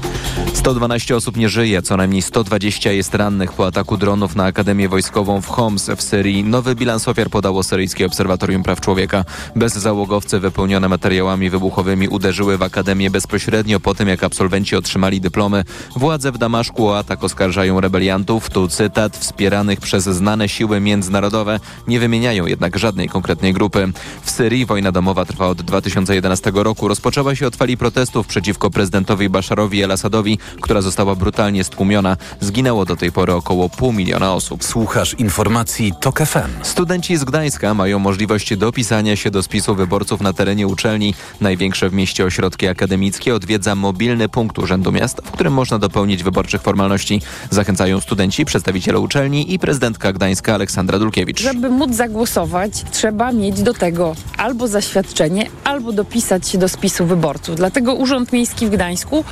112 0.53 1.15
osób 1.15 1.37
nie 1.37 1.49
żyje, 1.49 1.81
co 1.81 1.97
najmniej 1.97 2.21
120 2.21 2.91
jest 2.91 3.15
rannych 3.15 3.53
po 3.53 3.67
ataku 3.67 3.97
dronów 3.97 4.35
na 4.35 4.43
Akademię 4.43 4.89
Wojskową 4.89 5.41
w 5.41 5.47
Homs 5.47 5.89
w 5.97 6.01
Syrii. 6.01 6.43
Nowy 6.43 6.75
bilans 6.75 7.07
ofiar 7.07 7.29
podało 7.29 7.63
Syryjskie 7.63 8.05
Obserwatorium 8.05 8.63
Praw 8.63 8.81
Człowieka. 8.81 9.25
Bezzałogowce 9.55 10.39
wypełnione 10.39 10.89
materiałami 10.89 11.49
wybuchowymi 11.49 12.07
uderzyły 12.07 12.57
w 12.57 12.63
Akademię 12.63 13.09
bezpośrednio 13.09 13.79
po 13.79 13.95
tym, 13.95 14.07
jak 14.07 14.23
absolwenci 14.23 14.75
otrzymali 14.75 15.21
dyplomy. 15.21 15.63
Władze 15.95 16.31
w 16.31 16.37
Damaszku 16.37 16.87
o 16.87 16.97
atak 16.97 17.23
oskarżają 17.23 17.81
rebeliantów, 17.81 18.49
tu 18.49 18.67
cytat, 18.67 19.17
wspieranych 19.17 19.79
przez 19.79 20.03
znane 20.03 20.49
siły 20.49 20.79
międzynarodowe. 20.79 21.59
Nie 21.87 21.99
wymieniają 21.99 22.45
jednak 22.45 22.77
żadnej 22.77 23.09
konkretnej 23.09 23.53
grupy. 23.53 23.91
W 24.23 24.31
Syrii 24.31 24.65
wojna 24.65 24.91
domowa 24.91 25.25
trwa 25.25 25.47
od 25.47 25.61
2011 25.61 26.51
roku. 26.53 26.87
Rozpoczęła 26.87 27.35
się 27.35 27.47
od 27.47 27.55
fali 27.55 27.77
protestów 27.77 28.27
przeciwko 28.27 28.69
prezydentowi 28.69 28.90
Basharowi 29.29 29.83
el-Assadowi, 29.83 30.37
która 30.61 30.81
została 30.81 31.15
brutalnie 31.15 31.63
stłumiona. 31.63 32.17
Zginęło 32.39 32.85
do 32.85 32.95
tej 32.95 33.11
pory 33.11 33.33
około 33.33 33.69
pół 33.69 33.93
miliona 33.93 34.33
osób. 34.33 34.63
Słuchasz 34.63 35.13
informacji 35.13 35.93
TOK 35.99 36.19
FM. 36.19 36.63
Studenci 36.63 37.17
z 37.17 37.23
Gdańska 37.23 37.73
mają 37.73 37.99
możliwość 37.99 38.57
dopisania 38.57 39.15
się 39.15 39.31
do 39.31 39.43
spisu 39.43 39.75
wyborców 39.75 40.21
na 40.21 40.33
terenie 40.33 40.67
uczelni. 40.67 41.13
Największe 41.41 41.89
w 41.89 41.93
mieście 41.93 42.25
ośrodki 42.25 42.67
akademickie 42.67 43.35
odwiedza 43.35 43.75
mobilny 43.75 44.29
punkt 44.29 44.59
Urzędu 44.59 44.91
Miasta, 44.91 45.21
w 45.25 45.31
którym 45.31 45.53
można 45.53 45.79
dopełnić 45.79 46.23
wyborczych 46.23 46.61
formalności. 46.61 47.21
Zachęcają 47.49 47.99
studenci, 47.99 48.45
przedstawiciele 48.45 48.99
uczelni 48.99 49.53
i 49.53 49.59
prezydentka 49.59 50.13
Gdańska 50.13 50.53
Aleksandra 50.53 50.99
Dulkiewicz. 50.99 51.41
Żeby 51.41 51.69
móc 51.69 51.95
zagłosować, 51.95 52.83
trzeba 52.91 53.31
mieć 53.31 53.61
do 53.61 53.73
tego 53.73 54.15
albo 54.37 54.67
zaświadczenie, 54.67 55.49
albo 55.63 55.91
dopisać 55.91 56.49
się 56.49 56.57
do 56.57 56.69
spisu 56.69 57.05
wyborców. 57.05 57.55
Dlatego 57.55 57.93
Urząd 57.93 58.33
Miejski 58.33 58.65
w 58.65 58.69
Gdańsku 58.69 58.80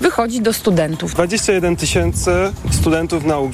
wychodzi 0.02 0.42
do 0.42 0.54
studentów. 0.54 1.14
21 1.14 1.76
tysięcy 1.76 2.32
studentów 2.72 3.26
na 3.26 3.40
UG, 3.40 3.54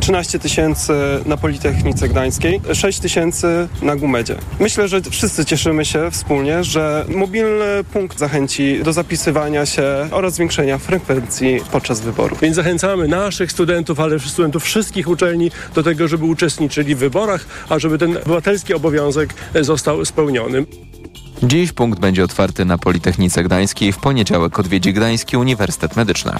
13 0.00 0.38
tysięcy 0.38 0.92
na 1.26 1.36
Politechnice 1.36 2.08
Gdańskiej, 2.08 2.60
6 2.72 3.00
tysięcy 3.00 3.68
na 3.82 3.96
Gumedzie. 3.96 4.36
Myślę, 4.60 4.88
że 4.88 5.00
wszyscy 5.02 5.44
cieszymy 5.44 5.84
się 5.84 6.10
wspólnie, 6.10 6.64
że 6.64 7.04
mobilny 7.08 7.84
punkt 7.92 8.18
zachęci 8.18 8.82
do 8.82 8.92
zapisywania 8.92 9.66
się 9.66 10.08
oraz 10.10 10.34
zwiększenia 10.34 10.78
frekwencji 10.78 11.60
podczas 11.72 12.00
wyborów. 12.00 12.40
Więc 12.40 12.56
zachęcamy 12.56 13.08
naszych 13.08 13.52
studentów, 13.52 14.00
ale 14.00 14.20
studentów 14.20 14.64
wszystkich 14.64 15.08
uczelni 15.08 15.50
do 15.74 15.82
tego, 15.82 16.08
żeby 16.08 16.24
uczestniczyli 16.24 16.94
w 16.94 16.98
wyborach, 16.98 17.46
a 17.68 17.78
żeby 17.78 17.98
ten 17.98 18.16
obywatelski 18.16 18.74
obowiązek 18.74 19.34
został 19.60 20.04
spełniony. 20.04 20.66
Dziś 21.42 21.72
punkt 21.72 22.00
będzie 22.00 22.24
otwarty 22.24 22.64
na 22.64 22.78
Politechnice 22.78 23.42
Gdańskiej. 23.42 23.92
W 23.92 23.98
poniedziałek 23.98 24.58
odwiedzi 24.58 24.92
Gdański 24.92 25.36
Uniwersytet 25.36 25.96
Medyczny. 25.96 26.32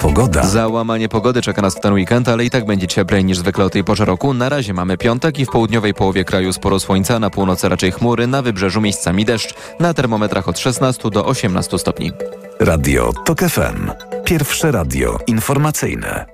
Pogoda. 0.00 0.42
Załamanie 0.42 1.08
pogody 1.08 1.42
czeka 1.42 1.62
nas 1.62 1.76
w 1.76 1.80
ten 1.80 1.92
weekend, 1.92 2.28
ale 2.28 2.44
i 2.44 2.50
tak 2.50 2.66
będzie 2.66 2.86
cieplej 2.86 3.24
niż 3.24 3.38
zwykle 3.38 3.64
o 3.64 3.70
tej 3.70 3.84
porze 3.84 4.04
roku. 4.04 4.34
Na 4.34 4.48
razie 4.48 4.74
mamy 4.74 4.96
piątek 4.96 5.38
i 5.38 5.46
w 5.46 5.48
południowej 5.48 5.94
połowie 5.94 6.24
kraju 6.24 6.52
sporo 6.52 6.80
słońca, 6.80 7.18
na 7.18 7.30
północy 7.30 7.68
raczej 7.68 7.92
chmury, 7.92 8.26
na 8.26 8.42
wybrzeżu 8.42 8.80
miejscami 8.80 9.24
deszcz. 9.24 9.54
Na 9.80 9.94
termometrach 9.94 10.48
od 10.48 10.58
16 10.58 11.10
do 11.10 11.26
18 11.26 11.78
stopni. 11.78 12.12
Radio 12.60 13.12
TOK 13.24 13.40
FM. 13.40 13.90
Pierwsze 14.24 14.72
radio 14.72 15.18
informacyjne. 15.26 16.26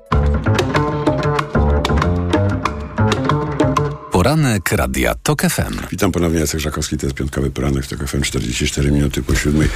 Poranek 4.27 4.73
Radia 4.73 5.15
TOK 5.15 5.43
FM. 5.43 5.75
Witam 5.91 6.13
ponownie, 6.13 6.41
Jacek 6.41 6.61
Żakowski, 6.61 6.99
to 6.99 7.07
jest 7.07 7.17
piątkowy 7.17 7.51
poranek 7.51 7.85
w 7.85 7.89
TOK 7.89 8.09
FM, 8.09 8.23
44 8.23 8.91
minuty 8.91 9.23
po 9.23 9.35
siódmej. 9.35 9.69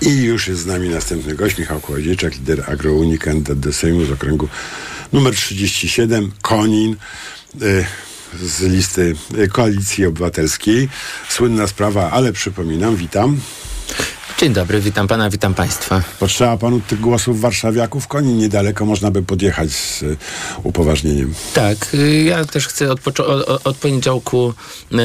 I 0.00 0.22
już 0.22 0.48
jest 0.48 0.60
z 0.60 0.66
nami 0.66 0.88
następny 0.88 1.34
gość, 1.34 1.58
Michał 1.58 1.80
Kołodziejczak, 1.80 2.34
lider 2.34 2.70
AgroUni, 2.70 3.18
kandydat 3.18 3.60
do 3.60 3.72
Sejmu 3.72 4.04
z 4.04 4.10
okręgu 4.10 4.48
numer 5.12 5.34
37, 5.34 6.32
Konin. 6.42 6.96
Y 7.62 7.86
z 8.42 8.60
listy 8.60 9.14
Koalicji 9.52 10.06
Obywatelskiej. 10.06 10.88
Słynna 11.28 11.66
sprawa, 11.66 12.10
ale 12.10 12.32
przypominam, 12.32 12.96
witam. 12.96 13.40
Dzień 14.38 14.52
dobry, 14.52 14.80
witam 14.80 15.08
pana, 15.08 15.30
witam 15.30 15.54
państwa. 15.54 16.02
Potrzeba 16.20 16.56
panu 16.56 16.80
tych 16.80 17.00
głosów 17.00 17.40
warszawiaków? 17.40 18.08
Koni 18.08 18.34
niedaleko 18.34 18.84
można 18.84 19.10
by 19.10 19.22
podjechać 19.22 19.70
z 19.70 20.02
y, 20.02 20.16
upoważnieniem. 20.62 21.34
Tak, 21.54 21.94
y, 21.94 22.22
ja 22.22 22.44
też 22.44 22.68
chcę 22.68 22.90
od, 22.90 23.20
od, 23.20 23.66
od 23.66 23.76
poniedziałku 23.76 24.54
y, 24.92 24.96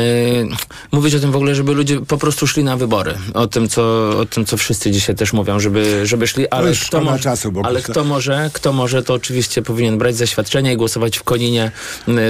mówić 0.92 1.16
o 1.16 1.20
tym 1.20 1.32
w 1.32 1.36
ogóle, 1.36 1.56
żeby 1.56 1.74
ludzie 1.74 2.00
po 2.02 2.18
prostu 2.18 2.48
szli 2.48 2.64
na 2.64 2.78
wybory. 2.78 3.14
O 3.34 3.48
tym, 3.48 3.70
co, 3.70 4.10
o 4.20 4.26
tym, 4.26 4.46
co 4.46 4.58
wszyscy 4.58 4.92
dzisiaj 4.92 5.16
też 5.16 5.34
mówią, 5.34 5.60
żeby, 5.60 6.08
żeby 6.08 6.28
szli, 6.28 6.50
ale, 6.50 6.72
kto, 6.72 7.02
może, 7.02 7.24
czasu, 7.24 7.54
ale 7.64 7.82
kto 7.82 8.04
może, 8.04 8.50
kto 8.54 8.74
może, 8.74 9.04
to 9.04 9.14
oczywiście 9.14 9.62
powinien 9.62 9.98
brać 9.98 10.16
zaświadczenie 10.16 10.74
i 10.74 10.78
głosować 10.78 11.18
w 11.18 11.24
Koninie. 11.24 11.72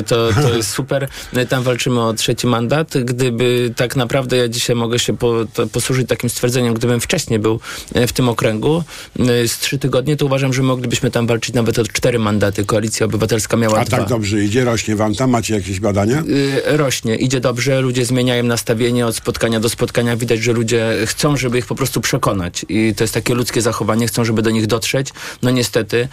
To, 0.08 0.30
to 0.34 0.56
jest 0.56 0.72
super. 0.78 1.08
Tam 1.50 1.64
walczymy 1.64 2.02
o 2.02 2.14
trzeci 2.14 2.48
mandat. 2.48 2.94
Gdyby 3.04 3.74
tak 3.76 3.96
naprawdę 3.96 4.38
ja 4.38 4.48
dzisiaj 4.48 4.76
mogę 4.76 5.00
się 5.00 5.18
po, 5.18 5.34
posłużyć 5.72 6.10
takim 6.10 6.30
stwierdzeniem, 6.30 6.74
gdybym 6.88 7.02
wcześniej 7.02 7.40
był 7.40 7.60
e, 7.94 8.08
w 8.08 8.14
tym 8.14 8.30
okręgu 8.30 8.84
e, 9.20 9.48
z 9.48 9.60
trzy 9.60 9.78
tygodnie, 9.78 10.18
to 10.18 10.26
uważam, 10.26 10.54
że 10.54 10.64
moglibyśmy 10.64 11.12
tam 11.12 11.28
walczyć 11.28 11.56
nawet 11.56 11.80
o 11.80 11.84
cztery 11.84 12.20
mandaty. 12.20 12.66
Koalicja 12.66 13.06
Obywatelska 13.06 13.58
miała 13.58 13.80
A 13.80 13.86
dwa. 13.86 13.98
tak 13.98 14.10
dobrze 14.10 14.44
idzie? 14.44 14.66
Rośnie 14.66 14.96
wam 14.96 15.16
tam? 15.16 15.30
Macie 15.30 15.56
jakieś 15.56 15.80
badania? 15.80 16.24
E, 16.68 16.78
rośnie. 16.78 17.16
Idzie 17.16 17.40
dobrze. 17.40 17.82
Ludzie 17.82 18.06
zmieniają 18.06 18.44
nastawienie 18.44 19.08
od 19.08 19.16
spotkania 19.16 19.60
do 19.60 19.70
spotkania. 19.70 20.18
Widać, 20.18 20.40
że 20.44 20.54
ludzie 20.54 20.94
chcą, 21.06 21.38
żeby 21.38 21.58
ich 21.58 21.66
po 21.66 21.76
prostu 21.76 22.02
przekonać. 22.02 22.66
I 22.70 22.94
to 22.98 23.04
jest 23.04 23.14
takie 23.14 23.34
ludzkie 23.36 23.62
zachowanie. 23.62 24.08
Chcą, 24.08 24.26
żeby 24.26 24.42
do 24.42 24.50
nich 24.50 24.68
dotrzeć. 24.68 25.10
No 25.42 25.52
niestety 25.52 26.08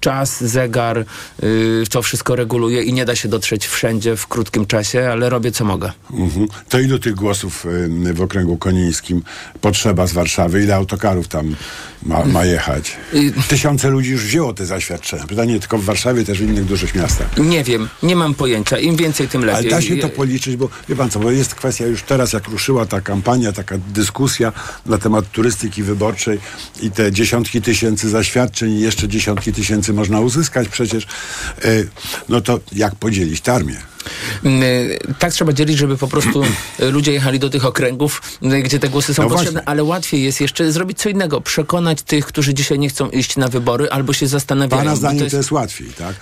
czas, 0.00 0.44
zegar 0.44 1.04
to 1.90 2.02
wszystko 2.02 2.36
reguluje 2.36 2.82
i 2.82 2.92
nie 2.92 3.04
da 3.04 3.16
się 3.16 3.28
dotrzeć 3.28 3.66
wszędzie 3.66 4.16
w 4.16 4.26
krótkim 4.26 4.66
czasie, 4.66 5.08
ale 5.12 5.28
robię 5.30 5.52
co 5.52 5.64
mogę. 5.64 5.92
Mhm. 6.10 6.46
To 6.68 6.78
ilu 6.78 6.98
tych 6.98 7.14
głosów 7.14 7.66
w 8.14 8.20
okręgu 8.20 8.56
konińskim 8.82 9.22
potrzeba 9.60 10.06
z 10.06 10.12
Warszawy? 10.12 10.62
Ile 10.62 10.74
autokarów 10.74 11.28
tam 11.28 11.56
ma, 12.02 12.24
ma 12.24 12.44
jechać? 12.44 12.96
Tysiące 13.48 13.90
ludzi 13.90 14.10
już 14.10 14.24
wzięło 14.24 14.54
te 14.54 14.66
zaświadczenia. 14.66 15.26
Pytanie 15.26 15.60
tylko 15.60 15.78
w 15.78 15.84
Warszawie, 15.84 16.24
też 16.24 16.38
w 16.38 16.42
innych 16.42 16.64
dużych 16.64 16.94
miastach. 16.94 17.38
Nie 17.38 17.64
wiem, 17.64 17.88
nie 18.02 18.16
mam 18.16 18.34
pojęcia. 18.34 18.78
Im 18.78 18.96
więcej, 18.96 19.28
tym 19.28 19.44
lepiej. 19.44 19.60
Ale 19.60 19.70
da 19.70 19.82
się 19.82 19.96
to 19.96 20.08
policzyć, 20.08 20.56
bo 20.56 20.68
wie 20.88 20.96
pan 20.96 21.10
co, 21.10 21.20
bo 21.20 21.30
jest 21.30 21.54
kwestia 21.54 21.86
już 21.86 22.02
teraz, 22.02 22.32
jak 22.32 22.48
ruszyła 22.48 22.86
ta 22.86 23.00
kampania, 23.00 23.52
taka 23.52 23.78
dyskusja 23.78 24.52
na 24.86 24.98
temat 24.98 25.30
turystyki 25.30 25.82
wyborczej 25.82 26.38
i 26.82 26.90
te 26.90 27.12
dziesiątki 27.12 27.62
tysięcy 27.62 28.08
zaświadczeń 28.08 28.72
i 28.72 28.80
jeszcze 28.80 29.08
dziesiątki 29.08 29.52
tysięcy 29.52 29.92
można 29.92 30.20
uzyskać 30.20 30.68
przecież, 30.68 31.06
no 32.28 32.40
to 32.40 32.60
jak 32.72 32.94
podzielić 32.94 33.40
tę 33.40 33.52
armię? 33.52 33.92
Tak 35.18 35.32
trzeba 35.32 35.52
dzielić, 35.52 35.78
żeby 35.78 35.96
po 35.96 36.08
prostu 36.08 36.42
ludzie 36.94 37.12
jechali 37.12 37.38
do 37.38 37.50
tych 37.50 37.64
okręgów, 37.64 38.22
gdzie 38.62 38.71
te 38.78 38.88
głosy 38.88 39.14
są 39.14 39.22
no 39.22 39.28
potrzebne, 39.28 39.52
właśnie. 39.52 39.68
ale 39.68 39.84
łatwiej 39.84 40.22
jest 40.22 40.40
jeszcze 40.40 40.72
zrobić 40.72 40.98
co 40.98 41.08
innego. 41.08 41.40
Przekonać 41.40 42.02
tych, 42.02 42.26
którzy 42.26 42.54
dzisiaj 42.54 42.78
nie 42.78 42.88
chcą 42.88 43.10
iść 43.10 43.36
na 43.36 43.48
wybory 43.48 43.90
albo 43.90 44.12
się 44.12 44.26
zastanawiają. 44.26 44.82
Pana 44.82 44.96
zdaniem 44.96 45.18
to 45.18 45.24
jest... 45.24 45.32
to 45.32 45.36
jest 45.36 45.50
łatwiej, 45.50 45.88
tak? 45.98 46.14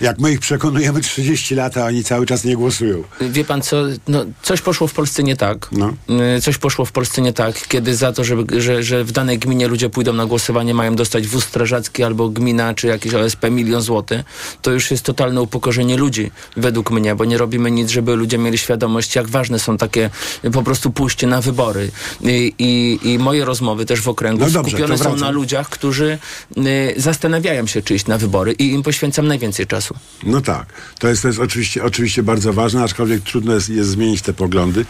Jak 0.00 0.18
my 0.18 0.32
ich 0.32 0.40
przekonujemy 0.40 1.00
30 1.00 1.54
lat, 1.54 1.76
a 1.76 1.86
oni 1.86 2.04
cały 2.04 2.26
czas 2.26 2.44
nie 2.44 2.56
głosują. 2.56 3.02
Wie 3.20 3.44
pan 3.44 3.62
co, 3.62 3.76
no, 4.08 4.24
coś 4.42 4.60
poszło 4.60 4.86
w 4.86 4.92
Polsce 4.92 5.22
nie 5.22 5.36
tak. 5.36 5.68
No. 5.72 5.94
Coś 6.42 6.58
poszło 6.58 6.84
w 6.84 6.92
Polsce 6.92 7.22
nie 7.22 7.32
tak, 7.32 7.68
kiedy 7.68 7.96
za 7.96 8.12
to, 8.12 8.24
żeby, 8.24 8.60
że, 8.60 8.82
że 8.82 9.04
w 9.04 9.12
danej 9.12 9.38
gminie 9.38 9.68
ludzie 9.68 9.90
pójdą 9.90 10.12
na 10.12 10.26
głosowanie, 10.26 10.74
mają 10.74 10.96
dostać 10.96 11.26
wóz 11.26 11.44
strażacki 11.44 12.02
albo 12.02 12.28
gmina, 12.28 12.74
czy 12.74 12.86
jakieś 12.86 13.14
OSP 13.14 13.50
milion 13.50 13.82
złotych, 13.82 14.20
to 14.62 14.70
już 14.70 14.90
jest 14.90 15.02
totalne 15.02 15.42
upokorzenie 15.42 15.96
ludzi, 15.96 16.30
według 16.56 16.90
mnie, 16.90 17.14
bo 17.14 17.24
nie 17.24 17.38
robimy 17.38 17.70
nic, 17.70 17.90
żeby 17.90 18.16
ludzie 18.16 18.38
mieli 18.38 18.58
świadomość, 18.58 19.16
jak 19.16 19.28
ważne 19.28 19.58
są 19.58 19.76
takie 19.76 20.10
po 20.52 20.62
prostu 20.62 20.90
pójście 20.90 21.26
na 21.26 21.40
wybory. 21.40 21.85
I, 22.20 22.52
i, 22.58 22.98
i 23.02 23.18
moje 23.18 23.44
rozmowy 23.44 23.86
też 23.86 24.00
w 24.00 24.08
okręgu 24.08 24.44
no 24.44 24.50
dobrze, 24.50 24.70
skupione 24.70 24.98
są 24.98 25.16
na 25.16 25.30
ludziach, 25.30 25.68
którzy 25.68 26.18
y, 26.58 26.94
zastanawiają 26.96 27.66
się, 27.66 27.82
czy 27.82 27.94
iść 27.94 28.06
na 28.06 28.18
wybory 28.18 28.52
i 28.52 28.72
im 28.72 28.82
poświęcam 28.82 29.26
najwięcej 29.26 29.66
czasu. 29.66 29.94
No 30.22 30.40
tak. 30.40 30.66
To 30.98 31.08
jest, 31.08 31.22
to 31.22 31.28
jest 31.28 31.40
oczywiście, 31.40 31.84
oczywiście 31.84 32.22
bardzo 32.22 32.52
ważne, 32.52 32.82
aczkolwiek 32.82 33.22
trudno 33.22 33.54
jest, 33.54 33.68
jest 33.68 33.90
zmienić 33.90 34.22
te 34.22 34.32
poglądy. 34.32 34.84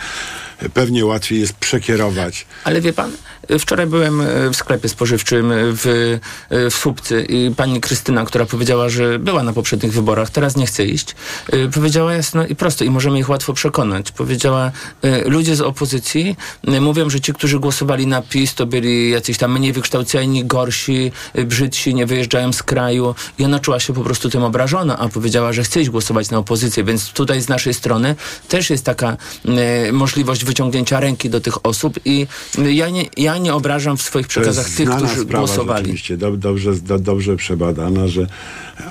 Pewnie 0.75 1.07
łatwiej 1.07 1.41
jest 1.41 1.53
przekierować. 1.53 2.47
Ale 2.65 2.81
wie 2.81 2.93
pan, 2.93 3.11
wczoraj 3.59 3.87
byłem 3.87 4.21
e, 4.21 4.25
w 4.51 4.57
sklepie 4.57 4.89
spożywczym 4.89 5.53
w, 5.53 5.87
e, 6.51 6.71
w 6.71 6.75
Słupcy 6.75 7.27
i 7.29 7.55
pani 7.57 7.81
Krystyna, 7.81 8.25
która 8.25 8.47
powiedziała, 8.47 8.89
że 8.89 9.19
była 9.19 9.43
na 9.43 9.53
poprzednich 9.53 9.93
wyborach, 9.93 10.31
teraz 10.31 10.57
nie 10.57 10.67
chce 10.67 10.85
iść, 10.85 11.15
e, 11.53 11.69
powiedziała 11.69 12.15
jasno 12.15 12.47
i 12.47 12.55
prosto 12.55 12.85
i 12.85 12.91
możemy 12.91 13.19
ich 13.19 13.29
łatwo 13.29 13.53
przekonać. 13.53 14.13
Powiedziała, 14.13 14.71
ludzie 15.27 15.57
z 15.57 15.61
opozycji 15.61 16.37
mówią, 16.81 17.11
że 17.11 17.21
ci, 17.21 17.33
którzy 17.33 17.59
głosowali 17.59 18.07
na 18.07 18.23
PiS, 18.23 18.55
to 18.55 18.67
byli 18.67 19.11
jacyś 19.11 19.39
tam 19.39 19.53
mniej 19.53 19.73
wykształceni, 19.73 20.45
gorsi, 20.45 21.13
brzydsi, 21.45 21.95
nie 21.95 22.07
wyjeżdżają 22.07 22.53
z 22.53 22.63
kraju 22.63 23.15
i 23.39 23.45
ona 23.45 23.59
czuła 23.59 23.81
się 23.81 23.93
po 23.93 24.01
prostu 24.01 24.31
tym 24.31 24.43
obrażona, 24.43 24.99
a 24.99 25.09
powiedziała, 25.09 25.53
że 25.53 25.63
chce 25.63 25.81
iść 25.81 25.91
głosować 25.91 26.31
na 26.31 26.39
opozycję, 26.39 26.85
więc 26.85 27.13
tutaj 27.13 27.41
z 27.41 27.49
naszej 27.49 27.75
strony 27.75 28.15
też 28.49 28.71
jest 28.71 28.85
taka 28.85 29.17
możliwość 29.93 30.45
wyciągnięcia 30.47 31.01
ręki 31.01 31.31
do 31.31 31.41
tych 31.41 31.67
osób 31.67 31.99
i 32.05 32.27
ja 32.59 32.91
nie, 32.91 33.05
ja 33.17 33.39
nie 33.39 33.55
obrażam 33.55 33.97
w 33.97 34.03
swoich 34.03 34.27
przekazach 34.29 34.71
tych, 34.71 34.91
którzy 34.91 35.15
sprawa, 35.15 35.39
głosowali. 35.39 35.85
Oczywiście 35.85 36.17
do, 36.17 36.37
dobrze, 36.37 36.75
do, 36.75 36.99
dobrze 36.99 37.37
przebadana, 37.37 38.09
że 38.09 38.27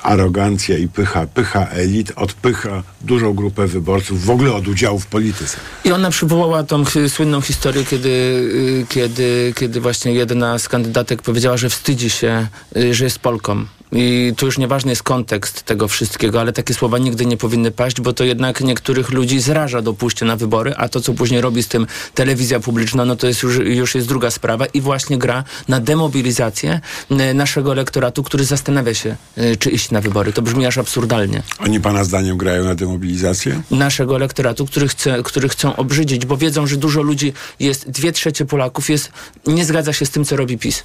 arogancja 0.03 0.77
i 0.77 0.87
pycha, 0.87 1.27
pycha 1.27 1.65
elit 1.65 2.11
odpycha 2.15 2.83
dużą 3.01 3.33
grupę 3.33 3.67
wyborców 3.67 4.25
w 4.25 4.29
ogóle 4.29 4.53
od 4.53 4.67
udziału 4.67 4.99
w 4.99 5.07
polityce. 5.07 5.57
I 5.83 5.91
ona 5.91 6.09
przywołała 6.09 6.63
tą 6.63 6.83
słynną 7.07 7.41
historię, 7.41 7.85
kiedy, 7.85 8.09
y, 8.09 8.85
kiedy, 8.89 9.53
kiedy 9.55 9.81
właśnie 9.81 10.13
jedna 10.13 10.59
z 10.59 10.69
kandydatek 10.69 11.21
powiedziała, 11.21 11.57
że 11.57 11.69
wstydzi 11.69 12.09
się, 12.09 12.47
y, 12.77 12.93
że 12.93 13.03
jest 13.03 13.19
Polką. 13.19 13.65
I 13.91 14.33
tu 14.37 14.45
już 14.45 14.57
nieważny 14.57 14.91
jest 14.91 15.03
kontekst 15.03 15.63
tego 15.63 15.87
wszystkiego, 15.87 16.41
ale 16.41 16.53
takie 16.53 16.73
słowa 16.73 16.97
nigdy 16.97 17.25
nie 17.25 17.37
powinny 17.37 17.71
paść, 17.71 18.01
bo 18.01 18.13
to 18.13 18.23
jednak 18.23 18.61
niektórych 18.61 19.09
ludzi 19.09 19.39
zraża 19.39 19.81
do 19.81 19.93
pójścia 19.93 20.25
na 20.25 20.35
wybory, 20.35 20.73
a 20.77 20.89
to, 20.89 21.01
co 21.01 21.13
później 21.13 21.41
robi 21.41 21.63
z 21.63 21.67
tym 21.67 21.87
telewizja 22.13 22.59
publiczna, 22.59 23.05
no 23.05 23.15
to 23.15 23.27
jest 23.27 23.43
już, 23.43 23.57
już 23.57 23.95
jest 23.95 24.07
druga 24.07 24.31
sprawa 24.31 24.65
i 24.65 24.81
właśnie 24.81 25.17
gra 25.17 25.43
na 25.67 25.79
demobilizację 25.79 26.79
e, 27.09 27.33
naszego 27.33 27.71
elektoratu, 27.71 28.23
który 28.23 28.45
zastanawia 28.45 28.93
się, 28.93 29.15
e, 29.37 29.55
czy 29.55 29.69
iść 29.69 29.91
na 29.91 30.01
wybory. 30.01 30.33
To 30.33 30.41
brzmi 30.41 30.65
aż 30.65 30.77
absurdalnie. 30.77 31.43
Oni 31.59 31.79
pana 31.79 32.03
zdaniem 32.03 32.37
grają 32.37 32.63
na 32.63 32.75
demobilizację? 32.75 33.61
Naszego 33.71 34.15
elektoratu, 34.15 34.65
który, 34.65 34.87
chce, 34.87 35.23
który 35.23 35.49
chcą 35.49 35.75
obrzydzić, 35.75 36.25
bo 36.25 36.37
wiedzą, 36.37 36.67
że 36.67 36.77
dużo 36.77 37.01
ludzi 37.01 37.33
jest, 37.59 37.89
dwie 37.89 38.11
trzecie 38.11 38.45
Polaków 38.45 38.89
jest, 38.89 39.11
nie 39.47 39.65
zgadza 39.65 39.93
się 39.93 40.05
z 40.05 40.09
tym, 40.09 40.25
co 40.25 40.35
robi 40.35 40.57
PiS. 40.57 40.83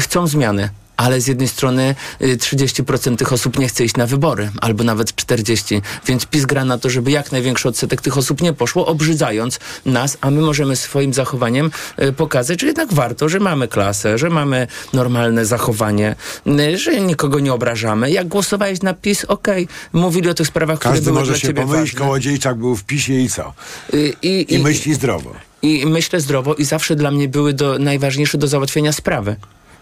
Chcą 0.00 0.26
zmiany 0.26 0.70
ale 0.98 1.20
z 1.20 1.26
jednej 1.26 1.48
strony 1.48 1.94
30% 2.20 3.12
y, 3.12 3.16
tych 3.16 3.32
osób 3.32 3.58
nie 3.58 3.68
chce 3.68 3.84
iść 3.84 3.96
na 3.96 4.06
wybory, 4.06 4.50
albo 4.60 4.84
nawet 4.84 5.12
40%, 5.12 5.80
więc 6.06 6.26
PiS 6.26 6.46
gra 6.46 6.64
na 6.64 6.78
to, 6.78 6.90
żeby 6.90 7.10
jak 7.10 7.32
największy 7.32 7.68
odsetek 7.68 8.00
tych 8.00 8.18
osób 8.18 8.40
nie 8.42 8.52
poszło, 8.52 8.86
obrzydzając 8.86 9.58
nas, 9.86 10.18
a 10.20 10.30
my 10.30 10.40
możemy 10.40 10.76
swoim 10.76 11.14
zachowaniem 11.14 11.70
y, 12.02 12.12
pokazać, 12.12 12.60
że 12.60 12.66
jednak 12.66 12.92
warto, 12.92 13.28
że 13.28 13.40
mamy 13.40 13.68
klasę, 13.68 14.18
że 14.18 14.30
mamy 14.30 14.66
normalne 14.92 15.46
zachowanie, 15.46 16.14
y, 16.46 16.78
że 16.78 17.00
nikogo 17.00 17.40
nie 17.40 17.52
obrażamy. 17.52 18.10
Jak 18.10 18.28
głosowałeś 18.28 18.82
na 18.82 18.94
PiS, 18.94 19.24
okej, 19.24 19.64
okay. 19.64 20.00
mówili 20.00 20.28
o 20.28 20.34
tych 20.34 20.46
sprawach, 20.46 20.78
Każdy 20.78 21.00
które 21.00 21.12
były 21.12 21.20
może 21.20 21.32
dla 21.32 21.40
się 21.40 21.46
ciebie 21.46 21.62
pomylić, 21.62 21.90
ważne. 21.92 22.06
Kołodziejczak 22.06 22.58
był 22.58 22.76
w 22.76 22.84
PiSie 22.84 23.20
i 23.20 23.28
co? 23.28 23.52
I, 23.92 24.14
i, 24.22 24.54
I 24.54 24.58
myśli 24.58 24.94
zdrowo. 24.94 25.34
I 25.62 25.86
myślę 25.86 26.20
zdrowo 26.20 26.54
i 26.54 26.64
zawsze 26.64 26.96
dla 26.96 27.10
mnie 27.10 27.28
były 27.28 27.52
do, 27.52 27.78
najważniejsze 27.78 28.38
do 28.38 28.48
załatwienia 28.48 28.92
sprawy. 28.92 29.36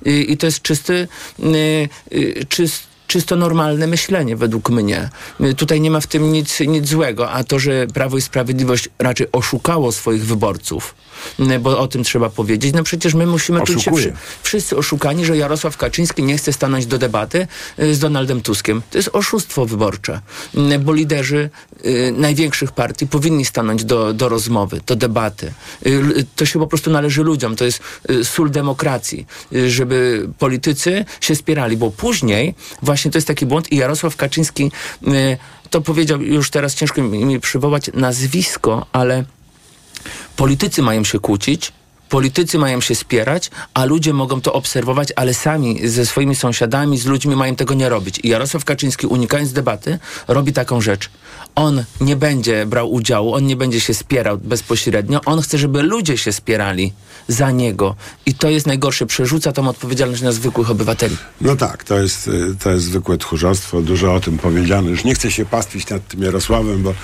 I, 0.05 0.37
to 0.37 0.47
jest 0.47 0.63
czysty, 0.63 1.09
y, 1.41 1.89
y, 2.13 2.47
czysty 2.49 2.96
czysto 3.07 3.37
normalne 3.37 3.87
myślenie 3.87 4.37
według 4.37 4.71
mnie. 4.71 5.11
Y, 5.41 5.55
tutaj 5.55 5.81
nie 5.81 5.91
ma 5.91 6.01
w 6.01 6.07
tym 6.07 6.33
nic, 6.33 6.61
nic 6.61 6.89
złego, 6.89 7.31
a 7.31 7.45
to, 7.45 7.59
że 7.59 7.87
Prawo 7.87 8.17
i 8.17 8.23
Sprawiedliwość 8.23 8.89
raczej 8.99 9.27
oszukało 9.33 9.93
swoich 9.93 10.27
wyborców, 10.27 10.95
bo 11.61 11.79
o 11.79 11.89
tym 11.89 12.05
trzeba 12.05 12.31
powiedzieć. 12.31 12.75
No 12.75 12.83
przecież 12.83 13.15
my 13.15 13.27
musimy 13.27 13.61
czuć 13.63 13.83
się 13.83 13.93
wszy, 13.93 14.13
wszyscy 14.43 14.77
oszukani, 14.77 15.25
że 15.25 15.37
Jarosław 15.37 15.77
Kaczyński 15.77 16.23
nie 16.23 16.37
chce 16.37 16.53
stanąć 16.53 16.87
do 16.87 16.99
debaty 16.99 17.47
z 17.79 17.99
Donaldem 17.99 18.41
Tuskiem. 18.41 18.83
To 18.91 18.99
jest 18.99 19.11
oszustwo 19.13 19.67
wyborcze, 19.67 20.21
bo 20.81 20.93
liderzy 20.93 21.51
y, 21.87 22.13
największych 22.17 22.73
partii 22.73 23.07
powinni 23.07 23.45
stanąć 23.45 23.85
do, 23.85 24.13
do 24.13 24.29
rozmowy, 24.29 24.81
do 24.87 24.97
debaty. 24.97 25.53
Y, 25.87 26.27
to 26.37 26.47
się 26.47 26.59
po 26.59 26.67
prostu 26.67 26.91
należy 26.91 27.23
ludziom. 27.23 27.57
To 27.57 27.65
jest 27.65 27.81
y, 28.11 28.25
sól 28.25 28.51
demokracji, 28.51 29.27
y, 29.53 29.71
żeby 29.71 30.29
politycy 30.39 31.05
się 31.21 31.37
spierali, 31.37 31.77
bo 31.77 31.91
później 31.91 32.55
właśnie 32.83 32.96
to 33.03 33.19
jest 33.19 33.29
taki 33.29 33.47
błąd 33.47 33.73
i 33.73 33.77
Jarosław 33.77 34.17
Kaczyński 34.17 34.73
y, 35.09 35.39
to 35.71 35.81
powiedział, 35.81 36.23
już 36.23 36.51
teraz 36.51 36.75
ciężko 36.75 37.03
mi 37.03 37.41
przywołać 37.41 37.91
nazwisko, 37.95 38.87
ale 38.93 39.25
politycy 40.37 40.83
mają 40.83 41.05
się 41.05 41.21
kłócić, 41.21 41.73
politycy 42.09 42.59
mają 42.59 42.81
się 42.81 42.95
spierać, 42.95 43.51
a 43.75 43.85
ludzie 43.85 44.13
mogą 44.13 44.41
to 44.41 44.53
obserwować, 44.53 45.13
ale 45.17 45.35
sami 45.35 45.89
ze 45.89 46.07
swoimi 46.07 46.35
sąsiadami, 46.35 46.99
z 46.99 47.07
ludźmi 47.07 47.37
mają 47.37 47.57
tego 47.57 47.75
nie 47.75 47.89
robić. 47.89 48.21
I 48.23 48.29
Jarosław 48.29 48.65
Kaczyński, 48.65 49.07
unikając 49.07 49.53
debaty, 49.53 49.99
robi 50.29 50.53
taką 50.53 50.81
rzecz. 50.81 51.11
On 51.57 51.85
nie 52.01 52.17
będzie 52.17 52.67
brał 52.67 52.93
udziału, 52.93 53.35
on 53.35 53.47
nie 53.47 53.57
będzie 53.57 53.81
się 53.81 53.95
spierał 53.95 54.39
bezpośrednio, 54.39 55.21
on 55.25 55.41
chce, 55.41 55.59
żeby 55.59 55.83
ludzie 55.83 56.19
się 56.19 56.33
spierali 56.33 56.93
za 57.29 57.51
niego. 57.51 57.97
I 58.27 58.35
to 58.35 58.51
jest 58.51 58.67
najgorsze. 58.67 59.07
Przerzuca 59.07 59.53
tą 59.53 59.69
odpowiedzialność 59.69 60.23
na 60.23 60.33
zwykłych 60.33 60.71
obywateli. 60.71 61.17
No 61.41 61.57
tak, 61.57 61.85
to 61.85 61.99
jest, 61.99 62.29
y, 62.29 62.55
to 62.63 62.71
jest 62.71 62.85
zwykłe 62.85 63.19
tchórzostwo. 63.19 63.81
Dużo 63.81 64.15
o 64.15 64.21
tym 64.21 64.39
powiedziano. 64.39 64.91
Już 64.91 65.05
nie 65.05 65.15
chcę 65.15 65.31
się 65.31 65.45
pastwić 65.45 65.89
nad 65.89 66.09
tym 66.09 66.23
Jarosławem, 66.23 66.83
bo 66.83 66.95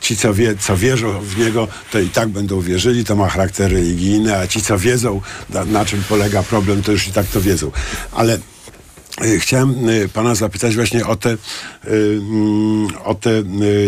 ci, 0.00 0.16
co, 0.16 0.34
wie, 0.34 0.56
co 0.56 0.76
wierzą 0.76 1.20
w 1.20 1.38
niego, 1.38 1.68
to 1.92 2.00
i 2.00 2.08
tak 2.08 2.28
będą 2.28 2.60
wierzyli. 2.60 3.04
To 3.04 3.16
ma 3.16 3.28
charakter 3.28 3.72
religijny, 3.72 4.36
a 4.36 4.46
ci, 4.46 4.62
co 4.62 4.78
wiedzą, 4.78 5.20
na, 5.50 5.64
na 5.64 5.84
czym 5.84 6.02
polega 6.08 6.42
problem, 6.42 6.82
to 6.82 6.92
już 6.92 7.08
i 7.08 7.12
tak 7.12 7.26
to 7.26 7.40
wiedzą. 7.40 7.70
Ale 8.12 8.38
Chciałem 9.38 9.88
y, 9.88 10.08
pana 10.08 10.34
zapytać 10.34 10.74
właśnie 10.74 11.06
o 11.06 11.16
tę 11.16 11.36
mm, 11.84 12.88
o 13.04 13.14
tę 13.14 13.30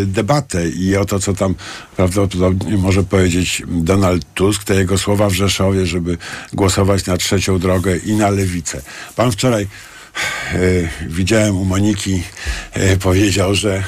debatę 0.06 0.68
i 0.68 0.96
o 0.96 1.04
to, 1.04 1.18
co 1.18 1.34
tam 1.34 1.54
prawdopodobnie 1.96 2.76
może 2.76 3.04
powiedzieć 3.04 3.62
Donald 3.66 4.24
Tusk, 4.34 4.64
te 4.64 4.74
jego 4.74 4.98
słowa 4.98 5.28
w 5.28 5.32
Rzeszowie, 5.32 5.86
żeby 5.86 6.18
głosować 6.52 7.06
na 7.06 7.16
trzecią 7.16 7.58
drogę 7.58 7.96
i 7.96 8.12
na 8.12 8.30
lewicę. 8.30 8.82
Pan 9.16 9.32
wczoraj 9.32 9.66
widziałem 11.06 11.56
u 11.56 11.64
Moniki, 11.64 12.22
powiedział, 13.00 13.54
że 13.54 13.82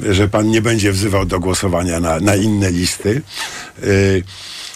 że 0.00 0.28
pan 0.28 0.48
nie 0.48 0.62
będzie 0.62 0.92
wzywał 0.92 1.26
do 1.26 1.40
głosowania 1.40 2.00
na, 2.00 2.20
na 2.20 2.36
inne 2.36 2.70
listy. 2.70 3.22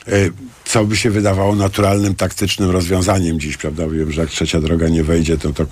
Yy, 0.06 0.32
co 0.64 0.84
by 0.84 0.96
się 0.96 1.10
wydawało 1.10 1.54
naturalnym, 1.54 2.14
taktycznym 2.14 2.70
rozwiązaniem 2.70 3.40
dziś, 3.40 3.56
prawda? 3.56 3.88
Wiem, 3.88 4.12
że 4.12 4.20
jak 4.20 4.30
trzecia 4.30 4.60
droga 4.60 4.88
nie 4.88 5.04
wejdzie, 5.04 5.38
to 5.38 5.52
to 5.52 5.66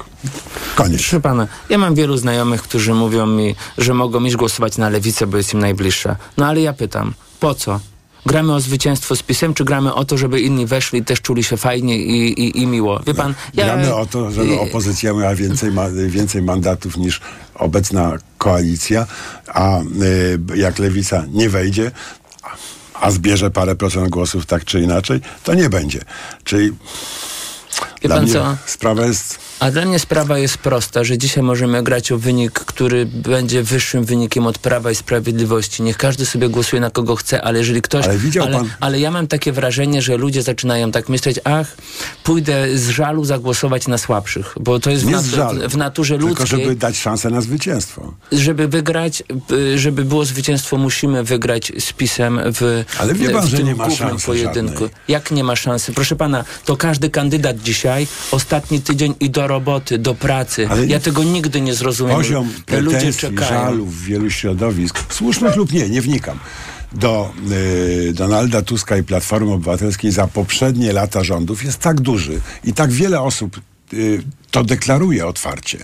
koniec. 0.75 1.01
Proszę 1.01 1.21
pana, 1.21 1.49
ja 1.69 1.79
mam 1.79 1.95
wielu 1.95 2.17
znajomych, 2.17 2.63
którzy 2.63 2.95
mówią 2.95 3.27
mi, 3.27 3.55
że 3.79 3.95
mogą 3.95 4.25
iść 4.25 4.37
głosować 4.37 4.79
na 4.79 4.89
lewicę, 4.89 5.27
bo 5.27 5.37
jest 5.37 5.55
im 5.55 5.61
najbliższa. 5.61 6.17
No 6.37 6.47
ale 6.47 6.61
ja 6.61 6.73
pytam, 6.73 7.15
po 7.41 7.55
co? 7.55 7.81
Gramy 8.27 8.55
o 8.55 8.61
zwycięstwo 8.61 9.17
z 9.17 9.23
pisem, 9.23 9.55
czy 9.55 9.65
gramy 9.65 9.95
o 9.95 10.05
to, 10.05 10.19
żeby 10.19 10.41
inni 10.41 10.67
weszli 10.67 10.99
i 10.99 11.05
też 11.05 11.21
czuli 11.21 11.45
się 11.45 11.57
fajnie 11.57 11.99
i, 11.99 12.41
i, 12.43 12.63
i 12.63 12.67
miło? 12.67 13.01
Wie 13.07 13.15
pan, 13.15 13.35
ja... 13.55 13.65
Gramy 13.65 13.95
o 13.95 14.07
to, 14.07 14.31
żeby 14.31 14.61
opozycja 14.61 15.13
miała 15.13 15.35
więcej, 15.35 15.73
ma, 15.73 15.89
więcej 15.91 16.43
mandatów 16.43 16.97
niż 16.97 17.21
obecna 17.55 18.19
koalicja, 18.39 19.07
a 19.47 19.81
y, 19.81 19.85
jak 20.57 20.79
lewica 20.79 21.25
nie 21.33 21.49
wejdzie, 21.49 21.91
a 23.01 23.11
zbierze 23.11 23.51
parę 23.51 23.77
procent 23.77 24.09
głosów 24.09 24.47
tak 24.47 24.65
czy 24.65 24.81
inaczej, 24.81 25.21
to 25.45 25.55
nie 25.55 25.69
będzie. 25.69 26.01
Czyli 26.45 26.73
Wie 28.03 28.09
dla 28.09 28.17
pan 28.17 28.29
co? 28.29 28.57
sprawa 28.67 29.07
jest 29.07 29.39
A 29.61 29.71
dla 29.71 29.85
mnie 29.85 29.99
sprawa 29.99 30.39
jest 30.39 30.59
prosta, 30.59 31.05
że 31.05 31.19
dzisiaj 31.19 31.43
możemy 31.45 31.83
grać 31.83 32.13
o 32.13 32.19
wynik, 32.19 32.53
który 32.53 33.07
będzie 33.07 33.63
wyższym 33.63 34.05
wynikiem 34.05 34.47
od 34.47 34.59
Prawa 34.59 34.91
i 34.91 34.95
Sprawiedliwości. 34.95 35.83
Niech 35.83 35.97
każdy 35.97 36.27
sobie 36.27 36.49
głosuje 36.49 36.81
na 36.81 36.91
kogo 36.91 37.17
chce, 37.17 37.43
ale 37.43 37.59
jeżeli 37.59 37.83
ktoś... 37.83 38.05
Ale 38.05 38.19
widział 38.19 38.45
ale, 38.45 38.53
pan- 38.57 38.69
ale 38.81 39.01
ja 39.01 39.11
mam 39.11 39.27
takie 39.27 39.53
wrażenie, 39.53 40.03
że 40.03 40.17
ludzie 40.17 40.43
zaczynają 40.43 40.93
tak 40.93 41.09
myśleć, 41.09 41.41
ach, 41.45 41.77
pójdę 42.25 42.79
z 42.79 42.89
żalu 42.89 43.25
zagłosować 43.25 43.89
na 43.89 43.99
słabszych, 43.99 44.55
bo 44.61 44.81
to 44.81 44.91
jest 44.91 45.05
w, 45.05 45.25
żalu, 45.35 45.69
w 45.69 45.77
naturze 45.77 46.15
tylko 46.19 46.29
ludzkiej. 46.29 46.47
żeby 46.47 46.77
dać 46.77 46.99
szansę 46.99 47.31
na 47.31 47.41
zwycięstwo. 47.41 48.15
Żeby 48.33 48.69
wygrać, 48.69 49.23
y, 49.53 49.79
żeby 49.79 50.05
było 50.05 50.25
zwycięstwo, 50.25 50.77
musimy 50.77 51.25
wygrać 51.25 51.73
z 51.79 51.93
PiSem 51.93 52.41
w, 52.45 52.85
Ale 52.99 53.15
wie 53.15 53.31
pan, 53.31 53.47
w 53.47 53.49
że 53.51 53.63
nie 53.63 53.75
ma 53.75 53.91
szansy 53.91 54.27
pojedynku. 54.27 54.73
żadnej. 54.73 54.91
Jak 55.09 55.31
nie 55.31 55.45
ma 55.45 55.57
szansy? 55.57 55.93
Proszę 55.93 56.17
pana, 56.17 56.45
to 56.65 56.77
każdy 56.77 57.11
kandydat 57.11 57.57
dzisiaj, 57.63 57.90
ostatni 58.31 58.81
tydzień 58.81 59.15
i 59.21 59.31
do 59.31 59.47
roboty, 59.47 59.99
do 59.99 60.15
pracy. 60.15 60.69
Ale 60.71 60.87
ja 60.87 61.01
tego 61.01 61.25
nigdy 61.25 61.61
nie 61.61 61.75
zrozumiem. 61.75 62.17
Poziom 62.17 62.51
Te 62.67 62.81
ludzie 62.81 62.97
pretensji, 62.97 63.21
czekają. 63.21 63.49
żalu 63.49 63.87
w 63.87 64.03
wielu 64.03 64.31
środowisk, 64.31 65.15
słusznych 65.15 65.57
lub 65.57 65.73
nie, 65.73 65.89
nie 65.89 66.01
wnikam, 66.01 66.39
do 66.93 67.33
y, 67.53 68.13
Donalda 68.15 68.63
Tuska 68.63 68.97
i 68.97 69.03
Platformy 69.03 69.53
Obywatelskiej 69.53 70.11
za 70.13 70.27
poprzednie 70.27 70.93
lata 70.93 71.25
rządów 71.25 71.65
jest 71.65 71.79
tak 71.79 72.01
duży 72.01 72.41
i 72.65 72.73
tak 72.73 72.93
wiele 72.93 73.21
osób 73.21 73.61
y, 73.93 74.23
to 74.51 74.65
deklaruje 74.65 75.27
otwarcie. 75.27 75.79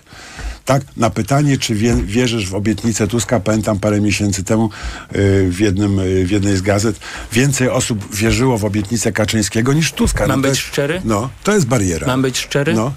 Tak? 0.67 0.83
Na 0.97 1.11
pytanie, 1.11 1.59
czy 1.59 1.75
wie, 1.75 1.95
wierzysz 1.95 2.49
w 2.49 2.55
obietnicę 2.55 3.09
Tuska, 3.09 3.41
pamiętam 3.41 3.79
parę 3.79 4.01
miesięcy 4.01 4.45
temu 4.45 4.71
y, 5.17 5.51
w, 5.51 5.61
jednym, 5.61 5.99
y, 5.99 6.27
w 6.27 6.31
jednej 6.31 6.57
z 6.57 6.63
gazet, 6.63 7.01
więcej 7.33 7.69
osób 7.69 8.15
wierzyło 8.15 8.59
w 8.59 8.65
obietnicę 8.65 9.13
Kaczyńskiego 9.13 9.73
niż 9.73 9.93
Tuska. 9.93 10.27
Mam 10.27 10.41
no, 10.41 10.49
być 10.49 10.59
jest, 10.59 10.69
szczery? 10.69 11.03
No, 11.05 11.31
to 11.45 11.53
jest 11.53 11.67
bariera. 11.67 12.07
Mam 12.07 12.23
być 12.23 12.39
szczery? 12.39 12.75
No. 12.75 12.93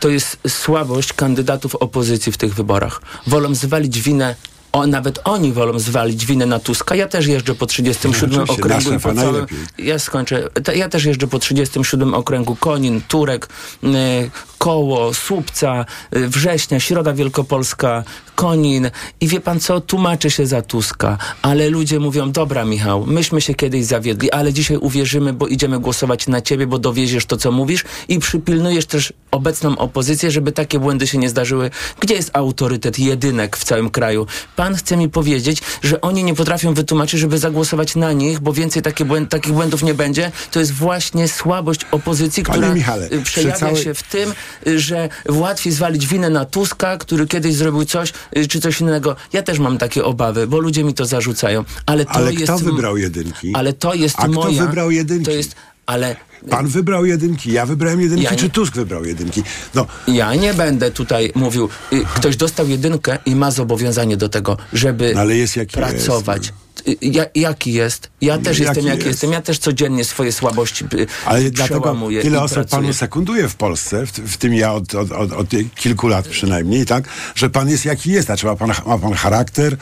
To 0.00 0.08
jest 0.08 0.38
słabość 0.48 1.12
kandydatów 1.12 1.74
opozycji 1.74 2.32
w 2.32 2.36
tych 2.36 2.54
wyborach. 2.54 3.02
Wolą 3.26 3.54
zwalić 3.54 4.00
winę 4.00 4.34
o, 4.72 4.86
nawet 4.86 5.18
oni 5.24 5.52
wolą 5.52 5.78
zwalić 5.78 6.26
winę 6.26 6.46
na 6.46 6.58
Tuska. 6.58 6.94
Ja 6.94 7.08
też 7.08 7.26
jeżdżę 7.26 7.54
po 7.54 7.66
37 7.66 8.30
No, 8.30 8.42
okręgu 8.42 9.00
po 9.00 9.14
całym... 9.14 9.46
Ja 9.78 9.98
skończę. 9.98 10.48
Ja 10.74 10.88
też 10.88 11.04
jeżdżę 11.04 11.26
po 11.26 11.38
37 11.38 12.14
okręgu 12.14 12.56
Konin, 12.56 13.00
Turek, 13.08 13.48
y, 13.84 13.88
Koło, 14.58 15.14
Słupca, 15.14 15.84
y, 16.16 16.28
Września, 16.28 16.80
Środa 16.80 17.12
Wielkopolska, 17.12 18.04
Konin. 18.42 18.90
I 19.20 19.28
wie 19.28 19.40
pan 19.40 19.60
co? 19.60 19.80
Tłumaczy 19.80 20.30
się 20.30 20.46
za 20.46 20.62
Tuska. 20.62 21.18
Ale 21.42 21.70
ludzie 21.70 22.00
mówią, 22.00 22.32
dobra 22.32 22.64
Michał, 22.64 23.06
myśmy 23.06 23.40
się 23.40 23.54
kiedyś 23.54 23.84
zawiedli, 23.84 24.30
ale 24.30 24.52
dzisiaj 24.52 24.76
uwierzymy, 24.76 25.32
bo 25.32 25.46
idziemy 25.46 25.78
głosować 25.80 26.26
na 26.26 26.40
ciebie, 26.40 26.66
bo 26.66 26.78
dowieziesz 26.78 27.26
to, 27.26 27.36
co 27.36 27.52
mówisz 27.52 27.84
i 28.08 28.18
przypilnujesz 28.18 28.86
też 28.86 29.12
obecną 29.30 29.78
opozycję, 29.78 30.30
żeby 30.30 30.52
takie 30.52 30.78
błędy 30.78 31.06
się 31.06 31.18
nie 31.18 31.28
zdarzyły. 31.28 31.70
Gdzie 32.00 32.14
jest 32.14 32.30
autorytet 32.32 32.98
jedynek 32.98 33.56
w 33.56 33.64
całym 33.64 33.90
kraju? 33.90 34.26
Pan 34.56 34.74
chce 34.74 34.96
mi 34.96 35.08
powiedzieć, 35.08 35.62
że 35.82 36.00
oni 36.00 36.24
nie 36.24 36.34
potrafią 36.34 36.74
wytłumaczyć, 36.74 37.20
żeby 37.20 37.38
zagłosować 37.38 37.96
na 37.96 38.12
nich, 38.12 38.40
bo 38.40 38.52
więcej 38.52 38.82
takie 38.82 39.04
błęd, 39.04 39.30
takich 39.30 39.52
błędów 39.52 39.82
nie 39.82 39.94
będzie. 39.94 40.32
To 40.50 40.58
jest 40.60 40.72
właśnie 40.72 41.28
słabość 41.28 41.80
opozycji, 41.90 42.42
Panie 42.42 42.58
która 42.58 42.74
Michale, 42.74 43.06
y, 43.06 43.22
przejawia 43.22 43.52
przy 43.52 43.60
całej- 43.60 43.84
się 43.84 43.94
w 43.94 44.02
tym, 44.02 44.34
y, 44.66 44.80
że 44.80 45.08
łatwiej 45.28 45.72
zwalić 45.72 46.06
winę 46.06 46.30
na 46.30 46.44
Tuska, 46.44 46.96
który 46.96 47.26
kiedyś 47.26 47.54
zrobił 47.54 47.84
coś, 47.84 48.12
czy 48.48 48.60
coś 48.60 48.80
innego. 48.80 49.16
Ja 49.32 49.42
też 49.42 49.58
mam 49.58 49.78
takie 49.78 50.04
obawy, 50.04 50.46
bo 50.46 50.58
ludzie 50.60 50.84
mi 50.84 50.94
to 50.94 51.06
zarzucają. 51.06 51.64
Ale 51.86 52.04
to 52.04 52.10
Ale 52.10 52.32
jest 52.32 52.44
kto 52.44 52.58
wybrał 52.58 52.96
jedynki? 52.96 53.52
Ale 53.54 53.72
to 53.72 53.94
jest 53.94 54.14
A 54.18 54.22
kto 54.22 54.32
moja... 54.32 54.62
wybrał 54.66 54.90
jedynki? 54.90 55.24
To 55.24 55.30
jest... 55.30 55.54
Ale 55.86 56.16
Pan 56.50 56.68
wybrał 56.68 57.06
jedynki, 57.06 57.52
ja 57.52 57.66
wybrałem 57.66 58.00
jedynki, 58.00 58.24
Ja 58.24 58.30
nie- 58.30 58.36
czy 58.36 58.50
Tusk 58.50 58.74
wybrał 58.74 59.04
jedynki? 59.04 59.42
No, 59.74 59.86
Ja 60.08 60.34
nie 60.34 60.54
będę 60.54 60.90
tutaj 60.90 61.32
mówił, 61.34 61.68
y, 61.92 62.04
ktoś 62.14 62.36
dostał 62.36 62.68
jedynkę 62.68 63.18
i 63.26 63.34
ma 63.34 63.50
zobowiązanie 63.50 64.16
do 64.16 64.28
tego, 64.28 64.56
żeby 64.72 65.12
No, 65.14 65.20
pracować. 65.72 66.42
jest, 66.46 66.48
Y, 66.48 66.52
Ja, 67.02 67.24
jaki 67.34 67.72
jest? 67.72 68.10
Ja 68.20 68.38
też 68.38 68.58
Jaki 68.58 68.62
jestem 68.62 68.86
jaki 68.86 68.98
jest? 68.98 69.06
jestem. 69.06 69.32
Ja 69.32 69.42
też 69.42 69.58
codziennie 69.58 70.04
swoje 70.04 70.32
słabości 70.32 70.84
y, 70.94 71.06
Ale 71.26 71.50
przełamuję 71.50 72.22
tyle 72.22 72.38
i 72.38 72.40
osób 72.40 72.54
pracuję. 72.54 72.80
panu 72.82 72.92
sekunduje 72.92 73.48
w 73.48 73.54
Polsce, 73.54 74.06
w, 74.06 74.10
w 74.12 74.36
tym 74.36 74.54
ja 74.54 74.72
od, 74.72 74.94
od, 74.94 75.12
od, 75.12 75.32
od 75.32 75.46
kilku 75.74 76.08
lat 76.08 76.28
przynajmniej, 76.28 76.86
tak? 76.86 77.04
Że 77.34 77.50
pan 77.50 77.68
jest 77.68 77.84
jaki 77.84 78.10
jest, 78.10 78.26
znaczy 78.26 78.46
ma 78.46 78.56
pan, 78.56 78.72
ma 78.86 78.98
pan 78.98 79.12
charakter. 79.14 79.76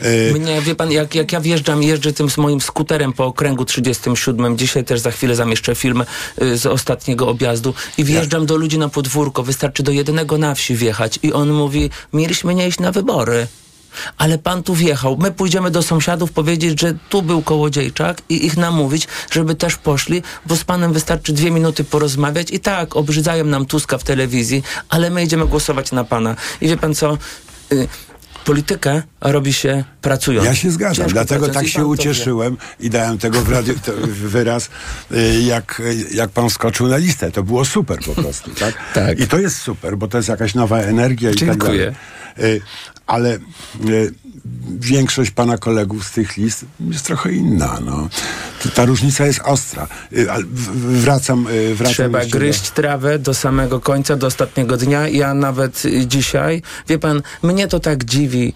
e, 0.00 0.32
Mnie, 0.32 0.62
wie 0.62 0.74
pan, 0.74 0.90
jak, 0.92 1.14
jak 1.14 1.32
ja 1.32 1.40
wjeżdżam, 1.40 1.82
jeżdżę 1.82 2.12
tym 2.12 2.30
z 2.30 2.38
moim 2.38 2.60
skuterem 2.60 3.12
po 3.12 3.24
okręgu 3.26 3.64
37, 3.64 4.58
dzisiaj 4.58 4.84
też 4.84 5.00
za 5.00 5.10
chwilę 5.10 5.36
zamieszczę 5.36 5.74
film 5.74 6.04
y, 6.42 6.58
z 6.58 6.66
ostatniego 6.66 7.28
objazdu 7.28 7.74
i 7.98 8.04
wjeżdżam 8.04 8.46
do 8.46 8.56
ludzi 8.56 8.78
na 8.78 8.88
podwórko, 8.88 9.42
wystarczy 9.42 9.82
do 9.82 9.92
jednego 9.92 10.38
na 10.38 10.54
wsi 10.54 10.74
wjechać 10.76 11.18
i 11.22 11.32
on 11.32 11.50
mówi, 11.52 11.90
mieliśmy 12.12 12.54
nie 12.54 12.68
iść 12.68 12.78
na 12.80 12.92
wybory. 12.92 13.46
Ale 14.18 14.38
pan 14.38 14.62
tu 14.62 14.74
wjechał. 14.74 15.16
My 15.16 15.32
pójdziemy 15.32 15.70
do 15.70 15.82
sąsiadów 15.82 16.32
powiedzieć, 16.32 16.80
że 16.80 16.94
tu 17.08 17.22
był 17.22 17.42
kołodziejczak 17.42 18.22
i 18.28 18.46
ich 18.46 18.56
namówić, 18.56 19.08
żeby 19.30 19.54
też 19.54 19.76
poszli, 19.76 20.22
bo 20.46 20.56
z 20.56 20.64
panem 20.64 20.92
wystarczy 20.92 21.32
dwie 21.32 21.50
minuty 21.50 21.84
porozmawiać 21.84 22.50
i 22.50 22.60
tak, 22.60 22.96
obrzydzają 22.96 23.44
nam 23.44 23.66
Tuska 23.66 23.98
w 23.98 24.04
telewizji, 24.04 24.62
ale 24.88 25.10
my 25.10 25.22
idziemy 25.22 25.46
głosować 25.46 25.92
na 25.92 26.04
pana. 26.04 26.36
I 26.60 26.68
wie 26.68 26.76
pan 26.76 26.94
co? 26.94 27.18
Y, 27.72 27.88
politykę 28.44 29.02
robi 29.20 29.52
się 29.52 29.84
pracując. 30.02 30.46
Ja 30.46 30.54
się 30.54 30.70
zgadzam, 30.70 30.96
Ciężko 30.96 31.12
dlatego 31.12 31.48
tak 31.48 31.68
się 31.68 31.86
ucieszyłem 31.86 32.56
i 32.80 32.90
dałem 32.90 33.18
tego 33.18 33.40
w 33.40 33.48
radiu, 33.48 33.74
to, 33.84 33.92
wyraz, 34.06 34.70
y, 35.12 35.42
jak, 35.42 35.82
jak 36.14 36.30
pan 36.30 36.50
skoczył 36.50 36.88
na 36.88 36.96
listę. 36.96 37.30
To 37.30 37.42
było 37.42 37.64
super 37.64 37.98
po 38.06 38.14
prostu, 38.22 38.50
tak? 38.50 38.74
Tak. 38.94 39.20
I 39.20 39.26
to 39.28 39.38
jest 39.38 39.58
super, 39.58 39.96
bo 39.96 40.08
to 40.08 40.16
jest 40.16 40.28
jakaś 40.28 40.54
nowa 40.54 40.78
energia 40.78 41.30
i 41.30 41.34
tak 41.34 41.48
Dziękuję. 41.48 41.78
dalej. 41.78 41.96
Y, 42.38 42.60
Ale 43.06 43.34
y, 43.34 44.14
większość 44.80 45.30
pana 45.30 45.58
kolegów 45.58 46.04
z 46.06 46.10
tych 46.12 46.36
list 46.36 46.64
jest 46.90 47.04
trochę 47.06 47.32
inna, 47.32 47.78
no. 47.84 48.08
Ta- 48.74 48.84
różnica 48.84 49.26
jest 49.26 49.40
ostra. 49.44 49.86
Y, 50.12 50.26
Wracam, 50.76 51.46
wracam 51.74 51.94
Trzeba 51.94 52.18
jeszcze 52.18 52.32
do- 52.32 52.38
gryźć 52.38 52.70
trawę 52.70 53.18
do 53.18 53.34
samego 53.34 53.80
końca, 53.80 54.16
do 54.16 54.26
ostatniego 54.26 54.76
dnia. 54.76 55.08
Ja 55.08 55.34
nawet 55.34 55.82
dzisiaj, 56.06 56.62
wie 56.88 56.98
pan, 56.98 57.22
mnie 57.42 57.68
to 57.68 57.80
tak 57.80 58.04
dziwi. 58.04 58.54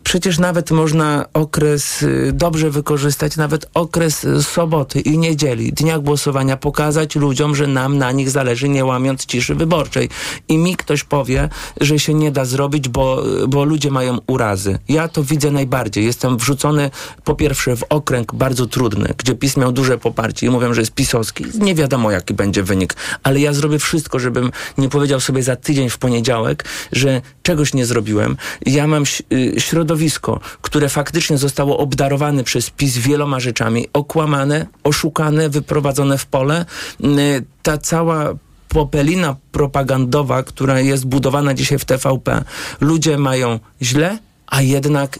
Y, 0.00 0.10
Przecież 0.10 0.38
nawet 0.38 0.70
można 0.70 1.26
okres 1.34 2.02
y, 2.02 2.32
dobrze 2.34 2.70
wykorzystać, 2.70 3.36
nawet 3.36 3.70
okres 3.74 4.24
y, 4.24 4.42
soboty 4.42 5.00
i 5.00 5.18
niedzieli, 5.18 5.72
dnia 5.72 5.98
głosowania, 5.98 6.56
pokazać 6.56 7.16
ludziom, 7.16 7.56
że 7.56 7.66
nam 7.66 7.98
na 7.98 8.12
nich 8.12 8.30
zależy, 8.30 8.68
nie 8.68 8.84
łamiąc 8.84 9.26
ciszy 9.26 9.54
wyborczej. 9.54 10.08
I 10.48 10.58
mi 10.58 10.76
ktoś 10.76 11.04
powie, 11.04 11.48
że 11.80 11.98
się 11.98 12.14
nie 12.14 12.30
da 12.30 12.44
zrobić, 12.44 12.88
bo, 12.88 13.24
bo 13.48 13.64
ludzie 13.64 13.90
mają 13.90 14.18
urazy. 14.26 14.78
Ja 14.88 15.08
to 15.08 15.24
widzę 15.24 15.50
najbardziej. 15.50 16.04
Jestem 16.04 16.38
wrzucony 16.38 16.90
po 17.24 17.34
pierwsze 17.34 17.76
w 17.76 17.84
okręg 17.88 18.34
bardzo 18.34 18.66
trudny, 18.66 19.14
gdzie 19.16 19.34
PiS 19.34 19.56
miał 19.56 19.72
duże 19.72 19.98
poparcie 19.98 20.46
i 20.46 20.50
mówią, 20.50 20.74
że 20.74 20.80
jest 20.80 20.92
pisowski. 20.92 21.44
Nie 21.54 21.74
wiadomo, 21.74 22.10
jaki 22.10 22.34
będzie 22.34 22.62
wynik, 22.62 22.96
ale 23.22 23.40
ja 23.40 23.52
zrobię 23.52 23.78
wszystko, 23.78 24.18
żebym 24.18 24.50
nie 24.78 24.88
powiedział 24.88 25.20
sobie 25.20 25.42
za 25.42 25.56
tydzień 25.56 25.90
w 25.90 25.98
poniedziałek, 25.98 26.64
że 26.92 27.22
czegoś 27.50 27.74
nie 27.74 27.86
zrobiłem. 27.86 28.36
Ja 28.66 28.86
mam 28.86 29.04
y, 29.32 29.54
środowisko, 29.58 30.40
które 30.62 30.88
faktycznie 30.88 31.38
zostało 31.38 31.78
obdarowane 31.78 32.44
przez 32.44 32.70
PiS 32.70 32.98
wieloma 32.98 33.40
rzeczami, 33.40 33.88
okłamane, 33.92 34.66
oszukane, 34.84 35.48
wyprowadzone 35.48 36.18
w 36.18 36.26
pole. 36.26 36.66
Y, 37.04 37.44
Ta 37.62 37.78
cała 37.78 38.34
popelina 38.68 39.36
propagandowa, 39.52 40.42
która 40.42 40.80
jest 40.80 41.06
budowana 41.06 41.54
dzisiaj 41.54 41.78
w 41.78 41.84
TVP, 41.84 42.44
ludzie 42.80 43.18
mają 43.18 43.58
źle, 43.82 44.18
a 44.46 44.62
jednak 44.62 45.18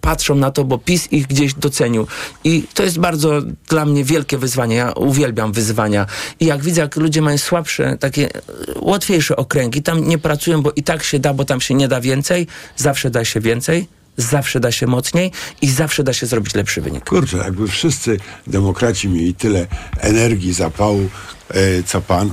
patrzą 0.00 0.34
na 0.34 0.50
to, 0.50 0.64
bo 0.64 0.78
PiS 0.78 1.12
ich 1.12 1.26
gdzieś 1.26 1.54
docenił. 1.54 2.06
I 2.44 2.64
to 2.74 2.82
jest 2.82 2.98
bardzo 2.98 3.42
dla 3.68 3.84
mnie 3.84 4.04
wielkie 4.04 4.38
wyzwanie. 4.38 4.76
Ja 4.76 4.92
uwielbiam 4.92 5.52
wyzwania. 5.52 6.06
I 6.40 6.46
jak 6.46 6.62
widzę, 6.62 6.80
jak 6.80 6.96
ludzie 6.96 7.22
mają 7.22 7.38
słabsze, 7.38 7.96
takie 8.00 8.34
e, 8.34 8.40
łatwiejsze 8.80 9.36
okręgi, 9.36 9.82
tam 9.82 10.08
nie 10.08 10.18
pracują, 10.18 10.62
bo 10.62 10.72
i 10.76 10.82
tak 10.82 11.02
się 11.02 11.18
da, 11.18 11.34
bo 11.34 11.44
tam 11.44 11.60
się 11.60 11.74
nie 11.74 11.88
da 11.88 12.00
więcej, 12.00 12.46
zawsze 12.76 13.10
da 13.10 13.24
się 13.24 13.40
więcej, 13.40 13.86
zawsze 14.16 14.60
da 14.60 14.72
się 14.72 14.86
mocniej 14.86 15.32
i 15.62 15.70
zawsze 15.70 16.04
da 16.04 16.12
się 16.12 16.26
zrobić 16.26 16.54
lepszy 16.54 16.80
wynik. 16.80 17.04
Kurczę, 17.04 17.36
jakby 17.36 17.68
wszyscy 17.68 18.16
demokraci 18.46 19.08
mieli 19.08 19.34
tyle 19.34 19.66
energii, 20.00 20.52
zapału, 20.52 21.08
e, 21.50 21.82
co 21.82 22.00
pan, 22.00 22.32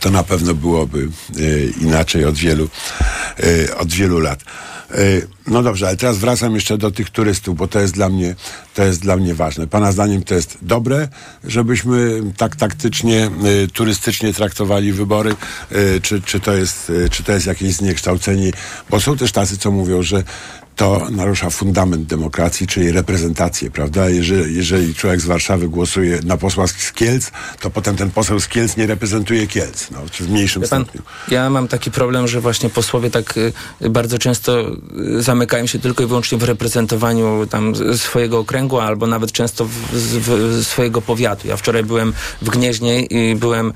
to 0.00 0.10
na 0.10 0.22
pewno 0.22 0.54
byłoby 0.54 1.08
e, 1.38 1.64
inaczej 1.80 2.24
od 2.24 2.34
wielu, 2.34 2.68
e, 3.68 3.76
od 3.76 3.92
wielu 3.92 4.20
lat. 4.20 4.44
E, 4.90 4.96
no 5.46 5.62
dobrze, 5.62 5.86
ale 5.86 5.96
teraz 5.96 6.18
wracam 6.18 6.54
jeszcze 6.54 6.78
do 6.78 6.90
tych 6.90 7.10
turystów, 7.10 7.56
bo 7.56 7.68
to 7.68 7.80
jest 7.80 7.94
dla 7.94 8.08
mnie, 8.08 8.34
to 8.74 8.84
jest 8.84 9.00
dla 9.00 9.16
mnie 9.16 9.34
ważne. 9.34 9.66
Pana 9.66 9.92
zdaniem 9.92 10.22
to 10.22 10.34
jest 10.34 10.58
dobre, 10.62 11.08
żebyśmy 11.44 12.22
tak 12.36 12.56
taktycznie, 12.56 13.30
turystycznie 13.72 14.34
traktowali 14.34 14.92
wybory, 14.92 15.36
czy, 16.02 16.22
czy, 16.22 16.40
to 16.40 16.52
jest, 16.52 16.92
czy 17.10 17.22
to 17.22 17.32
jest 17.32 17.46
jakieś 17.46 17.74
zniekształcenie? 17.74 18.50
Bo 18.90 19.00
są 19.00 19.16
też 19.16 19.32
tacy, 19.32 19.58
co 19.58 19.70
mówią, 19.70 20.02
że 20.02 20.24
to 20.76 21.06
narusza 21.10 21.50
fundament 21.50 22.06
demokracji, 22.06 22.66
czyli 22.66 22.92
reprezentację, 22.92 23.70
prawda? 23.70 24.10
Jeżeli, 24.10 24.56
jeżeli 24.56 24.94
człowiek 24.94 25.20
z 25.20 25.26
Warszawy 25.26 25.68
głosuje 25.68 26.20
na 26.24 26.36
posła 26.36 26.66
z 26.66 26.92
Kielc, 26.92 27.30
to 27.60 27.70
potem 27.70 27.96
ten 27.96 28.10
poseł 28.10 28.40
z 28.40 28.48
Kielc 28.48 28.76
nie 28.76 28.86
reprezentuje 28.86 29.46
Kielc, 29.46 29.90
no, 29.90 29.98
czy 30.10 30.24
w 30.24 30.30
mniejszym 30.30 30.62
pan, 30.62 30.84
stopniu. 30.84 31.02
ja 31.28 31.50
mam 31.50 31.68
taki 31.68 31.90
problem, 31.90 32.28
że 32.28 32.40
właśnie 32.40 32.70
posłowie 32.70 33.10
tak 33.10 33.36
y, 33.36 33.90
bardzo 33.90 34.18
często 34.18 34.70
y, 35.18 35.22
zamykają 35.22 35.66
się 35.66 35.78
tylko 35.78 36.02
i 36.02 36.06
wyłącznie 36.06 36.38
w 36.38 36.42
reprezentowaniu 36.42 37.46
tam 37.46 37.72
swojego 37.96 38.38
okręgu, 38.38 38.80
albo 38.80 39.06
nawet 39.06 39.32
często 39.32 39.64
w, 39.64 39.70
w, 39.92 40.64
swojego 40.66 41.02
powiatu. 41.02 41.48
Ja 41.48 41.56
wczoraj 41.56 41.84
byłem 41.84 42.12
w 42.42 42.50
Gnieźnie 42.50 43.02
i 43.02 43.36
byłem 43.36 43.68
y, 43.68 43.72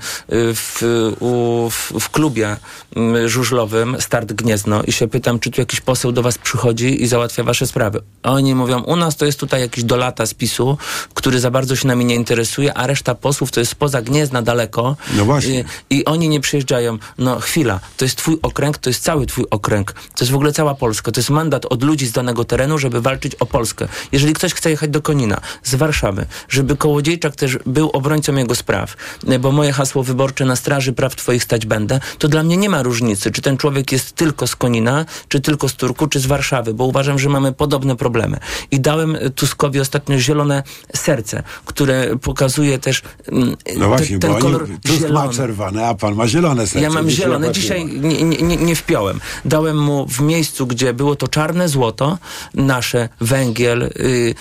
w, 0.55 0.81
u, 1.19 1.69
w, 1.69 1.93
w 1.99 2.09
klubie 2.09 2.57
mm, 2.95 3.29
żużlowym 3.29 3.95
Start 3.99 4.33
Gniezno 4.33 4.83
i 4.83 4.91
się 4.91 5.07
pytam, 5.07 5.39
czy 5.39 5.51
tu 5.51 5.61
jakiś 5.61 5.81
poseł 5.81 6.11
do 6.11 6.21
was 6.21 6.37
przychodzi 6.37 6.86
i 6.89 7.07
załatwia 7.07 7.43
wasze 7.43 7.67
sprawy. 7.67 8.01
A 8.23 8.31
oni 8.31 8.55
mówią, 8.55 8.81
u 8.81 8.95
nas 8.95 9.15
to 9.15 9.25
jest 9.25 9.39
tutaj 9.39 9.61
jakiś 9.61 9.83
dolata 9.83 10.25
z 10.25 10.33
PiSu, 10.33 10.77
który 11.13 11.39
za 11.39 11.51
bardzo 11.51 11.75
się 11.75 11.87
nami 11.87 12.05
nie 12.05 12.15
interesuje, 12.15 12.73
a 12.73 12.87
reszta 12.87 13.15
posłów 13.15 13.51
to 13.51 13.59
jest 13.59 13.71
spoza 13.71 14.01
Gniezna 14.01 14.41
daleko. 14.41 14.95
No 15.15 15.25
właśnie. 15.25 15.65
I, 15.89 15.97
i 15.97 16.05
oni 16.05 16.29
nie 16.29 16.39
przyjeżdżają. 16.39 16.97
No 17.17 17.39
chwila, 17.39 17.79
to 17.97 18.05
jest 18.05 18.17
twój 18.17 18.39
okręg, 18.41 18.77
to 18.77 18.89
jest 18.89 19.03
cały 19.03 19.25
twój 19.25 19.45
okręg. 19.49 19.93
To 19.93 20.23
jest 20.23 20.31
w 20.31 20.35
ogóle 20.35 20.53
cała 20.53 20.75
Polska. 20.75 21.11
To 21.11 21.19
jest 21.19 21.29
mandat 21.29 21.65
od 21.65 21.83
ludzi 21.83 22.07
z 22.07 22.11
danego 22.11 22.45
terenu, 22.45 22.77
żeby 22.77 23.01
walczyć 23.01 23.35
o 23.35 23.45
Polskę. 23.45 23.87
Jeżeli 24.11 24.33
ktoś 24.33 24.53
chce 24.53 24.69
jechać 24.69 24.89
do 24.89 25.01
Konina 25.01 25.41
z 25.63 25.75
Warszawy, 25.75 26.25
żeby 26.49 26.77
Kołodziejczak 26.77 27.35
też 27.35 27.57
był 27.65 27.89
obrońcą 27.89 28.35
jego 28.35 28.55
spraw, 28.55 28.95
bo 29.39 29.51
moje 29.51 29.73
hasło 29.73 30.03
wyborcze 30.03 30.45
na 30.45 30.55
straży 30.55 30.93
praw 30.93 31.15
twoich 31.15 31.43
stać 31.43 31.65
będę, 31.65 31.99
to 32.19 32.27
dla 32.27 32.43
mnie 32.43 32.57
nie 32.57 32.69
ma 32.69 32.83
różnicy, 32.83 33.31
czy 33.31 33.41
ten 33.41 33.57
człowiek 33.57 33.91
jest 33.91 34.15
tylko 34.15 34.47
z 34.47 34.55
Konina, 34.55 35.05
czy 35.27 35.41
tylko 35.41 35.69
z 35.69 35.73
Turku, 35.73 36.07
czy 36.07 36.19
z 36.19 36.25
Warszawy, 36.25 36.73
bo 36.77 36.85
uważam, 36.85 37.19
że 37.19 37.29
mamy 37.29 37.53
podobne 37.53 37.95
problemy. 37.95 38.37
I 38.71 38.79
dałem 38.79 39.17
Tuskowi 39.35 39.79
ostatnio 39.79 40.19
zielone 40.19 40.63
serce, 40.95 41.43
które 41.65 42.17
pokazuje 42.21 42.79
też 42.79 43.01
mm, 43.31 43.55
No 43.77 43.87
właśnie, 43.87 44.19
ten 44.19 44.31
bo 44.33 44.39
kolor 44.39 44.63
oni, 44.63 44.79
Tusk 44.79 45.01
ma 45.01 45.07
zielony. 45.07 45.33
czerwone, 45.33 45.87
a 45.87 45.95
pan 45.95 46.15
ma 46.15 46.27
zielone 46.27 46.67
serce. 46.67 46.81
Ja 46.81 46.89
mam 46.89 47.09
zielone. 47.09 47.51
Dzisiaj 47.51 47.85
nie 47.85 48.25
ma. 48.25 48.35
nie, 48.41 48.57
nie, 48.57 48.75
wpiąłem. 48.75 49.19
Dałem 49.45 49.77
mu 49.77 50.07
w 50.07 50.21
miejscu, 50.21 50.67
gdzie 50.67 50.93
było 50.93 51.15
to 51.15 51.27
czarne 51.27 51.69
złoto, 51.69 52.17
nasze, 52.53 53.09
węgiel. 53.21 53.83
y, 53.83 54.35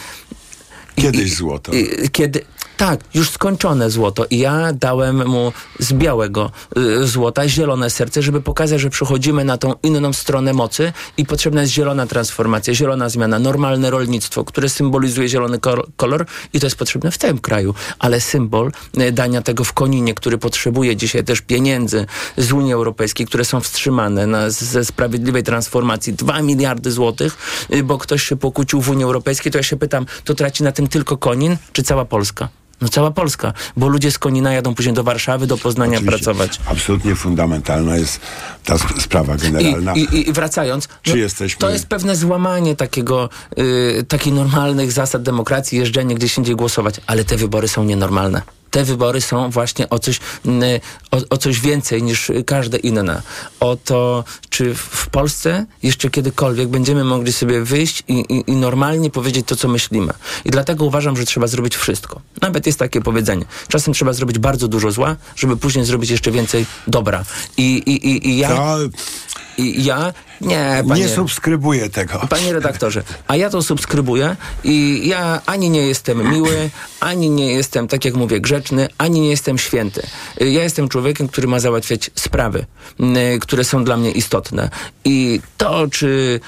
Kiedyś 0.97 1.34
złoto. 1.34 1.72
kiedy. 2.12 2.45
Tak, 2.77 3.01
już 3.14 3.31
skończone 3.31 3.91
złoto. 3.91 4.27
I 4.31 4.39
ja 4.39 4.72
dałem 4.72 5.29
mu 5.29 5.53
z 5.79 5.93
białego 5.93 6.51
y, 6.79 7.07
złota 7.07 7.49
zielone 7.49 7.91
serce, 7.91 8.22
żeby 8.22 8.41
pokazać, 8.41 8.81
że 8.81 8.91
przechodzimy 8.91 9.45
na 9.45 9.59
tą 9.59 9.74
inną 9.83 10.12
stronę 10.12 10.53
mocy 10.53 10.93
i 11.16 11.27
potrzebna 11.27 11.61
jest 11.61 11.72
zielona 11.72 12.07
transformacja, 12.07 12.74
zielona 12.74 13.09
zmiana, 13.09 13.39
normalne 13.39 13.91
rolnictwo, 13.91 14.45
które 14.45 14.68
symbolizuje 14.68 15.29
zielony 15.29 15.59
kolor 15.97 16.27
i 16.53 16.61
to 16.61 16.66
jest 16.66 16.77
potrzebne 16.77 17.11
w 17.11 17.18
całym 17.18 17.39
kraju. 17.39 17.74
Ale 17.99 18.20
symbol 18.20 18.72
y, 19.01 19.12
dania 19.12 19.43
tego 19.43 19.64
w 19.64 19.72
Koninie, 19.72 20.14
który 20.14 20.39
potrzebuje 20.39 20.97
dzisiaj 20.97 21.24
też 21.24 21.41
pieniędzy 21.41 22.07
z 22.37 22.53
Unii 22.53 22.72
Europejskiej, 22.72 23.27
które 23.27 23.45
są 23.45 23.61
wstrzymane 23.61 24.27
na, 24.27 24.51
ze 24.51 24.85
sprawiedliwej 24.85 25.43
transformacji, 25.43 26.12
2 26.12 26.43
miliardy 26.43 26.91
złotych, 26.91 27.37
y, 27.74 27.83
bo 27.83 27.99
ktoś 27.99 28.22
się 28.22 28.37
pokłócił 28.37 28.81
w 28.81 28.91
Unii 28.91 29.05
Europejskiej, 29.05 29.53
to 29.53 29.59
ja 29.59 29.62
się 29.62 29.77
pytam, 29.77 30.07
to 30.24 30.35
traci 30.35 30.62
na 30.62 30.72
tym 30.72 30.89
tylko 30.89 31.16
Konin, 31.16 31.57
czy 31.72 31.83
cała 31.83 32.05
Polska? 32.05 32.49
No 32.81 32.89
cała 32.89 33.11
Polska, 33.11 33.53
bo 33.77 33.89
ludzie 33.89 34.11
z 34.11 34.18
Konina 34.18 34.53
jadą 34.53 34.74
później 34.74 34.95
do 34.95 35.05
Warszawy, 35.05 35.47
do 35.47 35.59
Poznania 35.59 35.99
Oczywiście 35.99 36.24
pracować. 36.24 36.61
Absolutnie 36.66 37.14
fundamentalna 37.14 37.97
jest 37.97 38.20
ta 38.64 38.74
sp- 38.83 39.01
sprawa 39.03 39.35
I, 39.35 39.39
generalna. 39.39 39.95
i, 39.95 40.29
I 40.29 40.33
wracając, 40.33 40.89
no, 41.07 41.14
jesteśmy- 41.14 41.61
to 41.61 41.70
jest 41.70 41.87
pewne 41.87 42.16
złamanie 42.16 42.77
takiego, 42.77 43.29
y, 43.59 44.05
takich 44.09 44.35
normalnych 44.35 44.93
zasad 44.93 45.22
demokracji, 45.22 45.79
jeżdżenie 45.79 46.14
gdzieś 46.14 46.39
indziej 46.39 46.57
głosować, 46.57 47.01
ale 47.07 47.24
te 47.24 47.37
wybory 47.37 47.68
są 47.68 47.85
nienormalne. 47.85 48.43
Te 48.71 48.85
wybory 48.85 49.21
są 49.21 49.51
właśnie 49.51 49.91
o 49.91 49.99
coś, 49.99 50.17
y, 50.17 50.81
o, 51.11 51.21
o 51.31 51.37
coś 51.39 51.61
więcej 51.61 52.03
niż 52.03 52.33
każde 52.47 52.79
inne. 52.79 53.23
O 53.61 53.77
to, 53.77 54.25
czy 54.51 54.75
w 54.75 55.09
Polsce 55.11 55.67
jeszcze 55.83 56.11
kiedykolwiek 56.11 56.69
będziemy 56.69 57.05
mogli 57.05 57.33
sobie 57.33 57.62
wyjść 57.62 58.03
i, 58.09 58.12
i, 58.12 58.51
i 58.51 58.53
normalnie 58.53 59.11
powiedzieć 59.11 59.47
to, 59.47 59.57
co 59.57 59.69
myślimy. 59.69 60.12
I 60.45 60.51
dlatego 60.51 60.85
uważam, 60.85 61.17
że 61.17 61.25
trzeba 61.25 61.47
zrobić 61.47 61.77
wszystko. 61.77 62.21
Nawet 62.41 62.67
jest 62.67 62.79
takie 62.79 63.01
powiedzenie. 63.01 63.45
Czasem 63.69 63.95
trzeba 63.95 64.12
zrobić 64.12 64.39
bardzo 64.39 64.69
dużo 64.69 64.91
zła, 64.91 65.17
żeby 65.37 65.57
później 65.57 65.85
zrobić 65.85 66.11
jeszcze 66.11 66.31
więcej 66.31 66.67
dobra. 66.87 67.25
I, 67.57 67.62
i, 67.87 68.09
i, 68.09 68.29
i 68.29 68.37
ja... 68.37 68.49
To 68.49 68.79
I 69.59 69.85
ja 69.85 70.13
nie, 70.41 70.85
panie, 70.89 71.03
nie 71.03 71.09
subskrybuję 71.09 71.91
tego. 71.91 72.27
panie 72.31 72.53
redaktorze, 72.53 73.03
a 73.29 73.37
ja 73.37 73.51
to 73.51 73.63
subskrybuję 73.63 74.37
i 74.65 75.03
ja 75.09 75.41
ani 75.47 75.71
nie 75.71 75.87
jestem 75.87 76.31
miły, 76.31 76.71
ani 77.01 77.31
nie 77.31 77.53
jestem, 77.53 77.89
tak 77.89 78.05
jak 78.05 78.15
mówię, 78.15 78.41
grzeczny, 78.41 78.89
ani 78.99 79.21
nie 79.21 79.31
jestem 79.31 79.59
święty. 79.59 80.03
Ja 80.41 80.63
jestem 80.63 80.89
człowiekiem, 80.89 81.29
który 81.29 81.49
ma 81.49 81.61
załatwiać 81.61 82.11
sprawy, 82.15 82.67
które 83.41 83.65
są 83.65 83.85
dla 83.85 83.97
mnie 83.97 84.11
istotne. 84.11 84.71
I 85.05 85.41
to, 85.57 85.89
czy 85.91 86.41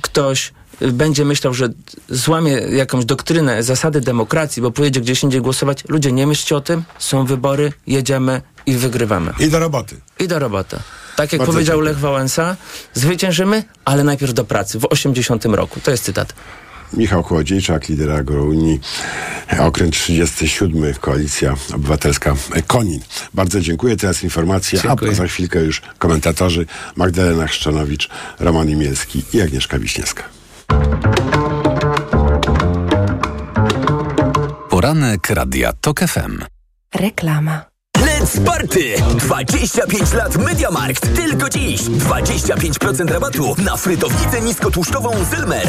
ktoś 0.00 0.52
będzie 0.92 1.24
myślał, 1.24 1.54
że 1.54 1.68
złamie 2.08 2.52
jakąś 2.52 3.04
doktrynę, 3.04 3.62
zasady 3.62 4.00
demokracji, 4.00 4.62
bo 4.62 4.70
pojedzie 4.70 5.00
gdzieś 5.00 5.22
indziej 5.22 5.40
głosować. 5.40 5.84
Ludzie, 5.88 6.12
nie 6.12 6.26
myślcie 6.26 6.56
o 6.56 6.60
tym, 6.60 6.82
są 6.98 7.24
wybory, 7.24 7.72
jedziemy 7.86 8.42
i 8.66 8.76
wygrywamy. 8.76 9.32
I 9.40 9.48
do 9.48 9.58
roboty. 9.58 9.96
I 10.18 10.28
do 10.28 10.38
roboty. 10.38 10.76
Tak 11.16 11.32
jak 11.32 11.38
Bardzo 11.38 11.52
powiedział 11.52 11.76
dziękuję. 11.76 11.90
Lech 11.92 11.98
Wałęsa, 11.98 12.56
zwyciężymy, 12.94 13.64
ale 13.84 14.04
najpierw 14.04 14.34
do 14.34 14.44
pracy. 14.44 14.78
W 14.78 14.84
80 14.84 15.44
roku. 15.44 15.80
To 15.80 15.90
jest 15.90 16.04
cytat. 16.04 16.34
Michał 16.92 17.24
Kołodziejczak, 17.24 17.88
lider 17.88 18.10
Agrounii, 18.10 18.80
okręt 19.58 19.94
37, 19.94 20.94
Koalicja 20.94 21.54
Obywatelska 21.74 22.34
Konin. 22.66 23.00
Bardzo 23.34 23.60
dziękuję. 23.60 23.96
Teraz 23.96 24.24
informacje, 24.24 24.80
Dziękuję. 24.82 25.10
a 25.10 25.14
za 25.14 25.26
chwilkę 25.26 25.60
już 25.60 25.82
komentatorzy 25.98 26.66
Magdalena 26.96 27.46
Chrzczanowicz, 27.46 28.08
Roman 28.40 28.70
Imielski 28.70 29.22
i 29.32 29.40
Agnieszka 29.42 29.78
Wiśniewska. 29.78 30.22
Poranek 34.70 35.30
Radia 35.30 35.72
TOK 35.72 36.00
FM. 36.00 36.44
Reklama. 36.94 37.69
Let's 38.20 38.40
Party! 38.40 38.94
25 39.18 40.12
lat 40.12 40.36
Mediamarkt. 40.36 41.14
Tylko 41.16 41.48
dziś. 41.48 41.80
25% 41.80 43.10
rabatu 43.10 43.54
na 43.64 43.76
frytownicę 43.76 44.40
niskotłuszczową 44.40 45.10
Zylmer. 45.30 45.58